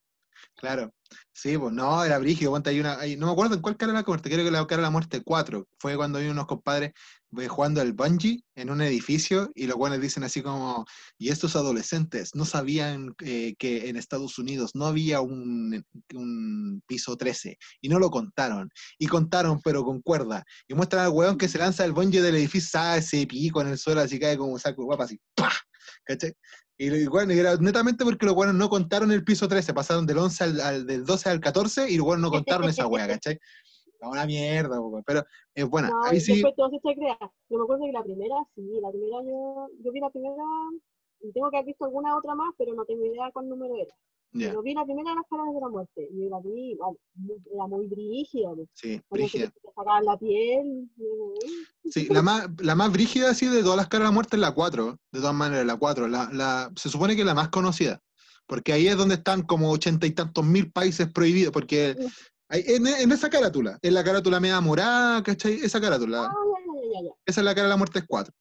[0.55, 0.93] Claro,
[1.33, 3.99] sí, pues no, era brígido, ponte, hay una, no me acuerdo en cuál cara de
[3.99, 6.93] la muerte, creo que la cara de la muerte 4, fue cuando hay unos compadres
[7.37, 10.85] eh, jugando al bungee en un edificio y los buenos dicen así como,
[11.17, 15.83] y estos adolescentes no sabían eh, que en Estados Unidos no había un,
[16.87, 21.37] piso 13 y no lo contaron, y contaron pero con cuerda, y muestran al weón
[21.37, 24.37] que se lanza del bungee del edificio, sabe ese pico en el suelo, así cae
[24.37, 25.51] como saco guapa, así, ¡pah!
[26.03, 26.33] ¿Cachai?
[26.77, 30.43] Y igual, era netamente porque los buenos no contaron el piso 13, pasaron del 11
[30.43, 33.39] al, al- del 12 al 14 y los buenos no contaron esa wea, ¿cachai?
[34.01, 35.23] Una mierda, pero
[35.55, 35.89] es buena.
[35.89, 37.31] No, Ahí sí, después te vas a echar creas.
[37.49, 40.35] Yo me acuerdo que la primera, sí, la primera yo, yo vi la primera,
[41.21, 43.95] y tengo que haber visto alguna otra más, pero no tengo idea cuál número era.
[44.35, 46.77] Ya, Pero vi la primera de las caras de la muerte, y la vi,
[47.15, 48.67] muy- era muy brígida, pues.
[48.73, 49.49] sí, brígida.
[49.49, 53.87] te sacaban la piel, uy, Sí, la más, la más brígida así de todas las
[53.87, 56.07] caras de la muerte es la 4, de todas maneras, la 4.
[56.07, 58.01] La, la, se supone que es la más conocida,
[58.47, 61.95] porque ahí es donde están como ochenta y tantos mil países prohibidos, porque
[62.49, 65.53] hay- en, en esa carátula, en la carátula media morada, ¿cachai?
[65.63, 66.25] Esa carátula.
[66.25, 67.11] ah, ya, ya, ya.
[67.25, 68.33] Esa es la cara de la muerte es 4.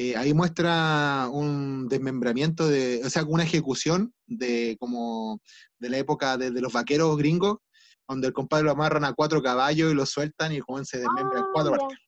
[0.00, 5.40] Eh, ahí muestra un desmembramiento de, o sea, una ejecución de como
[5.80, 7.56] de la época de, de los vaqueros gringos,
[8.06, 10.98] donde el compadre lo amarran a cuatro caballos y lo sueltan y el joven se
[10.98, 11.98] desmembra en Ah, cuatro ya, partes,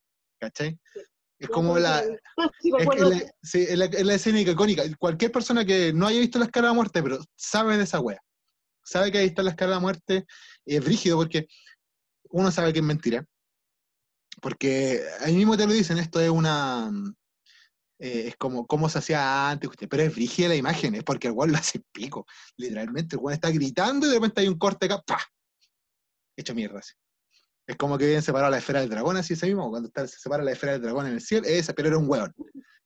[0.41, 0.79] ¿cachai?
[1.41, 2.05] Es como la,
[2.63, 4.85] sí, es, la, sí, es la- es la escena icónica.
[4.97, 7.99] Cualquier persona que no haya visto la escala de la muerte, pero sabe de esa
[7.99, 8.21] wea,
[8.85, 10.27] sabe que ahí está la escala de la muerte,
[10.65, 11.49] es brígido porque
[12.29, 13.27] uno sabe que es mentira.
[14.41, 16.89] Porque ahí mismo te lo dicen, esto es una.
[18.03, 21.29] Eh, es como, como se hacía antes, usted, pero es brígida la imagen, es porque
[21.29, 23.17] el weón lo hace pico, literalmente.
[23.17, 25.19] El weón está gritando y de repente hay un corte acá, ¡pa!
[26.35, 26.79] Hecho mierda.
[26.79, 26.95] así.
[27.67, 30.19] Es como que habían separado la esfera del dragón, así ese mismo, cuando está, se
[30.19, 32.35] separa la esfera del dragón en el cielo, esa, pero era un weón.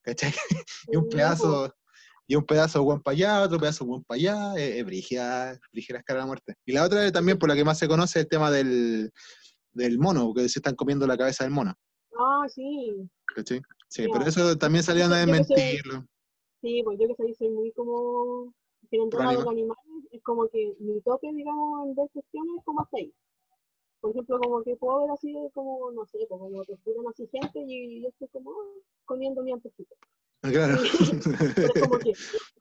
[0.02, 0.34] ¿Cachai?
[0.88, 1.72] y un pedazo,
[2.26, 4.84] y un pedazo de buen para allá, otro pedazo de buen para allá, es, es
[4.84, 6.54] brígida, brígida la de la muerte.
[6.66, 9.12] Y la otra también, por la que más se conoce, es el tema del,
[9.72, 11.72] del mono, que se están comiendo la cabeza del mono.
[12.18, 13.62] Ah, sí, ¿Cachai?
[13.94, 16.04] Sí, pero eso también salían a desmentirlo.
[16.60, 18.52] sí, pues yo que soy, soy muy como
[18.90, 22.80] querendona de los animales, es como que mi toque, digamos, en ver cuestiones es como
[22.80, 23.14] hasta ahí.
[24.00, 27.64] Por ejemplo, como que puedo ver así como, no sé, como que torturan así gente
[27.64, 29.94] y yo estoy como ah, comiendo mi antojito.
[30.40, 30.76] Claro.
[31.54, 32.12] Pero es como que,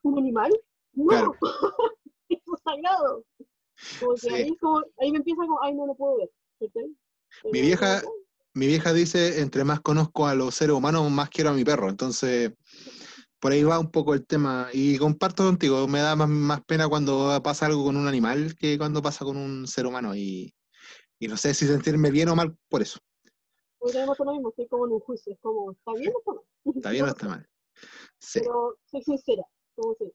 [0.04, 0.52] ¿un animal?
[0.94, 1.08] ¡No!
[1.08, 1.36] Claro.
[2.30, 3.24] ¡Es sagrado!
[4.00, 4.30] Como que Sí.
[4.36, 6.30] ahí, como, ahí me empieza como, ay, no lo puedo ver.
[6.60, 6.96] ¿cachai?
[7.52, 8.04] Mi vieja-
[8.54, 11.90] Mi vieja dice, entre más conozco a los seres humanos, más quiero a mi perro.
[11.90, 12.54] Entonces,
[13.40, 14.70] por ahí va un poco el tema.
[14.72, 18.78] Y comparto contigo, me da más, más pena cuando pasa algo con un animal que
[18.78, 20.16] cuando pasa con un ser humano.
[20.16, 20.54] Y,
[21.20, 23.00] y no sé si sentirme bien o mal por eso.
[23.92, 26.76] Tenemos lo mismo, estoy como en un juicio, es como, ¿está bien o está mal?
[26.76, 27.50] ¿Está bien o está mal?
[28.18, 28.40] Sí.
[28.40, 29.44] Pero soy sincera,
[29.76, 30.06] como si,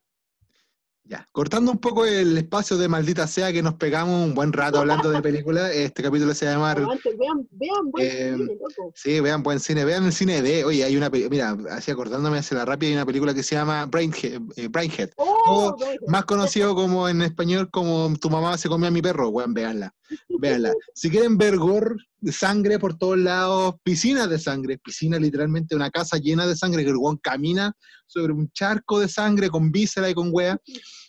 [1.09, 4.79] Ya, cortando un poco el espacio de maldita sea que nos pegamos un buen rato
[4.79, 6.73] hablando de películas, este capítulo se llama...
[6.73, 8.93] aguante, vean, vean, buen Eh, cine, loco.
[8.95, 10.67] Sí, vean buen cine, vean el cine de...
[10.67, 11.09] Oye, hay una...
[11.09, 15.11] Mira, así acordándome hacia la rápida, hay una película que se llama Brainhead, eh, Brainhead
[15.17, 15.75] Oh,
[16.09, 19.95] más conocido como en español como Tu mamá se comió a mi perro, weón, véanla,
[20.39, 20.75] véanla.
[20.93, 25.91] Si quieren ver gore, de sangre por todos lados, piscinas de sangre, piscina literalmente, una
[25.91, 27.73] casa llena de sangre, que el weón camina
[28.07, 30.59] sobre un charco de sangre con víscera y con wea.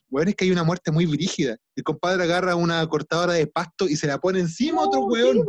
[0.10, 1.58] Weón, es que hay una muerte muy brígida.
[1.76, 5.46] El compadre agarra una cortadora de pasto y se la pone encima a otro weón.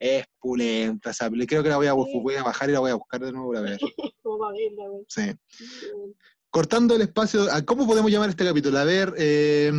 [0.00, 2.94] Es pulenta peli- Creo que la voy a, voy a bajar y la voy a
[2.94, 3.78] buscar de nuevo para ver.
[5.08, 5.22] Sí.
[6.50, 8.78] Cortando el espacio, ¿a ¿cómo podemos llamar este capítulo?
[8.78, 9.72] A ver, eh,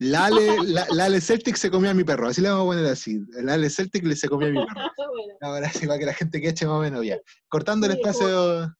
[0.00, 3.20] Lale, la, Lale Celtic se comió a mi perro, así le vamos a poner así.
[3.30, 4.90] Lale Celtic le se comió a mi perro.
[5.08, 7.20] Bueno, Ahora sí, para que la gente que eche más o menos bien.
[7.48, 8.72] Cortando el espacio.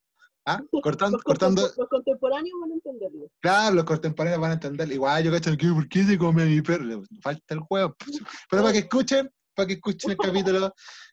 [0.46, 0.60] ¿Ah?
[0.82, 1.62] Cortando, los, cortando.
[1.62, 3.30] los contemporáneos van a entenderlo.
[3.40, 4.92] Claro, los contemporáneos van a entender.
[4.92, 5.56] Igual yo cacho.
[5.56, 7.02] ¿por qué se come a mi perro?
[7.20, 7.96] Falta el juego.
[8.50, 10.72] Pero para que escuchen, para que escuchen el capítulo,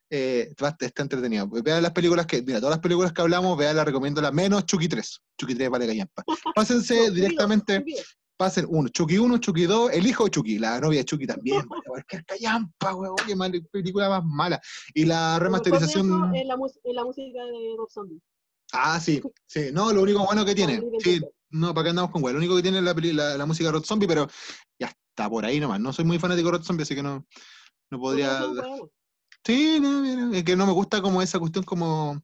[0.10, 1.48] eh, está entretenido.
[1.48, 4.66] Vean las películas que, mira, todas las películas que hablamos, vean, las recomiendo la menos
[4.66, 5.22] Chucky 3.
[5.38, 6.24] Chucky 3 vale callampa.
[6.56, 7.84] Pásense directamente.
[8.38, 11.64] Pasen uno, Chucky 1, Chucky 2, el hijo de Chucky, la novia de Chucky también,
[11.88, 14.62] cualquier callampa, weón, qué película más mala.
[14.94, 18.20] Y la remasterización, Es la, mus- es la música de Rob Zombie.
[18.74, 19.70] Ah, sí, sí.
[19.72, 20.82] No, lo único bueno que tiene.
[21.00, 21.22] Sí,
[21.52, 22.34] no, para qué andamos con güey.
[22.34, 24.28] Lo único que tiene es la, la, la música de Rod Zombie, pero
[24.78, 25.80] ya está por ahí nomás.
[25.80, 27.26] No soy muy fanático de Rod Zombie, así que no,
[27.90, 28.44] no podría.
[29.46, 32.20] Sí, no, es que no me gusta como esa cuestión como,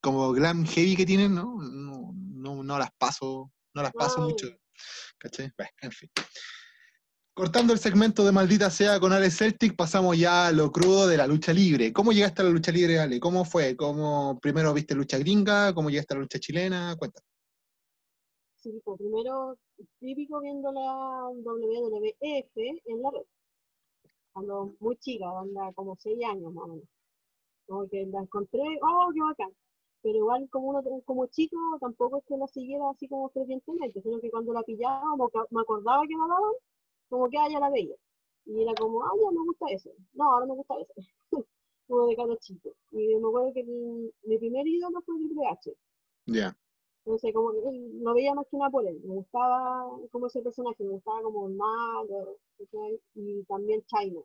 [0.00, 1.60] como glam heavy que tienen, ¿no?
[1.60, 4.28] No, no, no las paso, no las paso Ay.
[4.30, 4.46] mucho.
[5.18, 5.50] ¿Cachai?
[5.56, 6.10] Bueno, en fin.
[7.34, 11.16] Cortando el segmento de Maldita Sea con Ale Celtic, pasamos ya a lo crudo de
[11.16, 11.92] la lucha libre.
[11.92, 13.18] ¿Cómo llegaste a la lucha libre, Ale?
[13.18, 13.76] ¿Cómo fue?
[13.76, 15.72] ¿Cómo primero viste lucha gringa?
[15.72, 16.96] ¿Cómo llegaste a la lucha chilena?
[16.98, 17.22] Cuenta.
[18.56, 19.56] Sí, pues primero,
[20.00, 23.26] típico viendo la WWF en la red.
[24.32, 26.88] Cuando muy chica, anda como 6 años más o menos.
[27.66, 29.56] Como que la encontré, oh, qué bacán.
[30.02, 34.20] Pero igual como uno como chico tampoco es que la siguiera así como fervientemente, sino
[34.20, 35.02] que cuando la pillaba,
[35.32, 36.52] que me acordaba que la daban,
[37.08, 37.94] como que ah, ya la veía.
[38.46, 39.90] Y era como, ah, ya me gusta eso.
[40.14, 40.94] No, ahora me gusta eso.
[41.86, 42.70] como de cada chico.
[42.92, 45.74] Y me acuerdo que mi, mi primer ídolo fue Triple H.
[46.26, 46.56] Ya.
[47.04, 49.00] Entonces, como lo veía más que nada por él.
[49.04, 53.00] Me gustaba como ese personaje, me gustaba como el malo, ¿cachai?
[53.14, 54.20] y también China.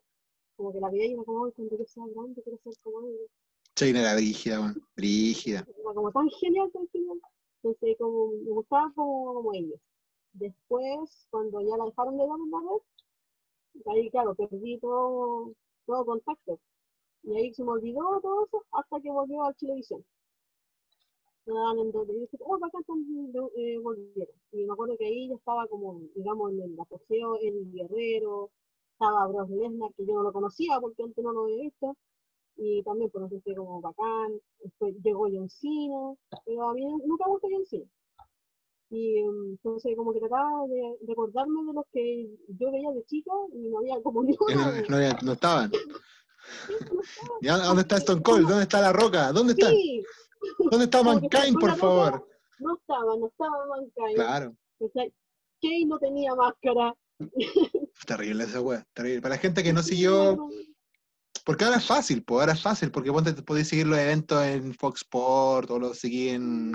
[0.56, 3.02] Como que la veía y era como, "Ay, cuando yo sea grande quiero ser como
[3.08, 3.18] él.
[3.76, 4.82] Chaina era brígida, weón.
[4.96, 5.68] Brígida.
[5.84, 7.20] Como tan genial, tan genial.
[7.62, 9.80] Entonces, como me gustaba como, como ellos.
[10.32, 15.52] Después, cuando ya la dejaron de dar la red, ahí, claro, perdí todo,
[15.86, 16.60] todo contacto.
[17.24, 20.06] Y ahí se me olvidó todo eso hasta que volvió a Chilevisión.
[21.46, 23.06] Lo daban en donde y dije, oh, bacán, están,
[23.58, 24.36] eh, volvieron.
[24.54, 28.52] Y me acuerdo que ahí ya estaba como, digamos, en el apogeo, el guerrero,
[28.94, 31.98] estaba Bros Lesnar, que yo no lo conocía porque antes no lo había visto.
[32.58, 34.40] Y también pues, lo sentí como bacán.
[34.64, 36.14] Después llegó John Cena,
[36.46, 37.86] pero a mí nunca me gustó John Cena.
[38.92, 42.30] Y em, entonces como que trataba de recordarme de los que
[42.60, 44.56] yo veía de chica y no había como ni uno.
[44.56, 45.72] no, no había- no estaban.
[47.42, 48.48] ¿Dónde está Stone Cold?
[48.48, 49.32] ¿Dónde está La Roca?
[49.32, 49.70] ¿Dónde está?
[49.70, 50.04] Sí,
[50.70, 52.28] ¿Dónde está Mankind, por favor?
[52.60, 54.16] No estaba, no estaba Mankind.
[54.16, 54.56] Claro.
[54.80, 55.14] ¿cachai?
[55.62, 56.94] Kane no tenía máscara.
[58.06, 59.22] Terrible esa weá, terrible.
[59.22, 60.38] Para la gente que no siguió,
[61.46, 64.74] porque ahora es fácil, pues ahora es fácil, porque ponte, podéis seguir los eventos en
[64.74, 66.72] Fox Sport o los seguí en.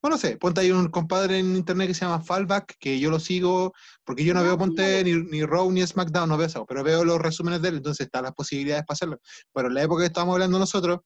[0.00, 3.10] Bueno, no sé, ponte hay un compadre en internet que se llama Fallback, que yo
[3.10, 3.72] lo sigo,
[4.04, 6.84] porque yo no Ah, veo, ponte, ni, ni Raw ni SmackDown, no veo eso, pero
[6.84, 9.20] veo los resúmenes de él, entonces están las posibilidades para hacerlo.
[9.52, 11.00] Pero en la época que estábamos hablando nosotros,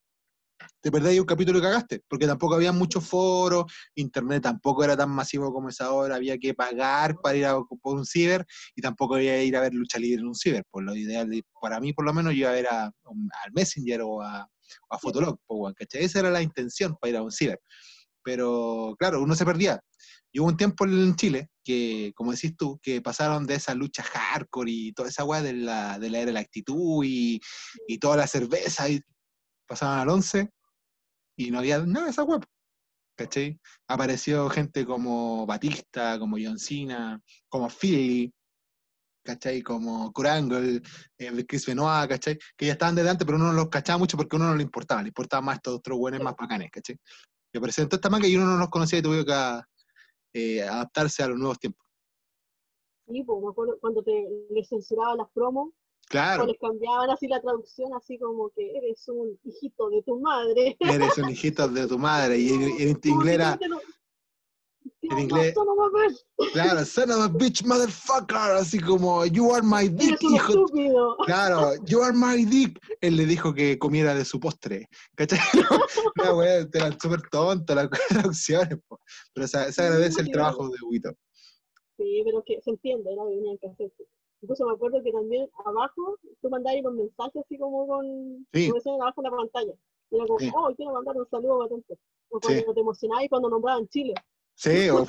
[0.81, 3.65] te perdí un capítulo y cagaste, porque tampoco había muchos foros,
[3.95, 7.97] internet tampoco era tan masivo como es ahora, había que pagar para ir a por
[7.97, 10.65] un ciber y tampoco había que ir a ver lucha libre en un ciber.
[10.71, 13.29] Por lo ideal, de- para mí por lo menos, yo iba a ver a, um,
[13.45, 14.49] al Messenger o a,
[14.91, 16.05] a Fotolog, weón, ¿cachai?
[16.05, 17.61] Esa era la intención para ir a un ciber.
[18.23, 19.81] Pero claro, uno se perdía.
[20.33, 24.03] Y hubo un tiempo en Chile que, como decís tú, que pasaron de esa lucha
[24.03, 27.41] hardcore y toda esa weá de la, de la era de la actitud y,
[27.89, 29.01] y toda la cerveza y
[29.67, 30.51] pasaban al 11
[31.37, 32.45] y no había nada de esa web.
[33.17, 33.59] ¿Cachai?
[33.89, 38.31] Apareció gente como Batista, como John Cena, como Philly,
[39.27, 39.63] ¿cachai?
[39.63, 40.81] Como Kurangle,
[41.19, 42.39] eh, Chris Benoit, ¿cachai?
[42.57, 44.57] Que ya estaban desde antes, pero uno no los cachaba mucho porque a uno no
[44.57, 46.97] le importaba, le importaba más estos otros buenos más bacanes, ¿cachai?
[47.53, 49.63] Que aparecieron toda esta manga y uno no los conocía y tuvo que
[50.35, 51.87] eh, adaptarse a los nuevos tiempos.
[53.09, 55.71] Sí, pues me acuerdo cuando te les censuraban las promos,
[56.09, 60.77] Claro, les cambiaban así la traducción, así como que eres un hijito de tu madre.
[60.81, 62.63] eres un hijito de tu madre y en,
[63.03, 63.71] inglés era, en
[65.11, 69.53] No, inglés- no, no, no, no, claro, son of a bitch motherfucker, así como, you
[69.53, 71.17] are my dick, Eres un hijo estúpido.
[71.27, 72.79] Claro, you are my dick.
[73.01, 74.89] Él le dijo que comiera de su postre.
[75.17, 75.39] ¿Cachai?
[76.37, 79.01] Wea, eran súper tontas las traducciones, po.
[79.35, 81.11] pero se, se agradece el trabajo de Huito.
[81.97, 83.93] Sí, pero que se entiende, que tenían que hacer.
[84.43, 88.71] Incluso me acuerdo que también abajo tú mandabas los mensajes así como con Sí.
[88.71, 89.73] como abajo en la pantalla.
[90.11, 90.51] Y era como, Sí.
[90.55, 91.99] oh, quiero mandar un saludo patente.
[92.31, 92.75] O cuando Sí.
[92.75, 94.15] te emocionabas y cuando nombraban Chile.
[94.59, 95.07] Sí, o-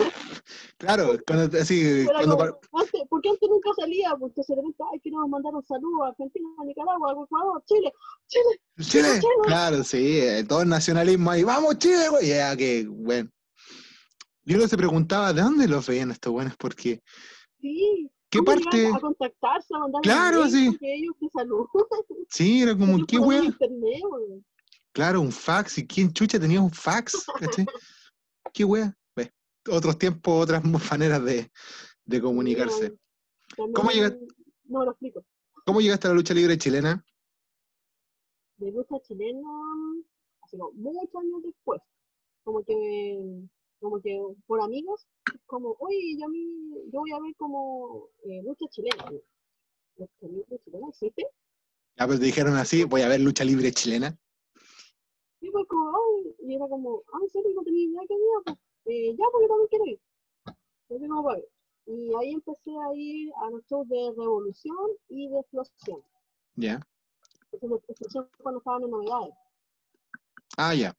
[0.77, 4.99] claro, cuando, así, cuando como, par- antes, porque antes nunca salía, entonces de repente, ay,
[4.99, 7.93] quiero mandar un saludo a Argentina, a Nicaragua, a Ecuador, Chile,
[8.27, 8.61] Chile.
[8.79, 9.33] Chile, Chile.
[9.43, 13.29] claro, sí, eh, todo el nacionalismo ahí, vamos Chile, güey, ya que, bueno.
[14.43, 17.01] Yo no se preguntaba de dónde los veían estos buenos, porque,
[17.61, 18.09] Sí.
[18.29, 18.77] ¿Qué ¿Cómo parte?
[18.77, 20.77] llegaban A contactarse, a mandar Claro, un sí.
[20.81, 21.15] ellos.
[22.29, 24.45] Sí, era como, ¿qué internet, weón.
[24.91, 25.77] Claro, un fax.
[25.77, 27.25] ¿Y quién chucha tenía un fax?
[28.53, 28.93] ¿Qué?
[29.15, 29.31] Ve,
[29.69, 31.51] Otros tiempos, otras maneras de,
[32.05, 32.97] de comunicarse.
[33.55, 34.17] También- ¿Cómo llegas-
[34.65, 35.23] No lo explico.
[35.65, 37.03] ¿Cómo llegaste a la lucha libre chilena?
[38.57, 39.47] de lucha chilena,
[40.41, 41.79] así como muchos años después,
[42.43, 43.19] como que,
[43.79, 45.07] como que por amigos,
[45.45, 49.11] como, oye, yo, a mí, yo voy a ver como eh, lucha chilena.
[49.97, 51.27] ¿Lucha libre chilena existe?
[51.97, 54.17] Ya pues dijeron así, voy a ver lucha libre chilena.
[55.41, 57.51] Y pues como, ay, y era como, ah, ¿en serio?
[57.55, 59.99] No tenía idea que había, pues, eh, ya, porque también quiero ir.
[60.89, 61.43] Yo digo, "Voy".
[61.85, 66.01] Y ahí empecé a ir a los shows de Revolución y de Explosión.
[66.55, 66.79] Ya.
[67.51, 69.33] Entonces, de Explosión cuando estaban en novedades.
[70.57, 70.95] Ah, ya.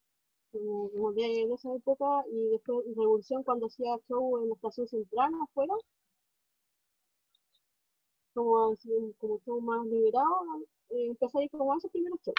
[0.52, 5.74] En esa época y después Revolución cuando hacía show en la estación central afuera
[8.34, 8.74] como
[9.18, 12.36] como show más liberado eh, empecé a ir como a esos primeros shows.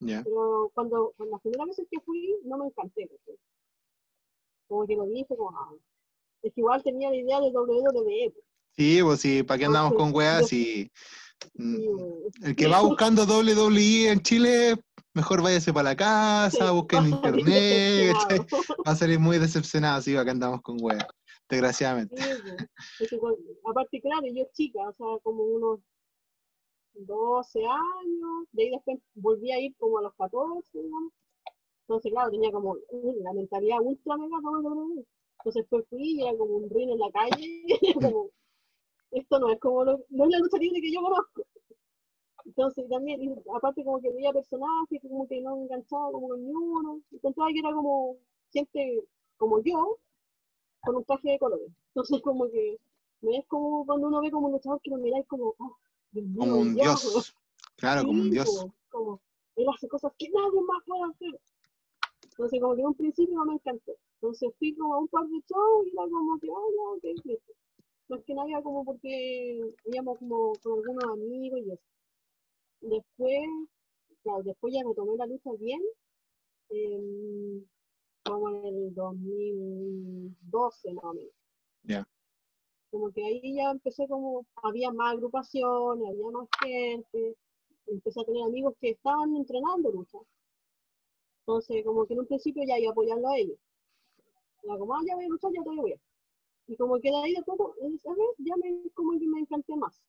[0.00, 0.22] Ya.
[0.24, 3.08] pero cuando, cuando las primeras veces que fui no me encanté
[4.66, 5.72] como que lo dije como ah,
[6.42, 9.94] es que igual tenía la idea de WWE pues, Sí, pues sí, ¿para qué andamos
[9.94, 10.48] con weas?
[10.48, 10.90] Si
[11.54, 14.76] mm, el que va buscando WWE en Chile,
[15.14, 18.16] mejor váyase para la casa, busque en internet,
[18.86, 21.06] va a salir muy decepcionado si va que andamos con weas,
[21.48, 22.22] desgraciadamente.
[22.98, 23.34] Sí, pues.
[23.68, 25.80] Aparte, claro, yo chica, o sea, como unos
[26.94, 31.12] 12 años, de ahí después volví a ir como a los 14, digamos.
[31.82, 32.76] Entonces, claro, tenía como
[33.22, 34.36] la mentalidad ultra mega.
[35.38, 37.64] Entonces, después fui y era como un ring en la calle,
[37.94, 38.30] como,
[39.10, 41.42] esto no es como, lo- no es la lucha libre que yo conozco.
[42.44, 46.52] Entonces, también, y aparte como que veía personajes, como que no enganchaba como con ni
[46.52, 48.16] uno, encontraba que era como
[48.52, 49.04] gente
[49.36, 49.98] como yo,
[50.82, 51.70] con un traje de colores.
[51.88, 52.78] Entonces, como que
[53.22, 55.76] no es como cuando uno ve como un luchador que lo miráis como, oh,
[56.36, 57.34] Como un dios.
[57.76, 58.46] Claro, como un dios.
[58.46, 59.20] po, como,
[59.56, 61.40] él hace cosas que nadie más puede hacer.
[62.22, 63.92] Entonces, como que en un principio no me encantó.
[64.14, 67.04] Entonces fui como a un par de shows y era como que, oh, no, ok,
[67.24, 67.52] listo.
[68.08, 71.82] Más que nada como porque íbamos como con algunos amigos y eso.
[72.82, 73.48] Después,
[74.22, 75.80] claro, después ya retomé la lucha bien,
[76.70, 77.64] em,
[78.24, 81.32] como en el 2012 más o menos.
[81.84, 82.06] Ya.
[82.90, 87.36] Como que ahí ya empecé como, había más agrupaciones, había más gente,
[87.86, 90.18] empecé a tener amigos que estaban entrenando lucha.
[91.46, 93.58] Entonces, como que en un principio ya iba apoyando a ellos.
[94.64, 95.96] Era como, ah, ya voy a luchar, ya te voy a
[96.66, 99.76] Y como que de ahí de poco, esa vez ya me, como que me encanté
[99.76, 100.00] más.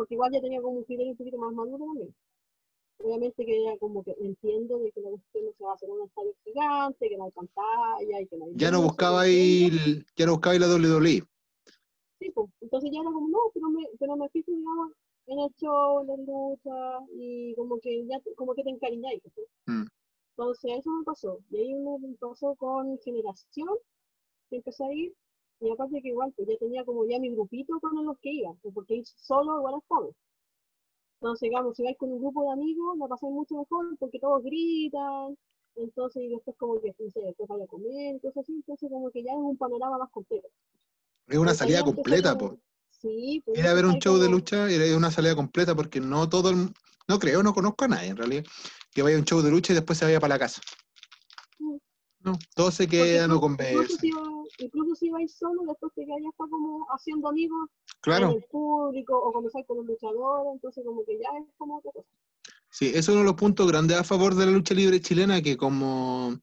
[0.00, 2.14] Porque igual ya tenía como un criterio un poquito más maduro también.
[3.04, 5.90] Obviamente que era como que entiendo de que la cuestión no se va a hacer
[5.90, 9.20] en un estadio gigante, que no hay pantalla y que no hay Ya no buscaba
[9.20, 9.68] ahí,
[10.16, 11.22] ya no buscaba ahí la WWE.
[12.18, 12.48] Sí, pues.
[12.62, 14.92] Entonces ya era como, no, pero me, pero me fijo, digamos,
[15.26, 19.22] en el show, en la lucha, y como que ya, como que te encariñáis.
[19.22, 19.44] ¿cachai?
[19.66, 19.86] Mm.
[20.30, 21.40] Entonces eso me pasó.
[21.50, 23.76] Y ahí me pasó con Generación,
[24.48, 25.14] que empecé a ir,
[25.60, 28.52] y aparte que igual, pues ya tenía como ya mi grupito con los que iba,
[28.62, 30.10] pues, porque ir solo igual es fome.
[31.20, 34.42] Entonces, digamos, si vais con un grupo de amigos, la pasáis mucho mejor, porque todos
[34.42, 35.36] gritan,
[35.76, 39.10] entonces, y después como que, no sé, después vaya a comer, entonces así, entonces como
[39.10, 40.48] que ya es un panorama más completo.
[41.26, 42.58] Es una salida completa, po.
[42.90, 46.28] Sí, pues Ir a ver un show de lucha es una salida completa porque no
[46.28, 46.74] todo el,
[47.08, 48.44] no creo, no conozco a nadie en realidad
[48.92, 50.60] que vaya a un show de lucha y después se vaya para la casa.
[52.22, 53.96] No, todos se quedan o conversan.
[54.58, 57.70] incluso si vais solo, después te quedas ya como haciendo amigos
[58.00, 61.78] Claro, en el público o comenzar con un luchador, entonces como que ya es como
[61.78, 62.08] otra cosa.
[62.70, 65.40] sí, eso es uno de los puntos grandes a favor de la lucha libre chilena,
[65.40, 66.38] que como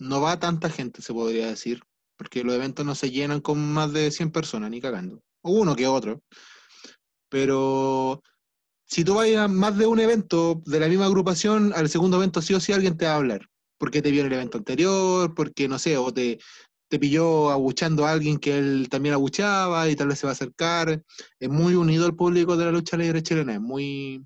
[0.00, 1.82] no va tanta gente, se podría decir,
[2.16, 5.22] porque los eventos no se llenan con más de 100 personas, ni cagando.
[5.42, 6.22] O uno que otro.
[7.28, 8.22] Pero
[8.84, 12.42] si tú vas a más de un evento de la misma agrupación, al segundo evento
[12.42, 13.48] sí o sí alguien te va a hablar.
[13.78, 16.38] Porque te vio en el evento anterior, porque no sé, o te,
[16.88, 20.34] te pilló abuchando a alguien que él también abuchaba y tal vez se va a
[20.34, 21.02] acercar.
[21.38, 24.24] Es muy unido el público de la lucha libre chilena, es muy,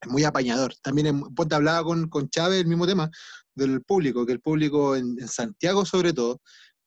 [0.00, 0.74] es muy apañador.
[0.82, 1.14] También es,
[1.48, 3.10] te hablaba con, con Chávez el mismo tema
[3.54, 6.40] del público, que el público en, en Santiago sobre todo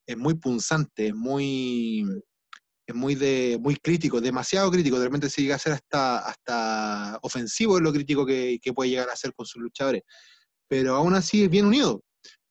[0.05, 2.05] es muy punzante, es muy
[2.87, 7.19] es muy de muy crítico, demasiado crítico, de repente se llega a ser hasta, hasta
[7.21, 10.03] ofensivo en lo crítico que, que puede llegar a ser con sus luchadores.
[10.67, 12.01] Pero aún así es bien unido.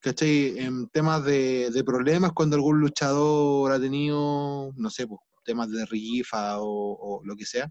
[0.00, 0.58] ¿Cachai?
[0.58, 5.84] En temas de, de problemas, cuando algún luchador ha tenido, no sé, pues, temas de
[5.86, 6.66] rifa o,
[7.18, 7.68] o lo que sea,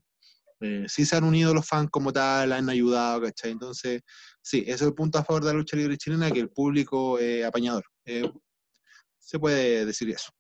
[0.62, 3.52] eh, sí se han unido los fans como tal, han ayudado, ¿cachai?
[3.52, 4.02] Entonces,
[4.42, 7.20] sí, ese es el punto a favor de la lucha libre chilena, que el público
[7.20, 7.84] es apañador.
[8.06, 8.32] Eh,
[9.20, 10.32] se puede decir eso.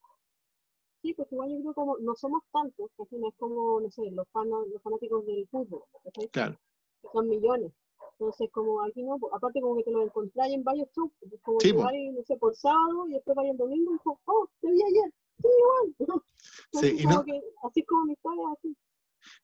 [1.01, 4.09] Sí, pues igual yo creo como no somos tantos, que no es como, no sé,
[4.11, 6.29] los, fanos, los fanáticos del fútbol, ¿cachai?
[6.29, 6.59] Claro.
[7.01, 7.71] que son millones.
[8.17, 11.33] Entonces, como aquí no, pues, aparte como que te lo encontráis en varios shows, pues,
[11.43, 11.85] como Sí, que pues.
[11.85, 14.81] vais, no sé, por sábado y después vais el domingo y como, oh, te vi
[14.81, 16.21] ayer, sí, igual.
[16.37, 18.75] Sí, Entonces, como no- que, así como mi historia, así.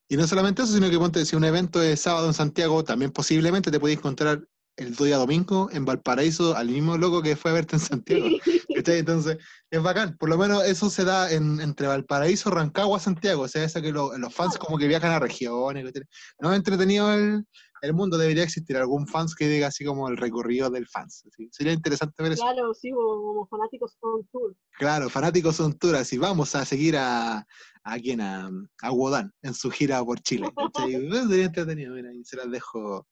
[0.08, 3.10] Y no solamente eso, sino que ponte, si un evento es sábado en Santiago, también
[3.10, 4.46] posiblemente te podéis encontrar
[4.76, 8.24] el día domingo en Valparaíso al mismo loco que fue a verte en Santiago.
[8.74, 8.98] ¿cachai?
[9.00, 9.36] Entonces,
[9.70, 10.16] es bacán.
[10.16, 13.42] Por lo menos eso se da en, entre Valparaíso, Rancagua, Santiago.
[13.42, 15.92] O sea, esa que lo- los fans como que viajan a regiones.
[16.40, 17.44] No es entretenido el,
[17.82, 21.24] el mundo debería existir algún fans que diga así como el recorrido del fans.
[21.50, 22.42] Sería interesante ver eso.
[22.44, 24.56] Claro, sí, como fanáticos on tour.
[24.78, 27.44] Claro, fanáticos son tour, así vamos a seguir a,
[27.82, 28.48] a quién, a,
[28.82, 30.48] a Wodan en su gira por Chile.
[30.88, 33.08] Eh, Sería entretenido, mira, y se las dejo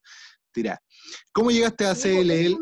[0.52, 0.78] tirar.
[1.32, 2.58] ¿Cómo llegaste a Sí, pues, CLL?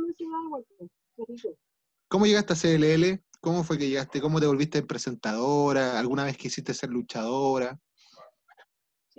[2.08, 3.22] ¿Cómo llegaste a CLL?
[3.40, 4.20] ¿Cómo fue que llegaste?
[4.20, 5.98] ¿Cómo te volviste presentadora?
[5.98, 7.78] ¿Alguna vez quisiste ser luchadora?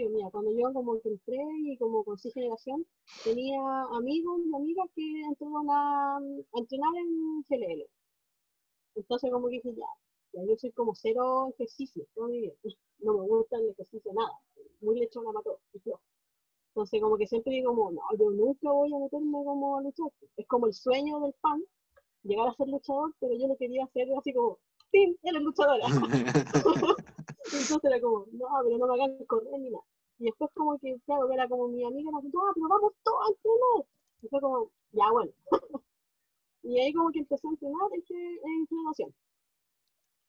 [0.07, 2.85] Mira, cuando yo como que entré y como con sí generación,
[3.23, 3.59] tenía
[3.91, 7.85] amigos y amigas que entraron a, a entrenar en GLL.
[8.95, 9.85] Entonces como que dije, ya,
[10.33, 12.53] ya yo soy como cero ejercicio toda mi vida.
[13.01, 14.33] No me gusta el ejercicio nada.
[14.81, 15.59] Muy lechona todo.
[15.83, 16.01] floja.
[16.69, 20.11] Entonces como que siempre digo como, no, yo nunca voy a meterme como a luchar.
[20.35, 21.63] Es como el sueño del fan,
[22.23, 24.59] llegar a ser luchador, pero yo lo quería hacer así como,
[24.91, 25.15] ¡pim!
[25.23, 25.85] Eres luchadora.
[27.69, 29.83] Entonces era como, no, pero no me hagan correr ni nada.
[30.17, 33.19] Y después como que, claro, era como mi amiga, me dijo, ah, pero vamos todos
[33.25, 33.85] a entrenar.
[34.23, 35.31] Y fue como, ya bueno.
[36.63, 39.13] y ahí como que empecé a entrenar en, ge- en generación.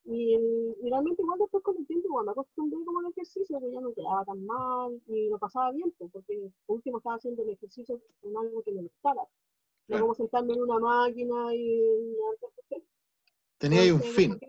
[0.03, 3.71] Y, y realmente igual después con el tiempo igual me acostumbré como al ejercicio, que
[3.71, 7.43] ya no quedaba tan mal y lo pasaba bien, pues, porque por último estaba haciendo
[7.43, 9.21] el ejercicio con algo que me gustara.
[9.21, 9.27] No
[9.87, 10.03] Claro.
[10.03, 12.15] como sentarme en una máquina y.
[13.57, 14.39] Tenía ahí un fin.
[14.39, 14.47] que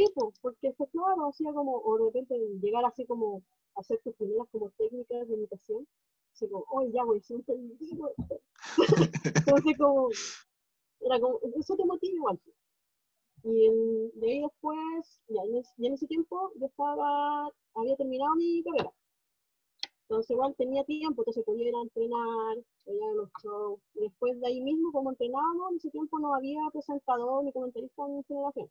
[0.00, 3.42] Sí, pues, porque fue claro, hacía como, o de repente llegar así como
[3.76, 5.86] a hacer tus primeras como técnicas de imitación,
[6.32, 7.54] así como, oye, ya voy, siempre
[9.34, 10.08] Entonces como,
[11.00, 12.40] era como, eso te motiva igual.
[13.42, 13.68] Y
[14.14, 18.90] de ahí después, ya en, ese, tiempo, yo estaba, había terminado mi carrera.
[20.08, 22.56] Entonces igual tenía tiempo, entonces podía ir a entrenar,
[22.86, 23.80] podía ir los shows.
[23.92, 28.24] Después de ahí mismo, como entrenábamos, en ese tiempo no había presentador ni comentarista en
[28.24, 28.70] generación.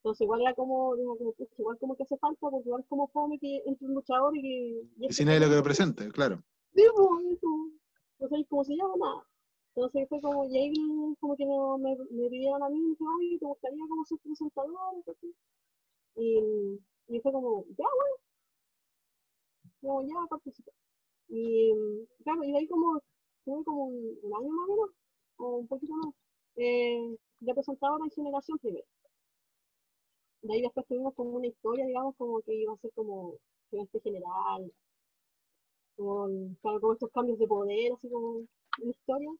[0.00, 1.16] Entonces igual era como, digo,
[1.58, 4.48] igual como que hace falta, porque igual como fome que entre un luchador y que...
[4.48, 5.94] y Y este si nadie lo que lo presente.
[6.04, 6.42] presente, claro.
[6.74, 7.48] Sí, pues, eso.
[8.18, 9.26] No sé cómo se llama, nada.
[9.74, 10.72] Entonces fue como, y ahí
[11.20, 15.04] como que me, me pidieron a mí, dijeron, oye, ¿te gustaría como ser presentador?
[15.04, 15.34] ¿cachai?
[16.16, 18.16] Y, y fue como, ya, bueno.
[19.82, 20.72] Como, ya, participé.
[21.28, 21.72] Y
[22.24, 23.00] claro, y de ahí como,
[23.44, 24.90] tuve como un, un año más o menos,
[25.36, 26.14] o un poquito más,
[26.56, 28.86] eh, de presentadora en generación primero.
[30.42, 33.34] De ahí después tuvimos como una historia, digamos, como que iba a ser como
[33.70, 34.72] gerente general,
[35.96, 38.40] con, con estos cambios de poder, así como
[38.82, 39.30] en historia.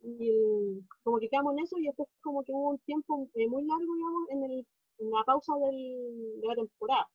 [0.00, 3.64] Y como que quedamos en eso y después como que hubo un tiempo eh, muy
[3.64, 4.66] largo, digamos, en, el,
[4.98, 7.08] en la pausa del, de la temporada.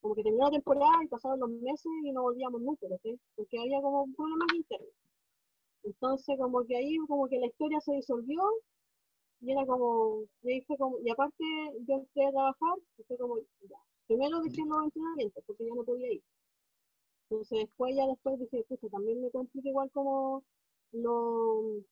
[0.00, 3.18] Como que terminó la temporada y pasaron los meses y no volvíamos nunca, ¿sí?
[3.36, 4.90] Porque había como problemas internos.
[5.82, 8.42] Entonces como que ahí como que la historia se disolvió
[9.40, 11.44] y era como, ahí fue como, y aparte
[11.86, 13.76] yo entré a trabajar y fue como, ya,
[14.06, 16.22] primero dejé los entrenamientos porque ya no podía ir.
[17.30, 20.44] Entonces después ya después dije, pucha, también me complica igual como
[20.92, 21.82] los,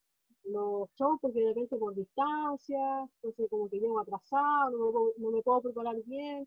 [0.44, 2.78] los shows porque de repente por distancia,
[3.22, 6.46] entonces como que llego atrasado, no me, puedo- no me puedo preparar bien.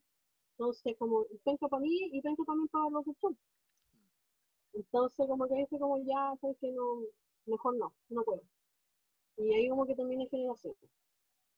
[0.53, 3.35] Entonces como, pensa para mí y pensa también para los del show.
[4.73, 7.03] Entonces como que dije como ya, sabes que no,
[7.45, 8.41] mejor no, no puedo.
[9.37, 10.75] Y ahí como que terminé generación.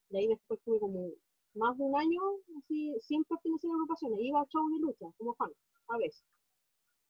[0.10, 1.10] De ahí después tuve como
[1.56, 2.22] más de un año
[2.58, 4.20] así, sin pertenecer a agrupaciones.
[4.20, 5.52] Iba a shows de lucha, como fan,
[5.90, 6.24] a veces.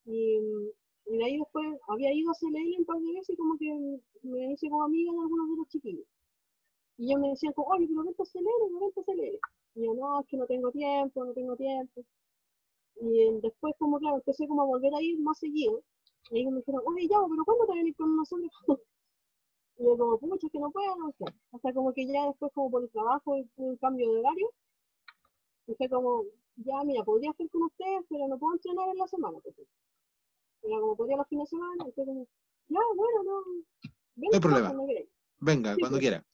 [0.05, 0.39] Y,
[1.05, 4.53] de ahí después había ido a CLL un par de veces y como que me
[4.53, 6.05] hice como amiga de algunos de los chiquillos.
[6.97, 9.39] Y ellos me decían como, oye, pero vente a CLL, vente a CLL.
[9.75, 12.03] Y yo, no, es que no tengo tiempo, no tengo tiempo.
[13.01, 15.83] Y después como, claro, empecé como a volver a ir más seguido.
[16.31, 18.51] Y ellos me dijeron, oye, ya, pero ¿cuándo te venir con nosotros?
[19.77, 21.25] Y yo como, pucha, es que no puedo, no sé.
[21.51, 24.49] Hasta como que ya después como por el trabajo y tuve un cambio de horario,
[25.67, 26.23] dije como,
[26.57, 29.37] ya, mira, podría estar con ustedes, pero no puedo entrenar en la semana.
[29.41, 29.55] Pues.
[30.63, 32.27] Era como, podría los fines de semana, y fue como,
[32.69, 33.43] ya, bueno, no.
[34.15, 34.67] Ven, No hay problema.
[34.73, 34.93] cuando.
[35.39, 36.01] Venga, Sí, cuando pues.
[36.01, 36.25] quiera.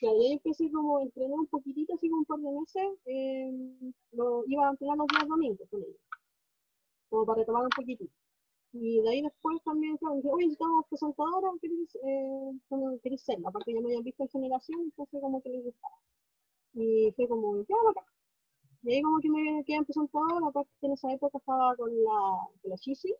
[0.00, 2.98] Claro, y ahí empecé como a entrenar un poquitito, así como un par de meses,
[3.04, 5.96] eh, lo, iba a entrenar los días domingos con ellos,
[7.10, 8.10] como para retomar un poquitito.
[8.72, 13.38] Y de ahí después también, claro, dije, oye, estamos presentadoras, ¿querés, eh, como querés ser?
[13.44, 15.96] Aparte ya me habían visto en generación, entonces como que les gustaba.
[16.74, 18.04] Y fue como, ya, bacán.
[18.82, 22.48] Y ahí como que me quedé en presentadora, aparte en esa época estaba con la,
[22.62, 23.14] con la Chisi,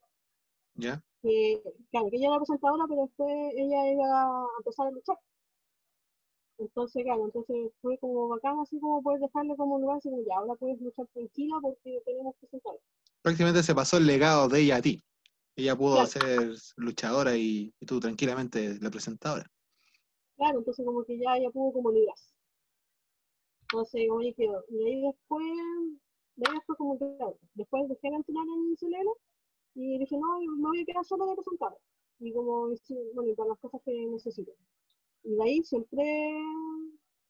[0.76, 1.02] ¿Ya?
[1.22, 1.60] que,
[1.90, 5.18] claro, que ella era presentadora, pero después ella iba a empezar a luchar.
[6.58, 10.22] Entonces, claro, entonces fue como bacán, así como poder dejarle como un lugar, así como
[10.22, 12.80] ya, ahora puedes luchar tranquila porque tenemos presentador.
[13.22, 15.02] Prácticamente se pasó el legado de ella a ti.
[15.60, 16.06] Ella pudo Claro.
[16.06, 19.44] ser luchadora y, y tú tranquilamente la presentadora.
[20.36, 22.32] Claro, entonces como que ya ella pudo como librarse.
[23.62, 24.64] Entonces, como ahí quedó.
[24.70, 25.46] Y ahí después,
[26.36, 29.18] de ahí después como que, claro, después dejé de entrenar en Celero
[29.74, 31.78] y dije, no, me voy a quedar solo de presentador.
[32.20, 32.68] y como,
[33.14, 34.52] bueno, y para las cosas que necesito.
[35.24, 36.32] Y de ahí siempre,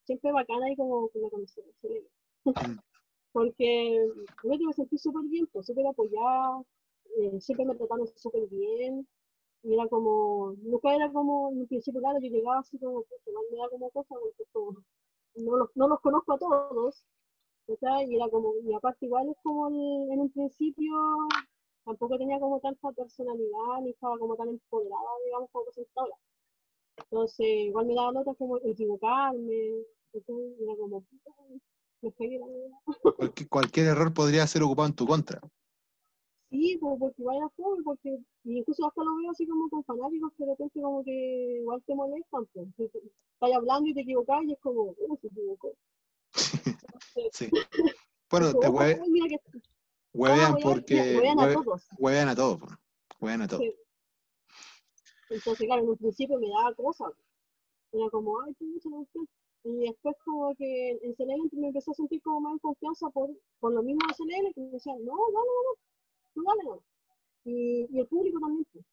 [0.04, 1.68] siempre bacana ahí como con la camiseta.
[1.82, 2.44] Mm.
[3.32, 4.08] Porque
[4.44, 6.62] yo me sentí súper bien, pues súper apoyada,
[7.18, 9.06] eh, siempre me trataron súper bien.
[9.62, 13.20] Y era como, nunca era como, en un principio, claro, yo llegaba así como, pues,
[13.50, 14.78] me da como cosa, porque como,
[15.36, 17.04] no los, no los conozco a todos,
[17.66, 18.10] ¿cachai?
[18.10, 20.92] Y era como, y aparte igual es como el- en un principio
[21.84, 26.16] tampoco tenía como tanta personalidad, ni estaba como tan empoderada, digamos, como presentadora.
[26.96, 31.04] Entonces, igual me daba notas como equivocarme, entonces era como,
[32.02, 33.46] me verdad.
[33.48, 35.40] Cualquier error podría ser ocupado en tu contra.
[36.50, 40.44] Sí, como porque era fome, porque incluso hasta lo veo así como con fanáticos que
[40.44, 42.68] de repente como que igual te molestan, pues.
[42.76, 45.72] Estás hablando y te equivocas y es como, uh, se equivocó.
[47.32, 47.48] Sí.
[48.30, 49.40] Bueno, te como, hue- "Ay, mira que
[50.14, 51.88] huevean Ah, huevean- porque huevean a todos.
[51.98, 52.60] huevean a todos.
[53.20, 53.62] Huevean a todos.
[53.62, 53.74] Sí.
[55.30, 57.12] Entonces, claro, en un principio me daba cosas.
[57.92, 59.28] Era como, ay, qué mucha cuestión.
[59.64, 63.30] Y después como que en CLL me empecé a sentir como más en confianza por,
[63.60, 65.99] por lo mismo de CLL, que me decían, no, dale, dale, tú
[66.36, 66.82] no.
[67.44, 68.66] Y, y el público también.
[68.72, 68.84] pues.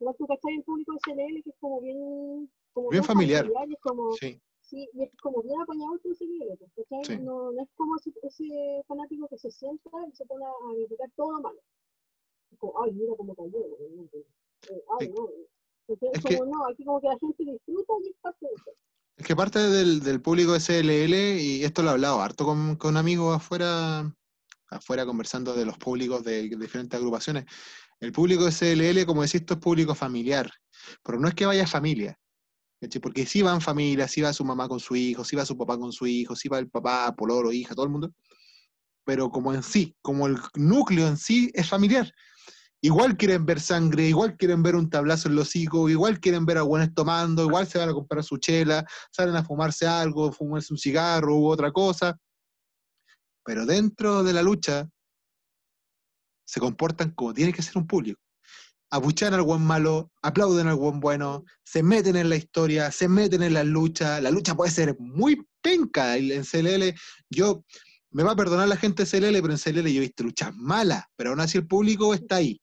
[0.00, 2.50] Igual tú cachai el público de CLL, que es como bien...
[2.72, 3.46] Como Bien familiar.
[3.68, 4.40] y es como, Sí.
[4.62, 7.04] sí, y es como bien apañado con pues, ¿cachai?
[7.18, 7.22] Sí.
[7.22, 11.10] No, no es como ese, ese fanático que se sienta y se pone a criticar
[11.14, 11.60] todo lo malo.
[12.50, 13.58] Es como, ay, mira cómo cayó.
[14.70, 15.12] Eh, ay, Sí.
[15.14, 15.28] no.
[15.88, 18.52] Entonces, Es que- como no, aquí como que la gente disfruta y es parte de
[18.54, 18.70] eso.
[19.18, 22.96] Es que parte del, del público SLL, y esto lo he hablado harto con, con
[22.96, 24.10] amigos afuera,
[24.76, 27.44] afuera conversando de los públicos de, de diferentes agrupaciones.
[28.00, 30.50] El público SLL, como decís, esto es público familiar,
[31.02, 32.18] pero no es que vaya familia.
[33.00, 35.78] Porque sí van familias, sí va su mamá con su hijo, sí va su papá
[35.78, 38.12] con su hijo, sí va el papá, pololo, hija, todo el mundo.
[39.04, 42.12] Pero como en sí, como el núcleo en sí es familiar.
[42.80, 46.58] Igual quieren ver sangre, igual quieren ver un tablazo en los hocico, igual quieren ver
[46.58, 50.72] a buenos tomando, igual se van a comprar su chela, salen a fumarse algo, fumarse
[50.72, 52.18] un cigarro u otra cosa.
[53.44, 54.88] Pero dentro de la lucha
[56.44, 58.20] se comportan como tiene que ser un público.
[58.90, 63.42] Abuchan al buen malo, aplauden al buen bueno, se meten en la historia, se meten
[63.42, 64.20] en la lucha.
[64.20, 66.94] La lucha puede ser muy penca en CLL.
[67.30, 67.64] Yo,
[68.10, 70.54] me va a perdonar la gente de CLL, pero en CLL yo he visto luchas
[70.54, 72.60] malas, pero aún así el público está ahí.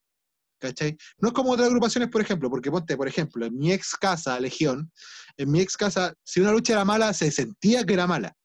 [1.20, 4.40] No es como otras agrupaciones, por ejemplo, porque ponte, por ejemplo, en mi ex casa,
[4.40, 4.92] Legión,
[5.38, 8.36] en mi ex casa, si una lucha era mala, se sentía que era mala.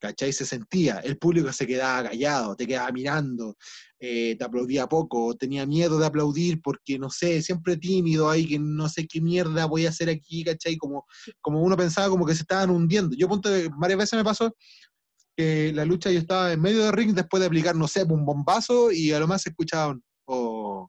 [0.00, 0.32] ¿Cachai?
[0.32, 0.98] Se sentía.
[1.00, 3.56] El público se quedaba callado, te quedaba mirando,
[3.98, 8.58] eh, te aplaudía poco, tenía miedo de aplaudir porque, no sé, siempre tímido ahí, que
[8.58, 10.76] no sé qué mierda voy a hacer aquí, ¿cachai?
[10.78, 11.04] Como,
[11.42, 13.14] como uno pensaba como que se estaban hundiendo.
[13.14, 14.54] Yo, ponte, varias veces me pasó
[15.36, 18.24] que la lucha yo estaba en medio del ring después de aplicar, no sé, un
[18.24, 20.88] bombazo y a lo más se escuchaban, oh.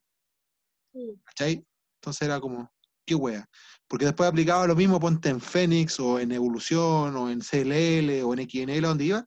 [1.26, 1.66] ¿cachai?
[2.00, 2.72] Entonces era como,
[3.06, 3.48] qué wea.
[3.92, 8.34] Porque después aplicaba lo mismo, ponte en Fénix, o en Evolución, o en CLL, o
[8.34, 9.26] en XNL, donde iba,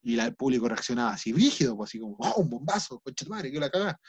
[0.00, 3.60] y el público reaccionaba así, rígido, pues así como, oh, un bombazo, concha madre, que
[3.60, 4.00] la cagá.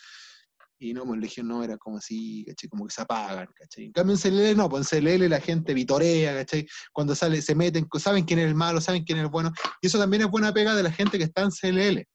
[0.79, 2.69] Y no, pues en Legión no era como así, ¿cachai?
[2.69, 3.83] Como que se apagan, ¿cachai?
[3.83, 6.65] En cambio en CLL no, pues en CLL la gente vitorea, ¿cachai?
[6.93, 9.51] Cuando sale, se meten, saben quién es el malo, saben quién es el bueno.
[9.81, 12.07] Y eso también es buena pega de la gente que está en CLL,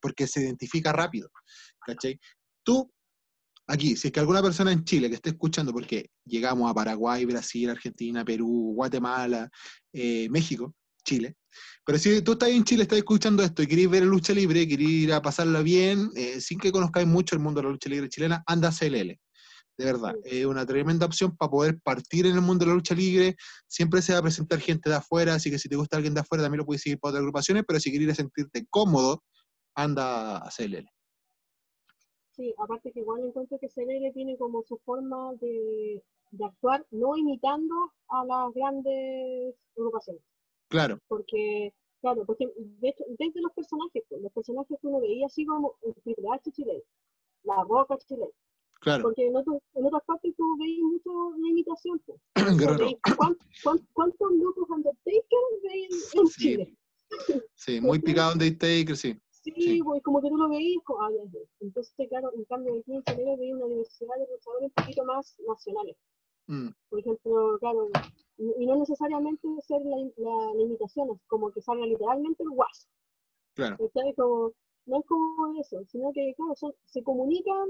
[0.00, 1.28] porque se identifica rápido,
[1.86, 2.18] ¿cachai?
[2.62, 2.90] Tú
[3.66, 7.24] aquí, si es que alguna persona en Chile que esté escuchando, porque llegamos a Paraguay,
[7.24, 9.50] Brasil, Argentina, Perú, Guatemala,
[9.92, 10.74] eh, México,
[11.04, 11.36] Chile,
[11.84, 14.88] pero si tú estás en Chile, estás escuchando esto y querés ver lucha libre, querés
[14.88, 18.08] ir a pasarla bien, eh, sin que conozcáis mucho el mundo de la lucha libre
[18.08, 19.18] chilena, anda a CLL.
[19.78, 22.94] De verdad, es una tremenda opción para poder partir en el mundo de la lucha
[22.94, 23.36] libre.
[23.68, 26.20] Siempre se va a presentar gente de afuera, así que si te gusta alguien de
[26.20, 29.22] afuera, también lo puedes seguir para otras agrupaciones, pero si quieres sentirte cómodo,
[29.76, 30.88] anda a CLL.
[32.36, 36.02] Sí, aparte que igual encuentro que CLL tiene como su forma de,
[36.32, 37.74] de actuar, no imitando
[38.08, 40.22] a las grandes agrupaciones.
[40.68, 45.26] Claro, Porque, claro, porque de hecho, desde los personajes, pues, los personajes que uno veía
[45.26, 46.82] así como el Triple H chileno,
[47.44, 48.26] la Roca chilena,
[48.80, 49.04] claro.
[49.04, 52.02] porque en, otros- en otras partes tú veis mucho la imitación.
[52.04, 52.20] Pues.
[52.58, 52.84] Guerrero.
[52.86, 56.40] Veis cuán- cuán- ¿Cuántos locos Undertaker veis en Sí.
[56.42, 56.74] Chile?
[57.54, 59.16] Sí, muy picado en Taker, sí.
[59.72, 63.02] Sí, pues como que tú lo veís, ah, ya, entonces claro, en cambio aquí en
[63.04, 65.96] Chile veis una diversidad de luchadores un poquito más nacionales.
[66.46, 67.88] Mm, Por ejemplo, claro,
[68.38, 72.86] y no necesariamente ser la, la, es como que salga literalmente el guaso.
[73.54, 73.76] claro.
[74.16, 74.52] Como,
[74.86, 77.68] no es como eso, sino que, claro, son- se comunican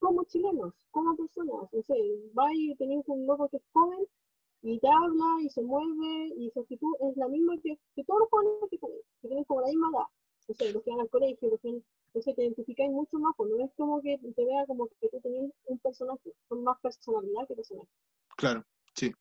[0.00, 1.72] como chilenos, como personas.
[1.72, 1.94] No sé,
[2.36, 4.04] va y tenés un loco que es joven
[4.62, 8.20] y te habla y se mueve y su actitud es la misma que, que todos
[8.20, 10.06] los jóvenes que tenés, que tienen como la misma edad.
[10.50, 13.50] No sé, los que van al colegio, los que, entonces te identificáis mucho más, pues
[13.50, 17.46] no es como que te vea como que tú tenés un personaje, con más personalidad
[17.46, 17.88] que personaje.
[18.36, 18.64] Claro,
[18.94, 19.12] sí.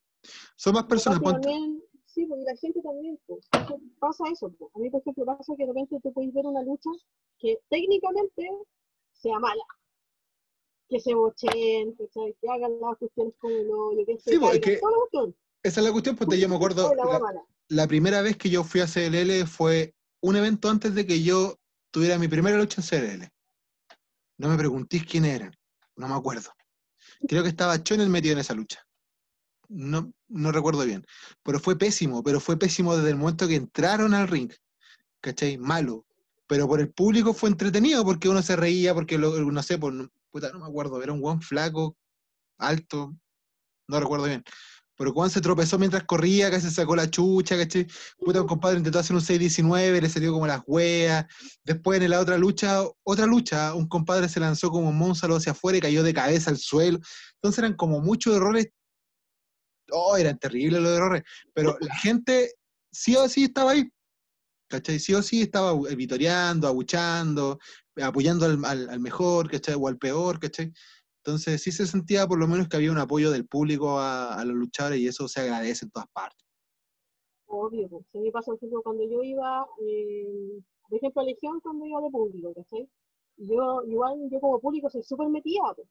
[0.56, 1.22] Son más personas.
[1.22, 3.47] También, sí, pues, y la gente también, pues,
[3.99, 4.51] pasa eso.
[4.57, 4.72] pues.
[4.73, 6.89] A mí, por ejemplo, pasa que de repente tú puedes ver una lucha
[7.38, 8.49] que técnicamente
[9.14, 9.64] sea mala.
[10.89, 12.35] Que se bochen, ¿cachai?
[12.41, 14.80] que hagan las cuestiones como lo, lo que se Sí, pues, es que-.
[15.61, 18.81] Esa es la cuestión, porque yo me acuerdo, la la primera vez que yo fui
[18.81, 21.59] a CLL fue un evento antes de que yo
[21.91, 23.29] tuviera mi primera lucha en CLL.
[24.37, 25.55] No me preguntéis quién eran,
[25.95, 26.51] no me acuerdo.
[27.27, 28.85] Creo que estaba Chonel metido en esa lucha.
[29.67, 31.05] No, no recuerdo bien.
[31.43, 34.51] Pero fue pésimo, pero fue pésimo desde el momento que entraron al ring.
[35.21, 35.57] ¿Cachai?
[35.57, 36.05] Malo.
[36.47, 39.93] Pero por el público fue entretenido porque uno se reía, porque lo- no sé, por,
[40.31, 41.95] puta, no me acuerdo, era un guan flaco,
[42.57, 43.15] alto,
[43.87, 44.43] no recuerdo bien.
[44.99, 47.88] Pero Juan se tropezó mientras corría, que se sacó la chucha, ¿cachai?
[48.19, 51.26] Puta, un compadre intentó hacer un 6-19, le salió como las weas.
[51.63, 55.77] Después en la otra lucha, otra lucha, un compadre se lanzó como monstruo hacia afuera
[55.77, 56.99] y cayó de cabeza al suelo.
[57.35, 58.67] Entonces eran como muchos errores.
[59.91, 61.23] Oh, eran terribles los errores.
[61.53, 62.51] Pero la gente
[62.91, 63.89] sí o sí estaba ahí.
[64.67, 64.99] ¿Cachai?
[64.99, 67.57] Sí o sí estaba vitoreando, abuchando,
[67.99, 69.76] apoyando al, al- al mejor, ¿cachai?
[69.80, 70.71] O al peor, ¿cachai?
[71.30, 74.43] Entonces sí se sentía por lo menos que había un apoyo del público a, a
[74.45, 76.43] los luchadores y eso se agradece en todas partes.
[77.45, 78.06] Obvio, pues.
[78.14, 81.85] A mí me pasa, por ejemplo, cuando yo iba, eh, por ejemplo, a Legión, cuando
[81.85, 82.89] iba de público, ¿cachai?
[83.38, 85.88] Yo, igual, yo como público soy súper metida, pues.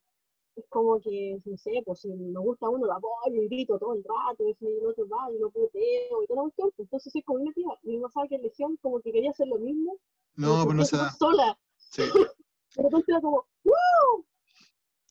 [0.55, 3.93] Es como que, no sé, pues si me gusta uno, lo apoyo y grito todo
[3.93, 6.85] el rato, y si el otro va, y lo puteo y toda la cuestión, pues,
[6.85, 7.79] entonces soy como metida.
[7.83, 9.97] Y me pasaba que en Legión como que quería hacer lo mismo,
[10.35, 11.11] No, pero pues no se da.
[11.11, 11.57] sola.
[11.77, 12.01] Sí.
[12.75, 14.25] De repente era como, ¡Woo!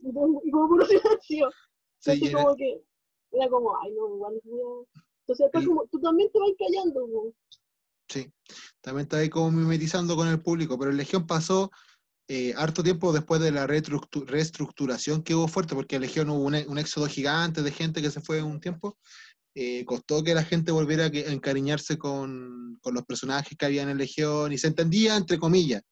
[0.00, 1.50] Y como, y como puro silencio.
[1.98, 2.82] Sí, Entonces era- como que
[3.32, 5.00] era como, ay no, igual a-".
[5.26, 7.34] Entonces El- como, tú también te vas callando.
[8.08, 8.32] Sí,
[8.80, 11.70] también está ahí como mimetizando con el público, pero en Legión pasó
[12.30, 16.44] eh, harto tiempo después de la reestructu- reestructuración que hubo fuerte, porque en Legión hubo
[16.44, 18.98] un, e- un éxodo gigante de gente que se fue un tiempo.
[19.54, 23.98] eh, costó que la gente volviera a, encariñarse con, con los personajes que habían en
[23.98, 25.82] Legión y se entendía entre comillas,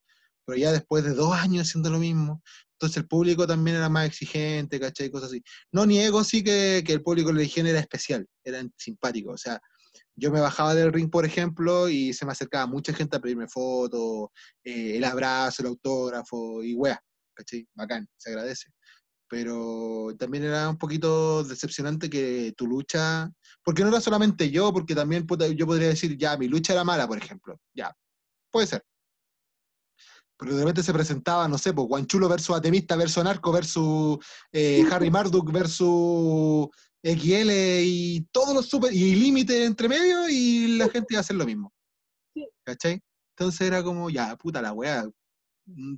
[0.44, 2.42] pero ya después de dos años haciendo lo mismo,
[2.76, 5.10] entonces el público también era más exigente, ¿cachai?
[5.10, 5.42] Cosas así.
[5.72, 9.60] No niego sí que, que el público de Legión era especial, era simpático, o sea,
[10.14, 13.48] yo me bajaba del ring, por ejemplo, y se me acercaba mucha gente a pedirme
[13.48, 14.28] fotos,
[14.64, 17.00] eh, el abrazo, el autógrafo y weá,
[17.34, 17.66] ¿cachai?
[17.74, 18.70] Bacán, se agradece.
[19.28, 23.30] Pero también era un poquito decepcionante que tu lucha,
[23.64, 26.84] porque no era solamente yo, porque también puta, yo podría decir, ya, mi lucha era
[26.84, 27.92] mala, por ejemplo, ya,
[28.50, 28.84] puede ser.
[30.38, 34.18] Pero de repente se presentaba, no sé, pues Guanchulo versus Atemista versus Narco versus
[34.52, 36.68] eh, Harry Marduk versus
[37.02, 37.50] XL
[37.84, 41.46] y todos los super y límite entre medio y la gente iba a hacer lo
[41.46, 41.72] mismo.
[42.64, 43.00] ¿Cachai?
[43.36, 45.08] Entonces era como, ya, puta la weá.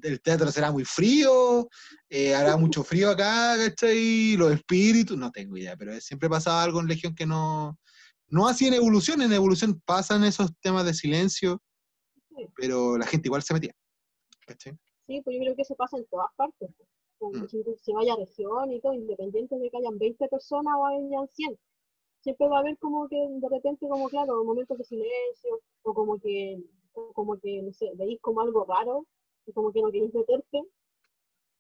[0.03, 1.69] El teatro será muy frío,
[2.09, 4.37] eh, hará mucho frío acá, ¿cachai?
[4.37, 7.79] Los espíritus, no tengo idea, pero siempre pasaba algo en Legión que no,
[8.29, 11.63] no así en evolución, en evolución pasan esos temas de silencio,
[12.57, 13.75] pero la gente igual se metía.
[14.49, 14.73] ¿Cachai?
[15.07, 16.71] Sí, pues yo creo que eso pasa en todas partes.
[17.19, 17.49] Como Mm.
[17.49, 21.59] si vaya a región y todo, independiente de que hayan 20 personas o hayan 100.
[22.21, 26.19] Siempre va a haber como que de repente, como claro, momentos de silencio, o como
[26.19, 26.63] que,
[27.15, 29.07] como que, no sé, veis como algo raro,
[29.47, 30.63] y como que no queréis meterte,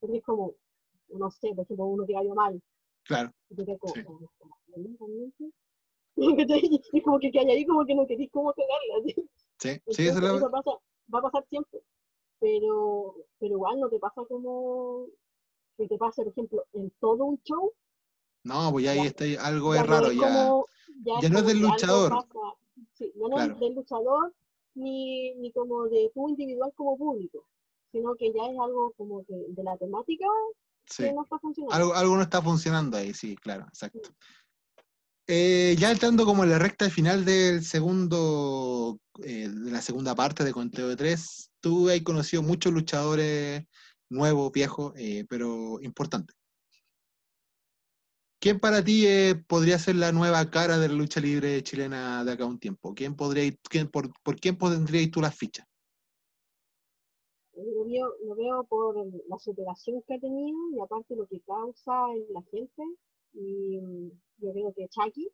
[0.00, 0.54] porque es como,
[1.08, 2.60] no sé, por ejemplo, uno que cayó mal,
[3.04, 4.04] Claro, y te como, Sí.
[6.92, 9.02] Y como que hay ahí como que no queréis cómo pegarla.
[9.04, 9.12] ¿sí?
[9.14, 9.24] sí,
[9.58, 10.70] sí, Entonces, esa es la- eso pasa,
[11.14, 11.80] va a pasar siempre.
[12.40, 15.06] Pero, pero igual no te pasa como
[15.76, 17.72] que te pase, por ejemplo, en todo un show.
[18.44, 20.20] No, pues ya ahí está, algo ya es raro, es ya.
[20.28, 20.66] como-
[21.04, 22.10] ya ya no es del luchador.
[22.10, 22.28] pasa.
[22.94, 23.54] Sí, ya no Claro.
[23.54, 24.34] es del luchador
[24.74, 27.46] ni, ni como de tú individual como público,
[27.92, 30.26] sino que ya es algo como que de la temática
[30.86, 31.04] Sí.
[31.04, 31.74] que no está funcionando.
[31.74, 34.10] Algo, algo no está funcionando ahí, sí, claro, exacto.
[35.26, 40.42] Eh, ya entrando como en la recta final del segundo, eh, de la segunda parte
[40.44, 43.64] de Conteo de Tres, tú has conocido muchos luchadores
[44.10, 46.34] nuevos, viejos, eh, pero importantes.
[48.40, 52.32] ¿Quién para ti eh, podría ser la nueva cara de la lucha libre chilena de
[52.32, 52.94] acá a un tiempo?
[52.94, 55.66] ¿Quién podría, quién, por, ¿Por quién pondrías tú las fichas?
[57.54, 58.94] Lo veo, lo veo por
[59.28, 62.82] la superación que ha tenido y aparte lo que causa en la gente.
[63.32, 65.28] Y mm, yo creo que Chucky,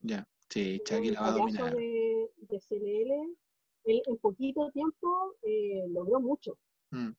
[0.00, 1.76] Ya, sí, Chucky la va a dominar.
[1.76, 3.36] de, de CLL,
[3.92, 6.56] él en poquito tiempo eh, logró mucho.
[6.90, 7.10] Mm,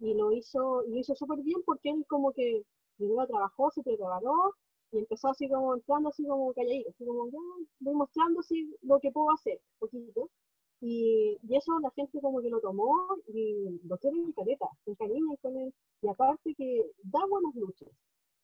[0.00, 2.62] Y lo hizo, y lo hizo súper bien porque él como que
[2.96, 4.54] primero trabajó, se preparó
[4.92, 7.38] y empezó así como entrando así como calladito, así como ya
[7.80, 10.30] voy mostrando así lo que puedo hacer, poquito.
[10.80, 12.94] Y, y eso la gente como que lo tomó
[13.26, 15.74] y lo tiene en careta, se encariñan con él.
[16.02, 17.88] Y aparte que da buenas luchas.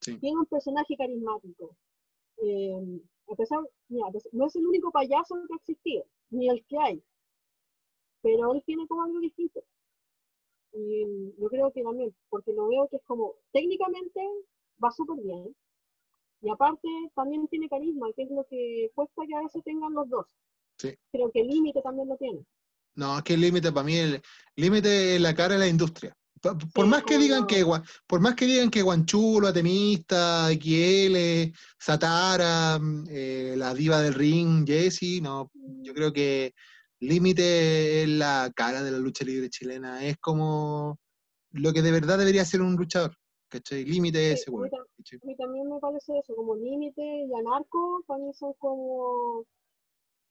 [0.00, 0.18] Sí.
[0.18, 1.76] Tiene un personaje carismático.
[2.38, 6.76] Eh, a pesar, mira, no es el único payaso que ha existido, ni el que
[6.78, 7.02] hay.
[8.24, 9.62] Pero él tiene como algo distinto.
[10.72, 14.20] Y yo creo que también, porque lo veo que es como, técnicamente
[14.82, 15.54] va súper bien.
[16.40, 20.08] Y aparte también tiene carisma, que es lo que cuesta que a veces tengan los
[20.08, 20.26] dos.
[20.78, 20.94] Sí.
[21.12, 22.40] Creo que el límite también lo tiene.
[22.96, 24.22] No, es que el límite para mí, el
[24.56, 26.16] límite es la cara de la industria.
[26.40, 27.46] Por Sí, más que digan no.
[27.46, 27.64] que
[28.06, 34.66] por más que digan que Guanchulo, Atemista, XL, Satara, mm, eh, la diva del ring,
[34.66, 35.50] Jessie, no,
[35.82, 36.54] yo creo que
[37.08, 40.98] límite es la cara de la lucha libre chilena, es como
[41.52, 43.16] lo que de verdad debería ser un luchador,
[43.48, 43.84] ¿cachai?
[43.84, 45.20] Límite es Sí, ese, ¿cachai?
[45.22, 49.44] A mí también me parece eso, como límite y anarco, para mí son como,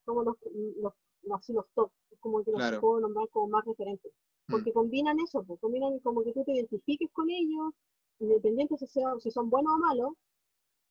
[0.06, 0.36] como los,
[0.82, 0.94] los,
[1.34, 2.82] así los top, como que los Claro.
[2.82, 4.12] puedo nombrar como más referentes.
[4.48, 4.52] Mm.
[4.52, 7.74] Porque combinan eso, pues, combinan como que tú te identifiques con ellos,
[8.20, 10.10] independiente si, sea- si son buenos o malos,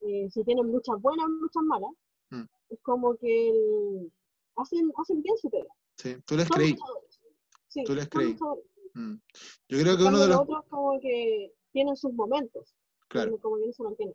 [0.00, 1.90] eh, si tienen muchas buenas o muchas malas,
[2.30, 2.44] Mm.
[2.70, 4.12] es como que el-
[4.56, 5.68] hacen, hacen bien su pega.
[5.96, 6.76] Sí, tú les creí.
[7.68, 8.36] Sí, Tú les creí.
[8.94, 9.14] Mm.
[9.68, 12.74] Yo creo que uno de los los, otros como que tienen sus momentos,
[13.08, 14.14] claro, como que no se mantienen.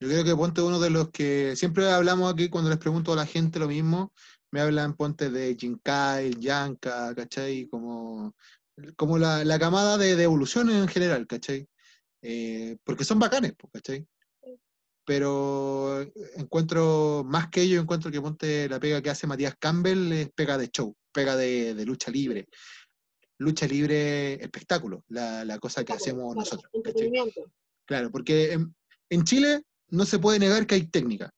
[0.00, 3.16] Yo creo que Ponte uno de los que siempre hablamos aquí cuando les pregunto a
[3.16, 4.12] la gente lo mismo,
[4.50, 7.66] me hablan Ponte de Jinkai, Yanka, ¿cachai?
[7.68, 8.34] Como,
[8.96, 11.68] como la, la camada de, de evolución en general, ¿cachai?
[12.22, 14.06] Eh, porque son bacanes, pues, ¿cachai?
[15.06, 16.00] Pero
[16.36, 20.56] encuentro, más que ello, encuentro que Ponte la pega que hace Matías Campbell es pega
[20.56, 22.48] de show, pega de, de lucha libre.
[23.38, 26.70] Lucha libre, espectáculo, la, la cosa que hacemos nosotros.
[27.84, 28.74] Claro, porque en,
[29.10, 31.30] en Chile no se puede negar que hay técnica.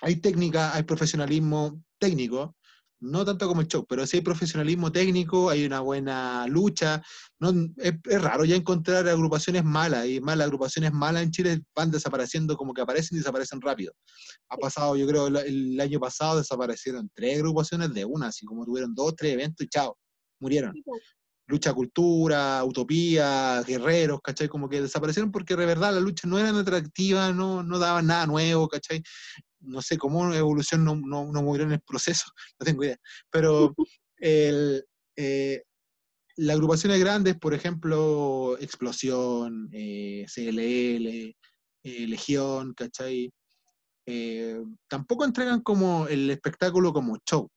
[0.00, 2.56] Hay técnica, hay profesionalismo técnico,
[3.02, 7.02] no tanto como el show, pero sí hay profesionalismo técnico, hay una buena lucha.
[7.40, 11.62] No, es, es raro ya encontrar agrupaciones malas, y más las agrupaciones malas en Chile
[11.74, 13.92] van desapareciendo como que aparecen y desaparecen rápido.
[14.48, 18.64] Ha pasado, yo creo, el, el año pasado desaparecieron tres agrupaciones de una, así como
[18.64, 19.98] tuvieron dos, tres eventos y chao,
[20.40, 21.02] murieron pues,
[21.46, 24.48] lucha cultura, utopía, guerreros, ¿cachai?
[24.48, 28.26] Como que desaparecieron porque de verdad las luchas no eran atractivas, no, no daban nada
[28.26, 29.02] nuevo, ¿cachai?
[29.62, 32.24] No sé cómo Evolución no, no, no murió en el proceso,
[32.60, 32.98] no tengo idea.
[33.30, 33.74] Pero
[34.18, 34.84] el,
[35.16, 35.62] eh,
[36.36, 41.36] las agrupaciones grandes, por ejemplo, Explosión, eh, CLL,
[41.84, 43.32] eh, Legión, ¿cachai?
[44.06, 47.48] Eh, tampoco entregan como el espectáculo como show,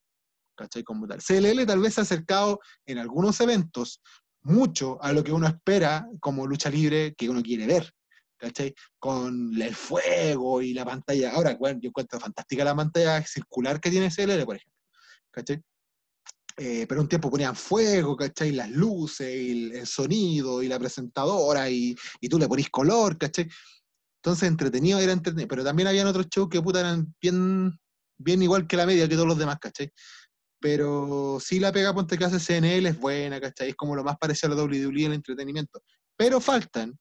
[0.55, 0.83] ¿cachai?
[0.83, 1.21] Como tal.
[1.21, 4.01] CLL tal vez se ha acercado en algunos eventos
[4.43, 7.91] mucho a lo que uno espera como lucha libre que uno quiere ver,
[8.45, 8.75] ¿cachai?
[8.99, 11.31] Con el fuego y la pantalla.
[11.31, 14.79] Ahora, bueno, yo encuentro fantástica la pantalla circular que tiene CLL, por ejemplo,
[15.31, 15.61] ¿cachai?
[16.57, 18.51] Eh, pero un tiempo ponían fuego, ¿cachai?
[18.51, 23.49] Las luces, y el, sonido, y la presentadora, y, y tú le ponís color, ¿cachai?
[24.17, 27.77] Entonces entretenido era entretenido, pero también habían otros shows que puta eran bien,
[28.17, 29.91] bien igual que la media, que todos los demás, ¿cachai?
[30.59, 33.69] Pero sí la pega ponte que hace CNL es buena, ¿cachai?
[33.69, 35.81] Es como lo más parecido a la WWE en el entretenimiento.
[36.15, 36.97] Pero faltan,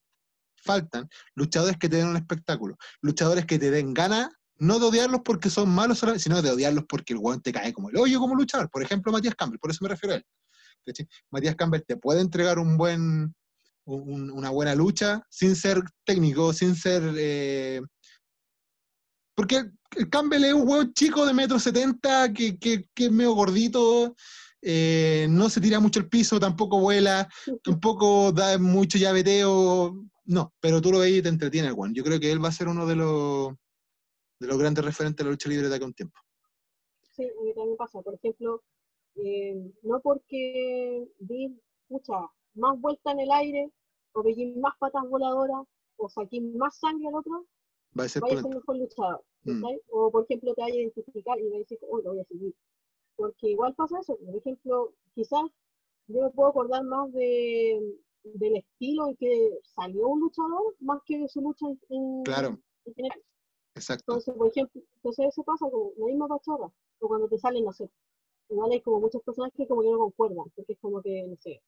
[0.65, 5.21] faltan luchadores que te den un espectáculo, luchadores que te den ganas, no de odiarlos
[5.23, 8.35] porque son malos, sino de odiarlos porque el weón te cae como el hoyo como
[8.35, 8.69] luchador.
[8.69, 10.25] Por ejemplo, Matías Campbell, por eso me refiero a él.
[11.31, 13.33] Matías Campbell te puede entregar un buen,
[13.85, 17.03] un- una buena lucha sin ser técnico, sin ser...
[17.17, 17.81] eh,
[19.35, 19.65] porque
[19.97, 24.15] el Campbell es un huevo chico de metro setenta que, que, que es medio gordito,
[24.61, 27.27] eh, no se tira mucho el piso, tampoco vuela,
[27.63, 29.93] tampoco da mucho llaveteo,
[30.25, 31.93] no, pero tú lo ves y te entretiene weón.
[31.93, 33.53] Yo creo que él va a ser uno de los,
[34.39, 36.19] de los grandes referentes de la lucha libre de acá un tiempo.
[37.11, 38.01] Sí, a mí también pasa.
[38.01, 38.61] Por ejemplo,
[39.15, 42.13] eh, no porque di mucha
[42.55, 43.71] más vuelta en el aire,
[44.13, 45.65] o pegué más patas voladoras,
[45.97, 47.45] o saqué más sangre al otro,
[47.97, 49.23] Va a ser vaya a ser mejor luchador.
[49.43, 49.63] Mm.
[49.91, 52.53] O por ejemplo, te vaya a identificar y a decir, oh, lo voy a seguir.
[53.15, 54.17] Porque igual pasa eso.
[54.17, 55.43] Por ejemplo, quizás
[56.07, 57.79] yo me puedo acordar más de,
[58.33, 62.59] del estilo en que salió un luchador, más que de su lucha en, en- Claro,
[62.85, 63.21] en general.
[63.75, 64.03] exacto.
[64.13, 67.73] Entonces, por ejemplo, entonces eso pasa como la misma pachorra, o cuando te salen, no
[67.73, 67.89] sé,
[68.49, 71.35] igual hay como muchas personas que como que no concuerdan, porque es como que, no
[71.37, 71.61] sé,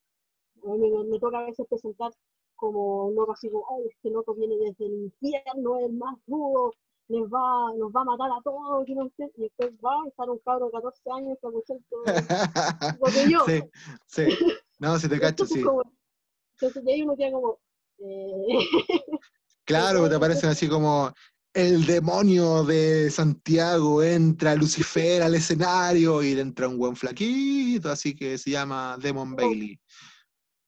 [0.64, 2.12] a mí me, me toca a veces presentar
[2.56, 6.74] como un loco así como, ay, este loco viene desde el infierno, es más rudo,
[7.10, 10.08] les va, nos va a matar a todos, y, no sé, y después va a
[10.08, 13.40] estar un cabro de 14 años acusa todo lo que yo.
[13.46, 13.64] sí,
[14.08, 14.38] sí.
[14.80, 15.62] No, si te cacho, sí.
[15.64, 15.84] como,
[16.60, 17.60] entonces de ahí uno queda como,
[18.00, 18.58] eh,
[19.66, 21.14] Claro, te aparecen así como
[21.54, 28.38] el demonio de Santiago entra Lucifer al escenario y entra un buen flaquito, así que
[28.38, 29.80] se llama Demon Bailey.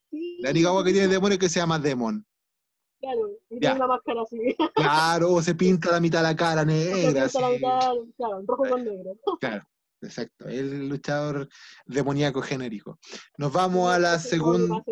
[0.09, 2.25] Sí, La única agua que tiene demonio es que se llama Demon.
[2.99, 4.37] Claro, y tiene una máscara así.
[4.75, 7.25] Claro, se pinta la mitad de la cara negra.
[7.25, 9.15] Pinta la mitad, claro, rojo con negro.
[9.39, 9.63] Claro,
[10.01, 10.47] exacto.
[10.47, 11.47] El luchador
[11.85, 12.97] demoníaco genérico.
[13.37, 14.83] Nos vamos a la segunda.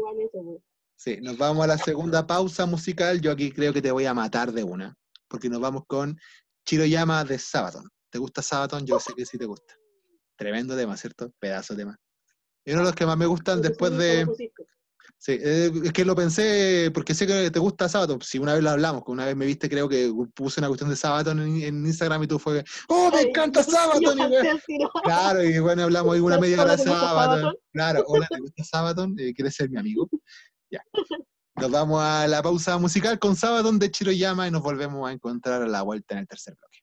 [0.98, 3.22] Sí, nos vamos a la segunda pausa musical.
[3.22, 4.96] Yo aquí creo que te voy a matar de una,
[5.28, 6.18] porque nos vamos con
[6.66, 7.88] Chiroyama de Sabaton.
[8.10, 8.84] ¿Te gusta Sabaton?
[8.84, 9.76] Yo sé que sí te gusta.
[10.36, 11.32] Tremendo tema, ¿cierto?
[11.40, 11.98] Pedazo de tema.
[12.66, 14.26] Y uno de los que más me gustan después de...
[15.20, 18.22] Sí, eh, es que lo pensé porque sé que te gusta Sabaton.
[18.22, 20.90] Si una vez lo hablamos, que una vez me viste, creo que puse una cuestión
[20.90, 24.18] de Sabaton en, en Instagram y tú fue, ¡Oh, me encanta Sabaton!
[24.68, 24.78] y.
[25.04, 27.40] Claro, y bueno, hablamos ahí una media hora de ¿te gusta Sabaton.
[27.40, 27.62] Sabaton?
[27.72, 29.16] Claro, hola, ¿te gusta Sabaton?
[29.18, 30.08] Eh, ¿Quieres ser mi amigo?
[30.70, 30.82] Ya.
[31.56, 35.62] Nos vamos a la pausa musical con Sabaton de Chiroyama y nos volvemos a encontrar
[35.64, 36.80] a la vuelta en el tercer bloque.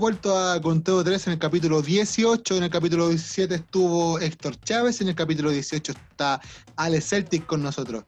[0.00, 2.56] Vuelto a Conteo 3 en el capítulo 18.
[2.56, 5.02] En el capítulo 17 estuvo Héctor Chávez.
[5.02, 6.40] En el capítulo 18 está
[6.76, 8.04] Ale Celtic con nosotros.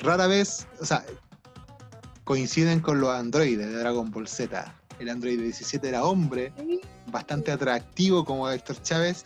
[0.00, 1.06] Rara vez, o sea,
[2.24, 4.74] coinciden con los androides de Dragon Ball Z.
[4.98, 6.52] El androide 17 era hombre,
[7.06, 9.24] bastante atractivo como Héctor Chávez,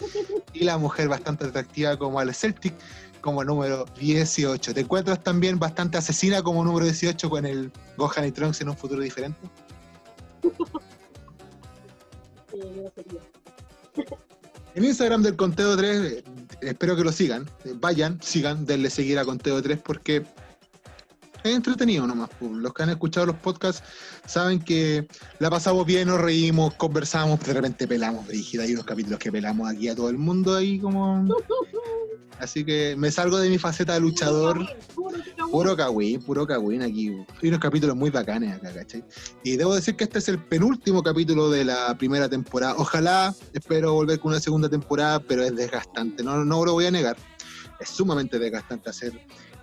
[0.53, 2.75] y la mujer bastante atractiva como Ale Celtic,
[3.23, 4.75] como número 18.
[4.75, 8.77] ¿Te encuentras también bastante asesina como número 18 con el Gohan y Trunks en un
[8.77, 9.41] futuro diferente?
[14.75, 16.25] En Instagram del Conteo 3, eh,
[16.63, 17.49] espero que lo sigan.
[17.65, 20.25] eh, Vayan, sigan, denle seguir a Conteo 3 porque
[21.45, 22.31] es entretenido nomás.
[22.41, 23.83] Los que han escuchado los podcasts
[24.27, 25.07] saben que
[25.39, 28.63] la pasamos bien, nos reímos, conversamos, de repente pelamos, brígida.
[28.63, 31.25] Hay unos capítulos que pelamos aquí a todo el mundo ahí como...
[32.41, 34.67] Así que me salgo de mi faceta de luchador.
[34.95, 35.51] Puro Kikawin.
[35.53, 37.09] Puro Kawin, puro Kawin aquí.
[37.41, 39.05] Hay unos capítulos muy bacanes acá, ¿cachai?
[39.45, 42.75] Y debo decir que este es el penúltimo capítulo de la primera temporada.
[42.77, 46.91] Ojalá, espero volver con una segunda temporada, pero es desgastante, no, no lo voy a
[46.91, 47.17] negar.
[47.85, 49.13] Es sumamente desgastante hacer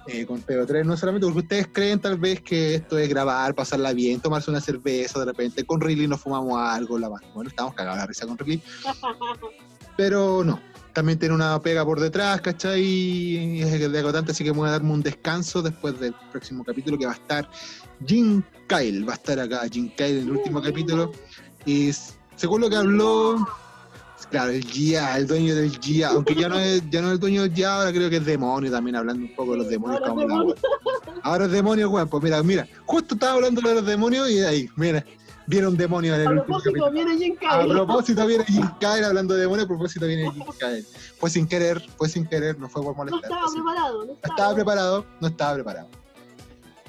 [0.06, 3.94] eh, con PO3, no solamente porque ustedes creen tal vez que esto es grabar, pasarla
[3.94, 7.98] bien, tomarse una cerveza de repente, con Riley nos fumamos algo, la bueno, estamos cagados
[7.98, 8.62] de la risa con Riley,
[9.98, 10.60] pero no.
[10.94, 12.82] También tiene una pega por detrás, ¿cachai?
[12.82, 17.06] Y es agotante, así que voy a darme un descanso después del próximo capítulo que
[17.06, 17.50] va a estar
[18.06, 19.08] Jim Kyle.
[19.08, 21.14] Va a estar acá Jim Kyle en el último capítulo.
[21.66, 21.92] Y
[22.36, 23.48] según lo que habló,
[24.30, 27.20] claro, el GIA, el dueño del GIA, aunque ya no es, ya no es el
[27.20, 30.02] dueño del GIA, ahora creo que es demonio también, hablando un poco de los demonios.
[30.02, 30.56] Ahora como la demonio.
[31.24, 32.08] Ahora es demonio, weón.
[32.10, 35.06] Pues mira, mira, justo estaba hablando de los demonios y ahí, mira,
[35.46, 37.70] viene un demonio en el A propósito, viene Jim A Carrey.
[37.72, 40.86] propósito viene Jim Kyle hablando de demonios, a propósito viene Jim Kyle.
[41.20, 43.24] Fue sin querer, fue sin querer, no fue por No molestar.
[43.24, 44.00] estaba fue sin- preparado.
[44.00, 45.88] No no estaba, estaba preparado, no estaba preparado.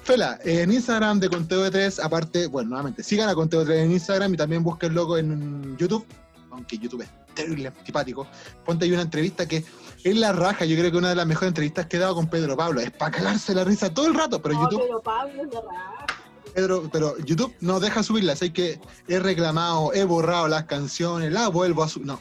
[0.03, 3.85] Fela, en Instagram de Conteo de 3, aparte, bueno, nuevamente, sigan a Conteo de 3
[3.85, 6.05] en Instagram y también busquen loco en YouTube,
[6.51, 8.27] aunque YouTube es terrible, antipático.
[8.65, 9.65] Ponte ahí una entrevista que
[10.05, 12.29] es la raja, yo creo que una de las mejores entrevistas que he dado con
[12.29, 12.81] Pedro Pablo.
[12.81, 15.61] Es para cagarse la risa todo el rato, pero No, YouTube pero Pablo es de
[15.61, 16.07] raja.
[16.55, 18.79] Pedro, pero YouTube no deja subirlas, hay que
[19.09, 22.07] he reclamado, he borrado las canciones, las vuelvo a subir.
[22.07, 22.21] No,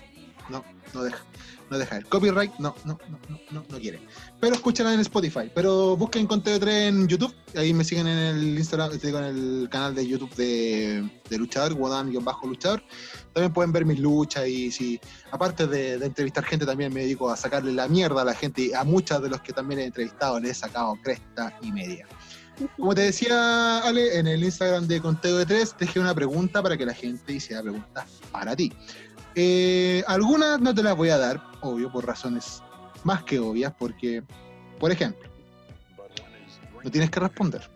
[0.49, 0.63] no,
[0.93, 1.23] no deja.
[1.69, 1.97] No deja.
[1.97, 4.05] El copyright no, no, no, no, no, quiere.
[4.41, 5.49] Pero escúchala en Spotify.
[5.55, 7.33] Pero busquen Conteo 3 en YouTube.
[7.55, 11.73] Ahí me siguen en el Instagram, digo, en el canal de YouTube de, de Luchador,
[11.73, 12.83] Guadán-Luchador.
[13.33, 14.99] También pueden ver mis luchas y si,
[15.31, 18.73] aparte de, entrevistar gente, también me dedico a sacarle la mierda a la gente y
[18.73, 22.07] a muchas de los que también he entrevistado les he sacado cresta y media.
[22.77, 26.77] Como te decía, Ale, en el Instagram de Conteo de 3 dejé una pregunta para
[26.77, 28.71] que la gente hiciera preguntas para ti.
[29.35, 32.61] Eh, algunas no te las voy a dar, obvio, por razones
[33.03, 34.23] más que obvias, porque,
[34.79, 35.29] por ejemplo,
[36.83, 37.69] no tienes que responder.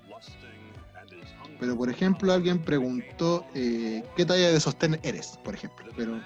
[1.66, 5.92] Pero, por ejemplo, alguien preguntó eh, qué talla de sostén eres, por ejemplo.
[5.98, 6.22] Pero,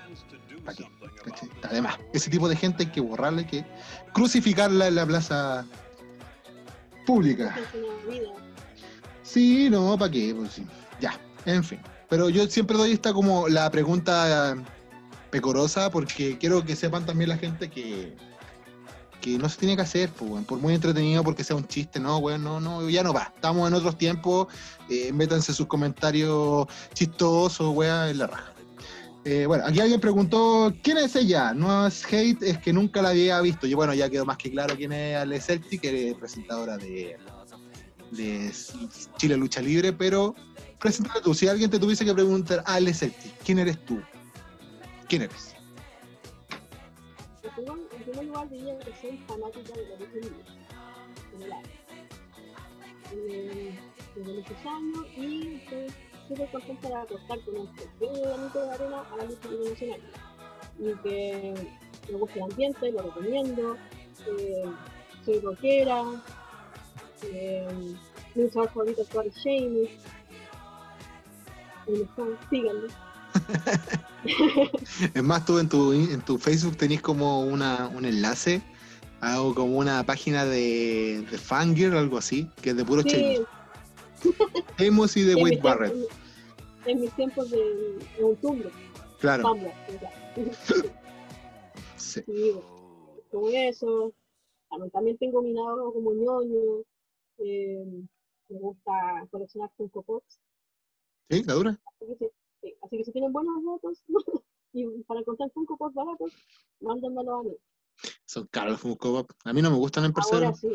[0.65, 0.85] ¿para qué?
[1.63, 3.65] Además, ese tipo de gente hay que borrarla, hay que
[4.11, 5.65] crucificarla en la plaza
[7.05, 7.55] pública.
[9.23, 10.35] Sí, no, ¿para qué?
[10.35, 10.65] Pues sí.
[10.99, 11.79] Ya, en fin.
[12.09, 14.57] Pero yo siempre doy esta como la pregunta
[15.29, 18.13] pecorosa porque quiero que sepan también la gente que,
[19.21, 22.17] que no se tiene que hacer, pues, por muy entretenido, porque sea un chiste, no,
[22.17, 23.31] weón, no, no, ya no va.
[23.35, 24.47] Estamos en otros tiempos,
[24.89, 28.53] eh, métanse sus comentarios chistosos, weón, en la raja.
[29.25, 31.53] Eh, bueno, aquí alguien preguntó, ¿quién es ella?
[31.53, 33.67] No es hate, es que nunca la había visto.
[33.67, 37.17] Y bueno, ya quedó más que claro quién es Ale Celtic, que es presentadora de,
[38.11, 38.51] de
[39.17, 40.33] Chile Lucha Libre, pero
[40.79, 41.33] preséntate tú.
[41.33, 44.01] Si alguien te tuviese que preguntar, Ale Celtic, ¿quién eres tú?
[45.09, 45.48] ¿Quién eres?
[48.09, 50.43] Primer, lugar diría que soy fanática de lucha libre.
[51.31, 51.63] En general.
[53.13, 53.79] Eh,
[54.15, 55.87] Desde muchos años y estoy
[56.27, 60.01] súper contenta de aportar con un pequeño granito de arena a la lucha libre nacional.
[60.79, 61.53] Y que
[62.11, 63.77] me gusta el ambiente, lo recomiendo.
[64.27, 64.65] eh,
[65.23, 66.03] soy rockera.
[67.23, 67.67] Eh,
[68.33, 69.09] mi luchador favorito es
[72.49, 72.87] síganme.
[75.13, 78.61] Es más, tú en tu, en tu Facebook tenés como una, un enlace
[79.21, 83.39] o como una página de, de Fangirl o algo así, que es de puro Sí.
[84.77, 85.93] Sheamus y de Wade Barrett.
[86.85, 88.69] En mis tiempos de, de tumbo,
[89.19, 89.55] Claro.
[91.97, 92.21] Sí.
[92.25, 92.53] sí,
[93.29, 94.13] como eso.
[94.69, 96.83] También, también tengo mi lado como ñoño.
[97.39, 97.83] eh,
[98.49, 98.91] me gusta
[99.29, 100.39] coleccionar Funko Pops.
[101.29, 101.43] ¿Sí?
[101.43, 101.79] ¿La dura?
[102.61, 104.03] Así que, si, sí, así que si tienen buenos datos
[104.73, 106.31] y para encontrar Funko Pops baratos,
[106.81, 107.57] mándenmelo a mí.
[108.25, 109.31] Son caros los Funko Pop.
[109.45, 110.53] A mí no me gustan en persona.
[110.53, 110.69] Sí,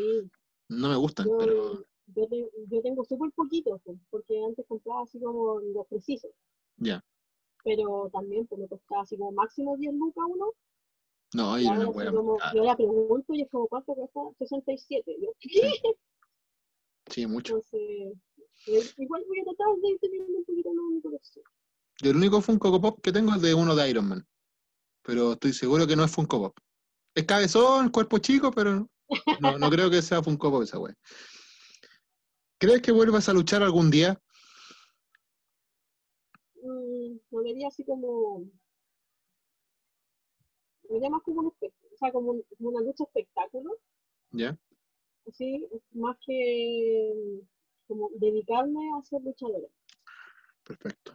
[0.69, 5.03] No me gustan, yo, pero yo, te- yo tengo súper poquitos, pues, porque antes compraba
[5.03, 6.31] así como los precisos.
[6.77, 7.03] ya.
[7.63, 10.51] pero también pues me costaba así como máximo 10 lucas uno.
[11.33, 12.53] No, Y y era una ahora wea así como, muy cara.
[12.53, 14.19] yo la pregunto y es como, ¿cuánto cuesta?
[14.37, 15.17] 67.
[15.19, 15.49] Yo, ¿qué?
[17.07, 17.53] Sí, mucho.
[17.55, 17.79] Entonces,
[18.67, 21.45] eh, igual voy a tratar de ir teniendo un poquito más mi colección.
[22.01, 24.27] Yo el único Funko Pop que tengo es de uno de Iron Man.
[25.03, 26.57] Pero estoy seguro que no es Funko Pop.
[27.15, 28.89] Es cabezón, cuerpo chico, pero
[29.39, 30.95] no, no creo que sea Funko Pop esa wea.
[32.57, 34.19] ¿Crees que vuelvas a luchar algún día?
[36.61, 38.45] Mm, lo vería así como.
[40.83, 43.77] Lo vería más como un o sea, como, un- como una lucha espectáculo,
[44.31, 44.57] ¿Ya?
[45.27, 47.41] así, más que
[47.87, 49.67] como dedicarme a ser luchadora.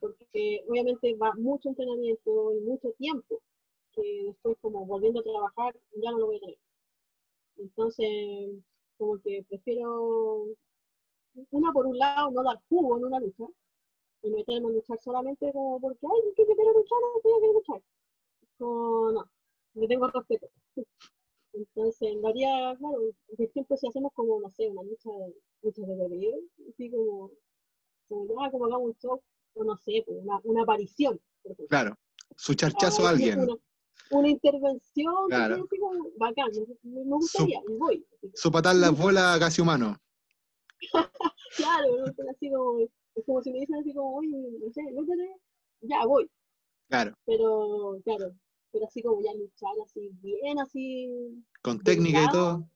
[0.00, 3.40] Porque obviamente va mucho entrenamiento y mucho tiempo,
[3.92, 6.58] que después como volviendo a trabajar ya no lo voy a tener.
[7.56, 8.06] Entonces,
[8.96, 10.46] como que prefiero,
[11.50, 13.44] una por un lado, no dar jugo en una lucha
[14.22, 17.82] y meterme a luchar solamente como porque, ay, que quiero luchar, no que luchar.
[18.58, 19.24] No,
[19.74, 20.48] le tengo respeto.
[21.52, 22.98] Entonces, lo haría, claro,
[23.38, 25.10] ejemplo, si hacemos como, no sé, una lucha,
[25.62, 27.30] lucha de bebé, así como,
[28.08, 29.22] como ya, como hagamos un show,
[29.56, 31.20] no sé, pues, una, una aparición.
[31.42, 31.56] por.
[31.68, 31.94] Claro.
[32.36, 33.40] Su charchazo a alguien.
[33.40, 33.54] Una,
[34.12, 35.66] una intervención, Claro.
[36.18, 36.48] bacán,
[36.82, 38.06] me, me gustaría, y voy.
[38.34, 39.96] Su patar las bolas casi humano.
[41.56, 44.82] Claro, no sé, así como, es como si me dicen así como, oye, no sé,
[44.92, 45.36] lúchate,
[45.82, 46.30] ya voy.
[46.88, 47.14] Claro.
[47.26, 48.32] Pero, claro,
[48.72, 52.68] pero así como ya luchar así bien, así, Con técnica y todo.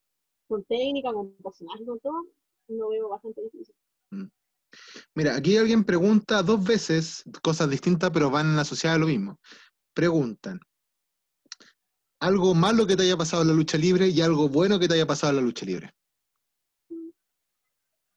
[0.49, 2.27] con técnica, con personaje, con todo,
[2.69, 3.75] lo veo bastante difícil.
[5.15, 9.39] Mira, aquí alguien pregunta dos veces cosas distintas, pero van asociadas a lo mismo.
[9.95, 10.61] Preguntan,
[12.25, 14.95] algo malo que te haya pasado en la lucha libre y algo bueno que te
[14.95, 15.91] haya pasado en la lucha libre.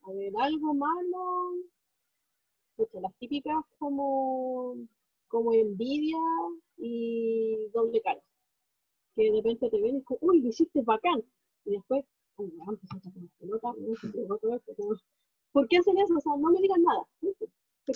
[0.01, 1.55] A ver, algo malo,
[2.77, 4.77] pucha, las típicas como,
[5.27, 6.17] como envidia
[6.77, 8.21] y doble cara.
[9.13, 11.21] Que de repente te ven y es uy, lo hiciste bacán.
[11.65, 12.05] Y después,
[12.37, 14.95] uy, me van a empezar a sacar las pelotas, me se pegó todo esto, como,
[15.57, 16.13] ¿Por qué hacen eso?
[16.15, 17.07] O sea, no me digan nada.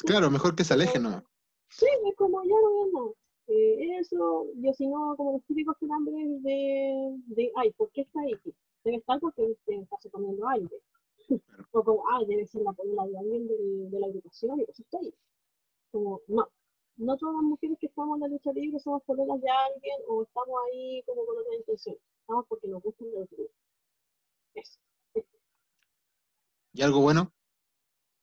[0.07, 1.23] Claro, mejor que se alejen, ¿no?
[1.69, 3.11] Sí, es como ya no vean nada.
[3.49, 8.19] Eh, eso, yo si no, como los típicos calambres de, de, ay, ¿por qué está
[8.21, 8.33] ahí?
[8.83, 10.75] Debe estar porque este, está comiendo aire.
[11.71, 13.55] o como, ah, debe ser la polola de alguien de,
[13.91, 15.13] de la educación y pues está ahí.
[15.91, 16.47] Como, no.
[16.97, 20.23] No todas las mujeres que estamos en la lucha libre somos pololas de alguien o
[20.23, 21.95] estamos ahí como con otra intención.
[22.21, 23.53] Estamos porque nos gusta la lucha libre.
[24.55, 24.79] Eso.
[26.73, 27.31] ¿Y algo bueno?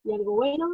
[0.09, 0.67] Y algo bueno,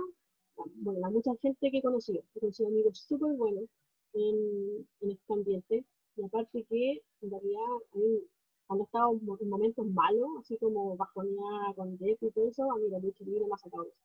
[0.76, 3.64] bueno, la mucha gente que he conocido, he conocido amigos súper buenos
[4.12, 5.84] en, en este ambiente,
[6.16, 8.22] y aparte que en realidad a mí,
[8.68, 12.48] cuando he estado en mo- en momentos malos, así como bajoneada con Def y todo
[12.48, 13.98] eso, a mí la lucha libre me ha sacado eso.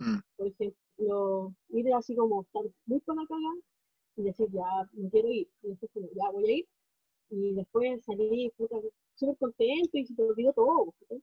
[0.00, 0.18] Mm.
[0.36, 3.54] Por ejemplo, ir así como estar muy con la caga
[4.16, 6.66] y decir ya no quiero ir, y después como ya voy a ir,
[7.30, 8.04] y después
[8.58, 8.76] puta,
[9.14, 10.94] súper contento y se te olvidó todo.
[11.08, 11.22] ¿sí?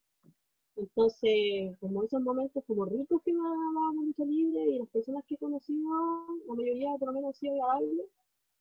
[0.76, 5.24] Entonces, como esos momentos como ricos que me ha dado lucha libre y las personas
[5.28, 5.90] que he conocido,
[6.48, 8.08] la mayoría por lo menos han sido agradables,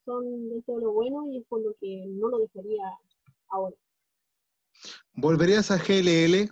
[0.04, 2.84] son dentro de lo bueno y es por lo que no lo dejaría
[3.48, 3.76] ahora.
[5.14, 6.50] ¿Volverías a GLL?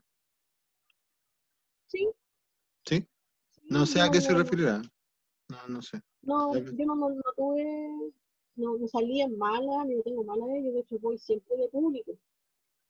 [1.89, 2.09] Sí.
[2.87, 3.07] ¿Sí?
[3.53, 4.81] sí, No sé a yo qué se referirá.
[5.49, 6.01] No, no sé.
[6.23, 8.13] No, yo no, no, tuve,
[8.57, 11.69] no, no salí en mala, ni no tengo mala ellos, de hecho voy siempre de
[11.69, 12.13] público.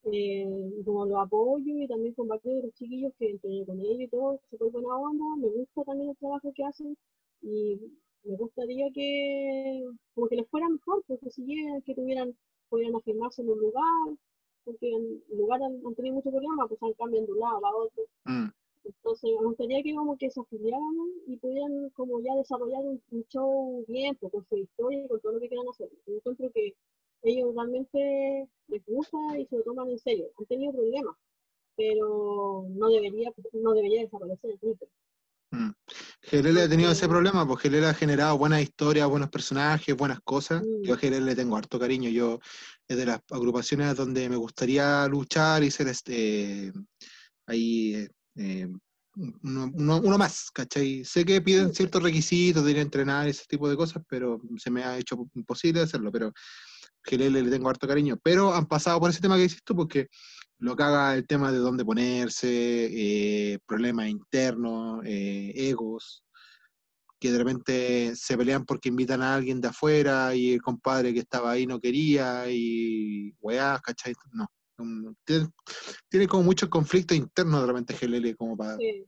[0.05, 0.47] Eh,
[0.85, 4.09] como lo apoyo y también con varios de los chiquillos que entrené con ellos y
[4.09, 6.97] todo, súper buena onda, me gusta también el trabajo que hacen
[7.43, 7.78] y
[8.24, 12.35] me gustaría que como que les fuera mejor, porque si siguieran, que tuvieran,
[12.68, 14.16] pudieran afirmarse en un lugar,
[14.64, 17.77] porque en lugar han, han tenido muchos problemas, pues han cambiado de un lado a
[17.77, 18.05] otro.
[18.24, 18.48] Mm.
[18.85, 20.81] Entonces, me gustaría que como que se afiliaran
[21.27, 25.20] y pudieran como ya desarrollar un, un show bien, pues, con su historia y con
[25.20, 25.89] todo lo que quieran hacer.
[26.06, 26.74] Yo encuentro que
[27.22, 30.26] ellos realmente les gusta y se lo toman en serio.
[30.38, 31.16] Han tenido problemas,
[31.76, 34.88] pero no debería, no debería desaparecer el Twitter.
[35.52, 35.70] Mm.
[36.32, 40.62] Ha tenido ese problema, porque GLL ha generado buenas historias, buenos personajes, buenas cosas.
[40.62, 40.82] Mm.
[40.84, 42.09] Yo a GLL le tengo harto cariño.
[42.10, 42.38] Yo
[42.86, 46.72] es de las agrupaciones donde me gustaría luchar y ser este
[47.47, 48.68] ahí eh, eh,
[49.42, 51.05] uno, uno- uno más, ¿cachai?
[51.05, 54.40] Sé que piden ciertos requisitos de ir a entrenar y ese tipo de cosas, pero
[54.56, 56.32] se me ha hecho imposible hacerlo, pero
[57.05, 58.18] GLL le tengo harto cariño.
[58.22, 60.09] Pero han pasado por ese tema que dices tú, porque
[60.59, 66.22] lo que haga el tema de dónde ponerse, eh, problemas internos, eh, egos,
[67.18, 71.20] que de repente se pelean porque invitan a alguien de afuera y el compadre que
[71.20, 74.14] estaba ahí no quería y weá, ¿cachai?
[74.32, 74.47] No.
[75.24, 75.48] Tiene,
[76.09, 78.78] tiene como muchos conflictos internos de repente GLL como para...
[78.78, 79.06] Sí,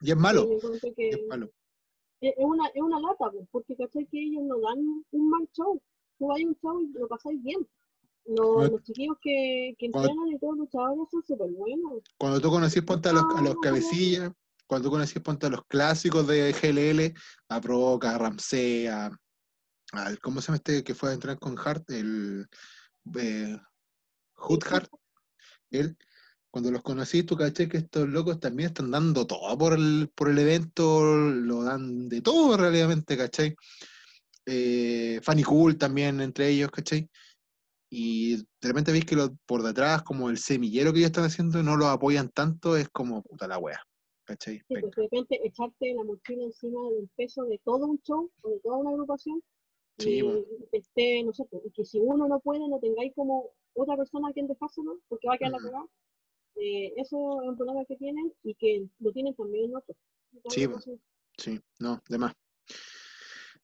[0.00, 1.50] Y es malo, sí, yo encuentro que, y es malo.
[2.20, 4.06] es es una, es una lata, pues, porque ¿cachai?
[4.06, 4.78] Que ellos no dan
[5.10, 5.82] un mal show.
[6.20, 7.66] Tú vas a un y lo pasáis bien.
[8.26, 11.92] Los, Cuando- los chiquillos que, que cuando- entrenan y todos los luchadores son súper buenos.
[12.18, 14.30] Cuando tú conocís, ponte a los, a los cabecillas,
[14.66, 17.14] cuando tú conocís, ponte a los clásicos de GLL,
[17.48, 19.10] a Provoca, a Ramsey, a,
[19.92, 21.90] al, ¿cómo se llama este que fue a entrenar con Hart?
[21.90, 22.46] El
[23.18, 23.58] eh,
[24.34, 24.90] Hood Hart.
[25.70, 25.96] Él,
[26.50, 30.28] cuando los conocí, tú caché que estos locos también están dando todo por el, por
[30.28, 33.56] el evento, lo dan de todo realmente, ¿cachai?
[34.46, 37.08] Eh, Fanny Cool también entre ellos, ¿cachai?
[37.90, 41.62] Y de repente veis que lo, por detrás, como el semillero que ellos están haciendo,
[41.62, 43.80] no lo apoyan tanto, es como puta la wea,
[44.24, 44.58] ¿cachai?
[44.58, 48.50] Sí, pues de repente echarte la mochila encima del peso de todo un show o
[48.50, 49.42] de toda una agrupación
[50.00, 50.44] Sí, y pues.
[50.72, 54.28] esté, no sé, pues, y que si uno no puede, no tengáis como otra persona
[54.28, 55.86] a quien dejárselo, porque va a quedar la cagada.
[56.56, 59.96] Eh, eso es un problema que tienen y que lo tienen también otros.
[60.48, 60.66] Sí.
[61.36, 62.34] Sí, no, de más.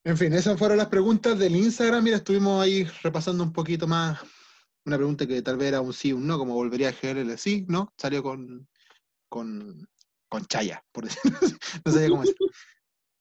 [0.06, 2.04] En fin, esas fueron las preguntas del Instagram.
[2.04, 4.20] Mira, estuvimos ahí repasando un poquito más.
[4.84, 7.36] Una pregunta que tal vez era un sí, un no, como volvería a GLL.
[7.36, 8.68] Sí, no, salió con,
[9.28, 9.84] con,
[10.28, 11.56] con chaya, por decirlo así.
[11.84, 12.36] No sabía cómo decir.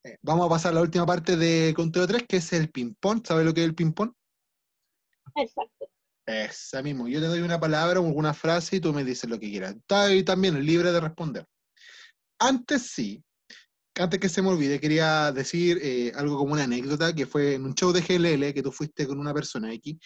[0.03, 3.25] Eh, vamos a pasar a la última parte de Conteo 3, que es el ping-pong.
[3.25, 4.13] ¿Sabes lo que es el ping-pong?
[5.37, 5.89] Exacto.
[6.27, 7.07] Esa mismo.
[7.07, 9.73] Yo te doy una palabra o alguna frase y tú me dices lo que quieras.
[9.73, 11.47] Está ahí también libre de responder.
[12.37, 13.23] Antes sí,
[13.97, 17.65] antes que se me olvide, quería decir eh, algo como una anécdota que fue en
[17.65, 19.97] un show de GLL que tú fuiste con una persona X,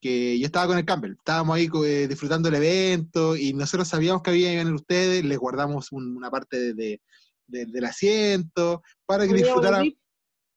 [0.00, 1.12] que yo estaba con el Campbell.
[1.12, 5.92] Estábamos ahí eh, disfrutando el evento y nosotros sabíamos que había iban ustedes, les guardamos
[5.92, 7.00] un- una parte de- de-
[7.46, 9.82] de- del asiento para que disfrutaran.
[9.82, 9.98] El VIP,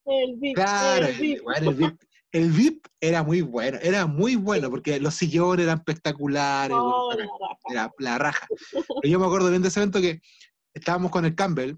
[0.06, 1.42] el VIP, Claro, el el, VIP.
[1.42, 2.00] bueno, el VIP,
[2.32, 7.30] el VIP era muy bueno, era muy bueno porque los sillones eran espectaculares, Oh, bueno,
[7.40, 7.58] la raja.
[7.70, 8.46] era la raja.
[8.72, 10.20] Pero yo me acuerdo bien de ese evento que
[10.74, 11.74] estábamos con el Campbell,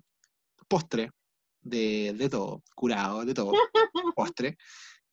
[0.65, 1.11] postre,
[1.63, 3.53] de, de todo, curado, de todo,
[4.17, 4.57] postre,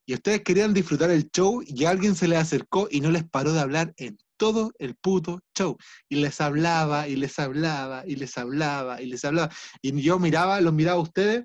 [0.04, 3.52] y ustedes querían disfrutar el show y alguien se les acercó y no les paró
[3.52, 5.76] de hablar en todo el puto show.
[6.08, 9.54] Y les hablaba, y les hablaba, y les hablaba, y les hablaba.
[9.80, 11.44] Y yo miraba, los miraba a ustedes,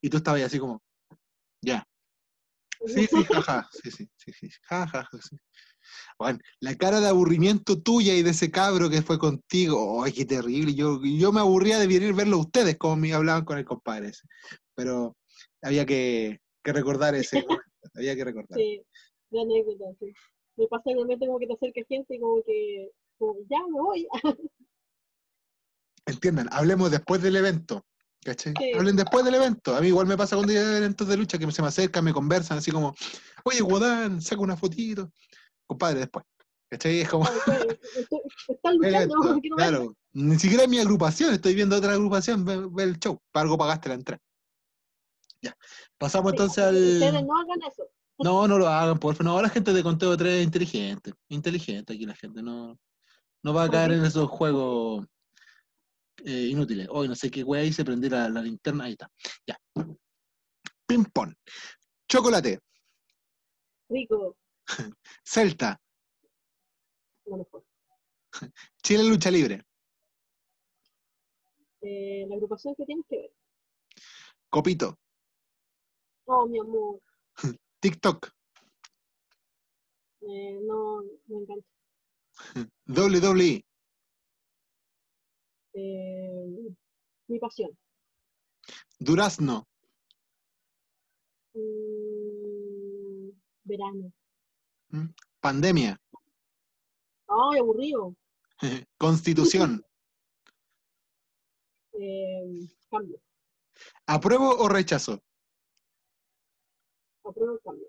[0.00, 0.80] y tú estabas ahí así como,
[1.60, 1.84] ya.
[2.86, 5.36] Sí, sí, jaja, sí, sí, sí, sí, jaja, sí.
[6.18, 10.24] Bueno, la cara de aburrimiento tuya y de ese cabro que fue contigo, ¡ay, qué
[10.24, 10.74] terrible!
[10.74, 13.64] Yo, yo me aburría de venir a verlo a ustedes como me hablaban con el
[13.64, 14.26] compadre ese.
[14.74, 15.16] Pero
[15.62, 18.58] había que, que recordar ese momento, había que recordar.
[18.58, 18.82] Sí,
[19.30, 20.12] de anécdota, sí.
[20.56, 24.08] Me pasa igualmente como que te acerca gente y como que, como, ya me voy.
[26.06, 27.84] Entiendan, hablemos después del evento.
[28.24, 28.52] ¿Cachai?
[28.58, 28.72] Sí.
[28.74, 29.76] Hablen después del evento.
[29.76, 32.12] A mí igual me pasa cuando hay eventos de lucha que se me acercan, me
[32.12, 32.94] conversan así como,
[33.44, 35.12] oye, Guadán, saca una fotito.
[35.68, 36.24] Compadre, después.
[36.70, 37.00] ¿Cachai?
[37.00, 37.78] Es como, estoy-
[38.48, 39.68] Están el luchando, evento, ¿por qué no ven?
[39.68, 39.96] claro.
[40.14, 43.20] Ni siquiera es mi agrupación, estoy viendo otra agrupación, ve, ve el show.
[43.30, 44.20] Para algo pagaste la entrada.
[45.40, 45.56] Ya.
[45.96, 47.26] Pasamos Sí, entonces Ustedes al.
[47.26, 47.84] no hagan eso.
[48.20, 49.32] No, no lo hagan, por favor.
[49.32, 51.12] No, la gente de Conteo 3 es inteligente.
[51.28, 52.42] Inteligente aquí la gente.
[52.42, 52.76] No,
[53.44, 55.06] no va a caer en esos juegos
[56.24, 56.88] eh, inútiles.
[56.90, 58.84] Hoy no sé qué wea hice, prendí la, la linterna.
[58.86, 59.08] Ahí está.
[59.46, 59.56] Ya.
[60.88, 61.32] Ping pong.
[62.10, 62.58] Chocolate.
[63.88, 64.36] Rico,
[65.24, 65.80] Celta.
[68.82, 69.64] Chile Lucha Libre.
[71.80, 73.30] Eh, la agrupación que tienes que ver.
[74.50, 74.98] Copito.
[76.26, 77.00] Oh, mi amor,
[77.80, 78.30] TikTok.
[80.20, 81.66] eh, no me encanta.
[82.86, 83.64] WWE.
[85.74, 86.74] Eh,
[87.28, 87.70] mi pasión.
[88.98, 89.66] Durazno.
[91.54, 93.30] Mm,
[93.64, 94.12] verano.
[95.40, 96.00] Pandemia.
[97.28, 98.14] Ay, aburrido.
[98.98, 99.84] Constitución.
[101.92, 103.20] Eh, cambio.
[104.06, 105.22] ¿Apruebo o rechazo?
[107.24, 107.88] Apruebo el cambio.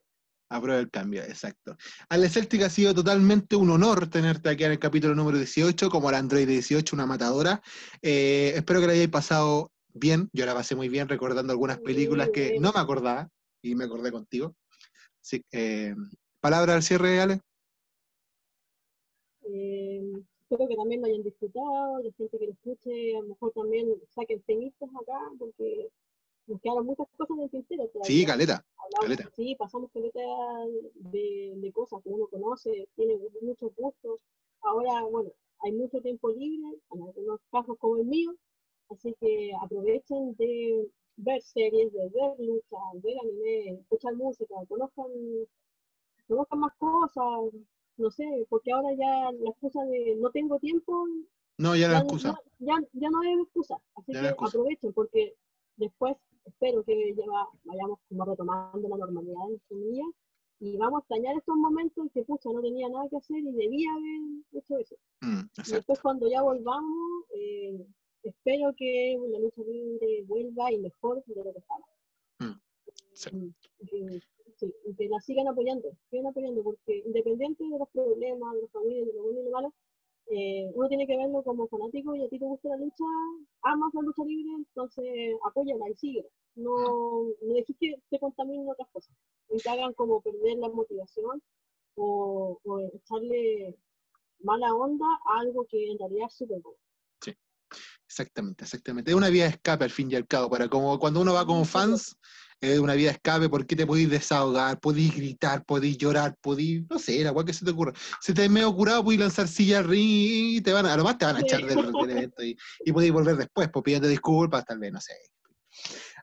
[0.52, 1.78] Apruebo el cambio, exacto.
[2.10, 6.10] Ale Celtic ha sido totalmente un honor tenerte aquí en el capítulo número 18, como
[6.10, 7.62] la Android 18, una matadora.
[8.02, 10.28] Eh, espero que la hayáis pasado bien.
[10.34, 13.30] Yo la pasé muy bien recordando algunas películas que no me acordaba
[13.62, 14.56] y me acordé contigo.
[15.22, 15.94] Así, eh,
[16.42, 17.42] Palabra al cierre, Ale.
[19.44, 20.12] Eh,
[20.42, 23.88] espero que también lo hayan disfrutado, la gente que lo escuche, a lo mejor también
[24.10, 25.90] saquen temitas acá, porque
[26.48, 27.90] nos quedaron muchas cosas en el tintero.
[28.04, 28.66] Sí, Caleta.
[29.02, 29.30] Caleta.
[29.36, 30.20] sí, pasamos caleta
[30.96, 34.20] de, de cosas que uno conoce, tiene muchos gustos.
[34.62, 38.34] Ahora, bueno, hay mucho tiempo libre, en algunos casos como el mío,
[38.90, 45.12] así que aprovechen de ver series, de ver lucha, ver anime, escuchar música, conozcan,
[46.30, 47.54] conozcan más cosas,
[47.98, 51.06] no sé, porque ahora ya la excusa de no tengo tiempo
[51.58, 52.40] No, ya no ya, excusa.
[52.60, 53.76] ya- ya- ya no es excusa.
[53.96, 55.36] Así Ya que aprovechen porque
[55.76, 56.16] después
[56.46, 60.06] espero que ya va- vayamos como retomando la normalidad en su día
[60.62, 63.52] y vamos a extrañar estos momentos en que pucha no tenía nada que hacer y
[63.52, 64.96] debía haber hecho eso.
[65.22, 67.86] Mm, Y después cuando ya volvamos, eh,
[68.24, 71.86] espero que la lucha libre vuelva y mejor de lo que estaba.
[72.40, 72.60] Mm,
[73.14, 73.30] sí.
[73.80, 74.22] Y que-
[74.60, 79.08] sí, que la sigan apoyando, sigan apoyando, porque independiente de los problemas, de las familias,
[79.08, 79.74] de lo bueno y lo malo,
[80.32, 83.04] eh, uno tiene que verlo como fanático y a ti te gusta la lucha,
[83.64, 85.06] amas la lucha libre, entonces
[85.46, 86.30] apóyala y síguela.
[86.56, 89.16] No, no dejes que te contaminen otras cosas
[89.50, 91.42] y te hagan como perder la motivación
[91.96, 93.76] o, o echarle
[94.42, 96.78] mala onda a algo que en realidad es súper bueno.
[98.08, 99.12] Exactamente, exactamente.
[99.12, 101.46] Es una vía de escape al fin y al cabo, para como cuando uno va
[101.46, 102.18] como fans,
[102.62, 107.24] es una de escape porque te podéis desahogar, podéis gritar, podéis llorar, podéis, no sé,
[107.24, 107.94] la cual que se te ocurra.
[108.22, 111.04] Si te medio curado, podéis lanzar silla al ring y te van, a a lo
[111.04, 114.08] más te van a echar del, del evento y, y podéis volver después, pues pidiendo
[114.08, 115.14] disculpas, tal vez, no sé.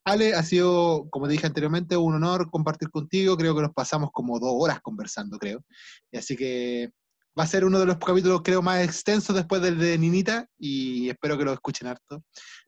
[0.05, 3.37] Ale, ha sido, como te dije anteriormente, un honor compartir contigo.
[3.37, 5.65] Creo que nos pasamos como dos horas conversando, creo.
[6.13, 6.93] Y así que
[7.37, 11.09] va a ser uno de los capítulos, creo, más extensos después del de Ninita y
[11.09, 12.23] espero que lo escuchen harto.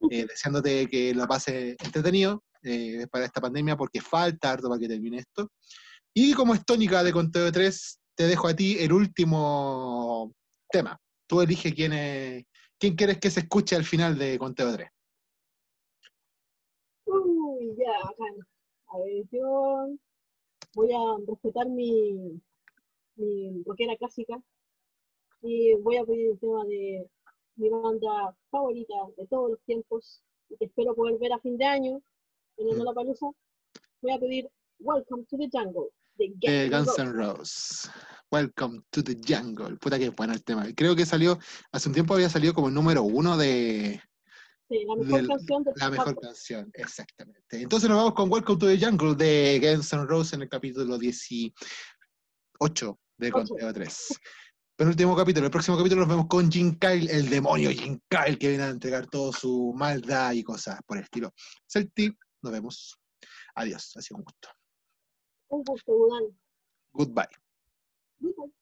[0.09, 4.87] Eh, deseándote que lo pases entretenido eh, para esta pandemia porque falta harto para que
[4.87, 5.51] termine esto.
[6.13, 10.33] Y como es tónica de Conteo de 3, te dejo a ti el último
[10.69, 10.99] tema.
[11.27, 12.45] Tú elige quién, es-
[12.77, 14.89] quién quieres que se escuche al final de Conteo de 3.
[17.05, 18.47] Uy, ya, bacán.
[18.91, 19.89] A ver, yo
[20.73, 22.39] voy a respetar mi,
[23.15, 24.41] mi rockera clásica
[25.41, 27.07] y voy a pedir el tema de
[27.55, 31.65] mi banda favorita de todos los tiempos y que espero poder ver a fin de
[31.65, 32.01] año
[32.59, 32.77] en Mm.
[32.77, 33.27] Lollapalooza.
[34.01, 34.49] Voy a pedir
[34.79, 36.99] Welcome to the Jungle de Guns de N' Guns.
[36.99, 37.89] N' Roses.
[38.31, 39.77] Welcome to the Jungle.
[39.77, 40.65] Puta que bueno el tema.
[40.75, 41.39] Creo que salió,
[41.71, 44.01] hace un tiempo había salido como el número uno de
[44.69, 46.69] Sí, la mejor canción de la mejor canción.
[46.73, 47.61] Exactamente.
[47.61, 50.97] Entonces nos vamos con Welcome to the Jungle de Guns N' Roses en el capítulo
[50.97, 51.53] 18
[53.17, 53.31] de.
[53.31, 54.19] Conteo 3.
[54.77, 55.47] Penúltimo capítulo.
[55.47, 58.69] El próximo capítulo nos vemos con Jim Kyle, el demonio Jim Kyle, que viene a
[58.69, 61.33] entregar toda su maldad y cosas por el estilo.
[61.67, 62.99] Celtic, nos vemos.
[63.55, 63.95] Adiós.
[63.97, 64.49] Ha sido un gusto.
[65.49, 66.39] Un gusto, Budán.
[66.93, 67.27] Goodbye.
[68.19, 68.59] Goodbye.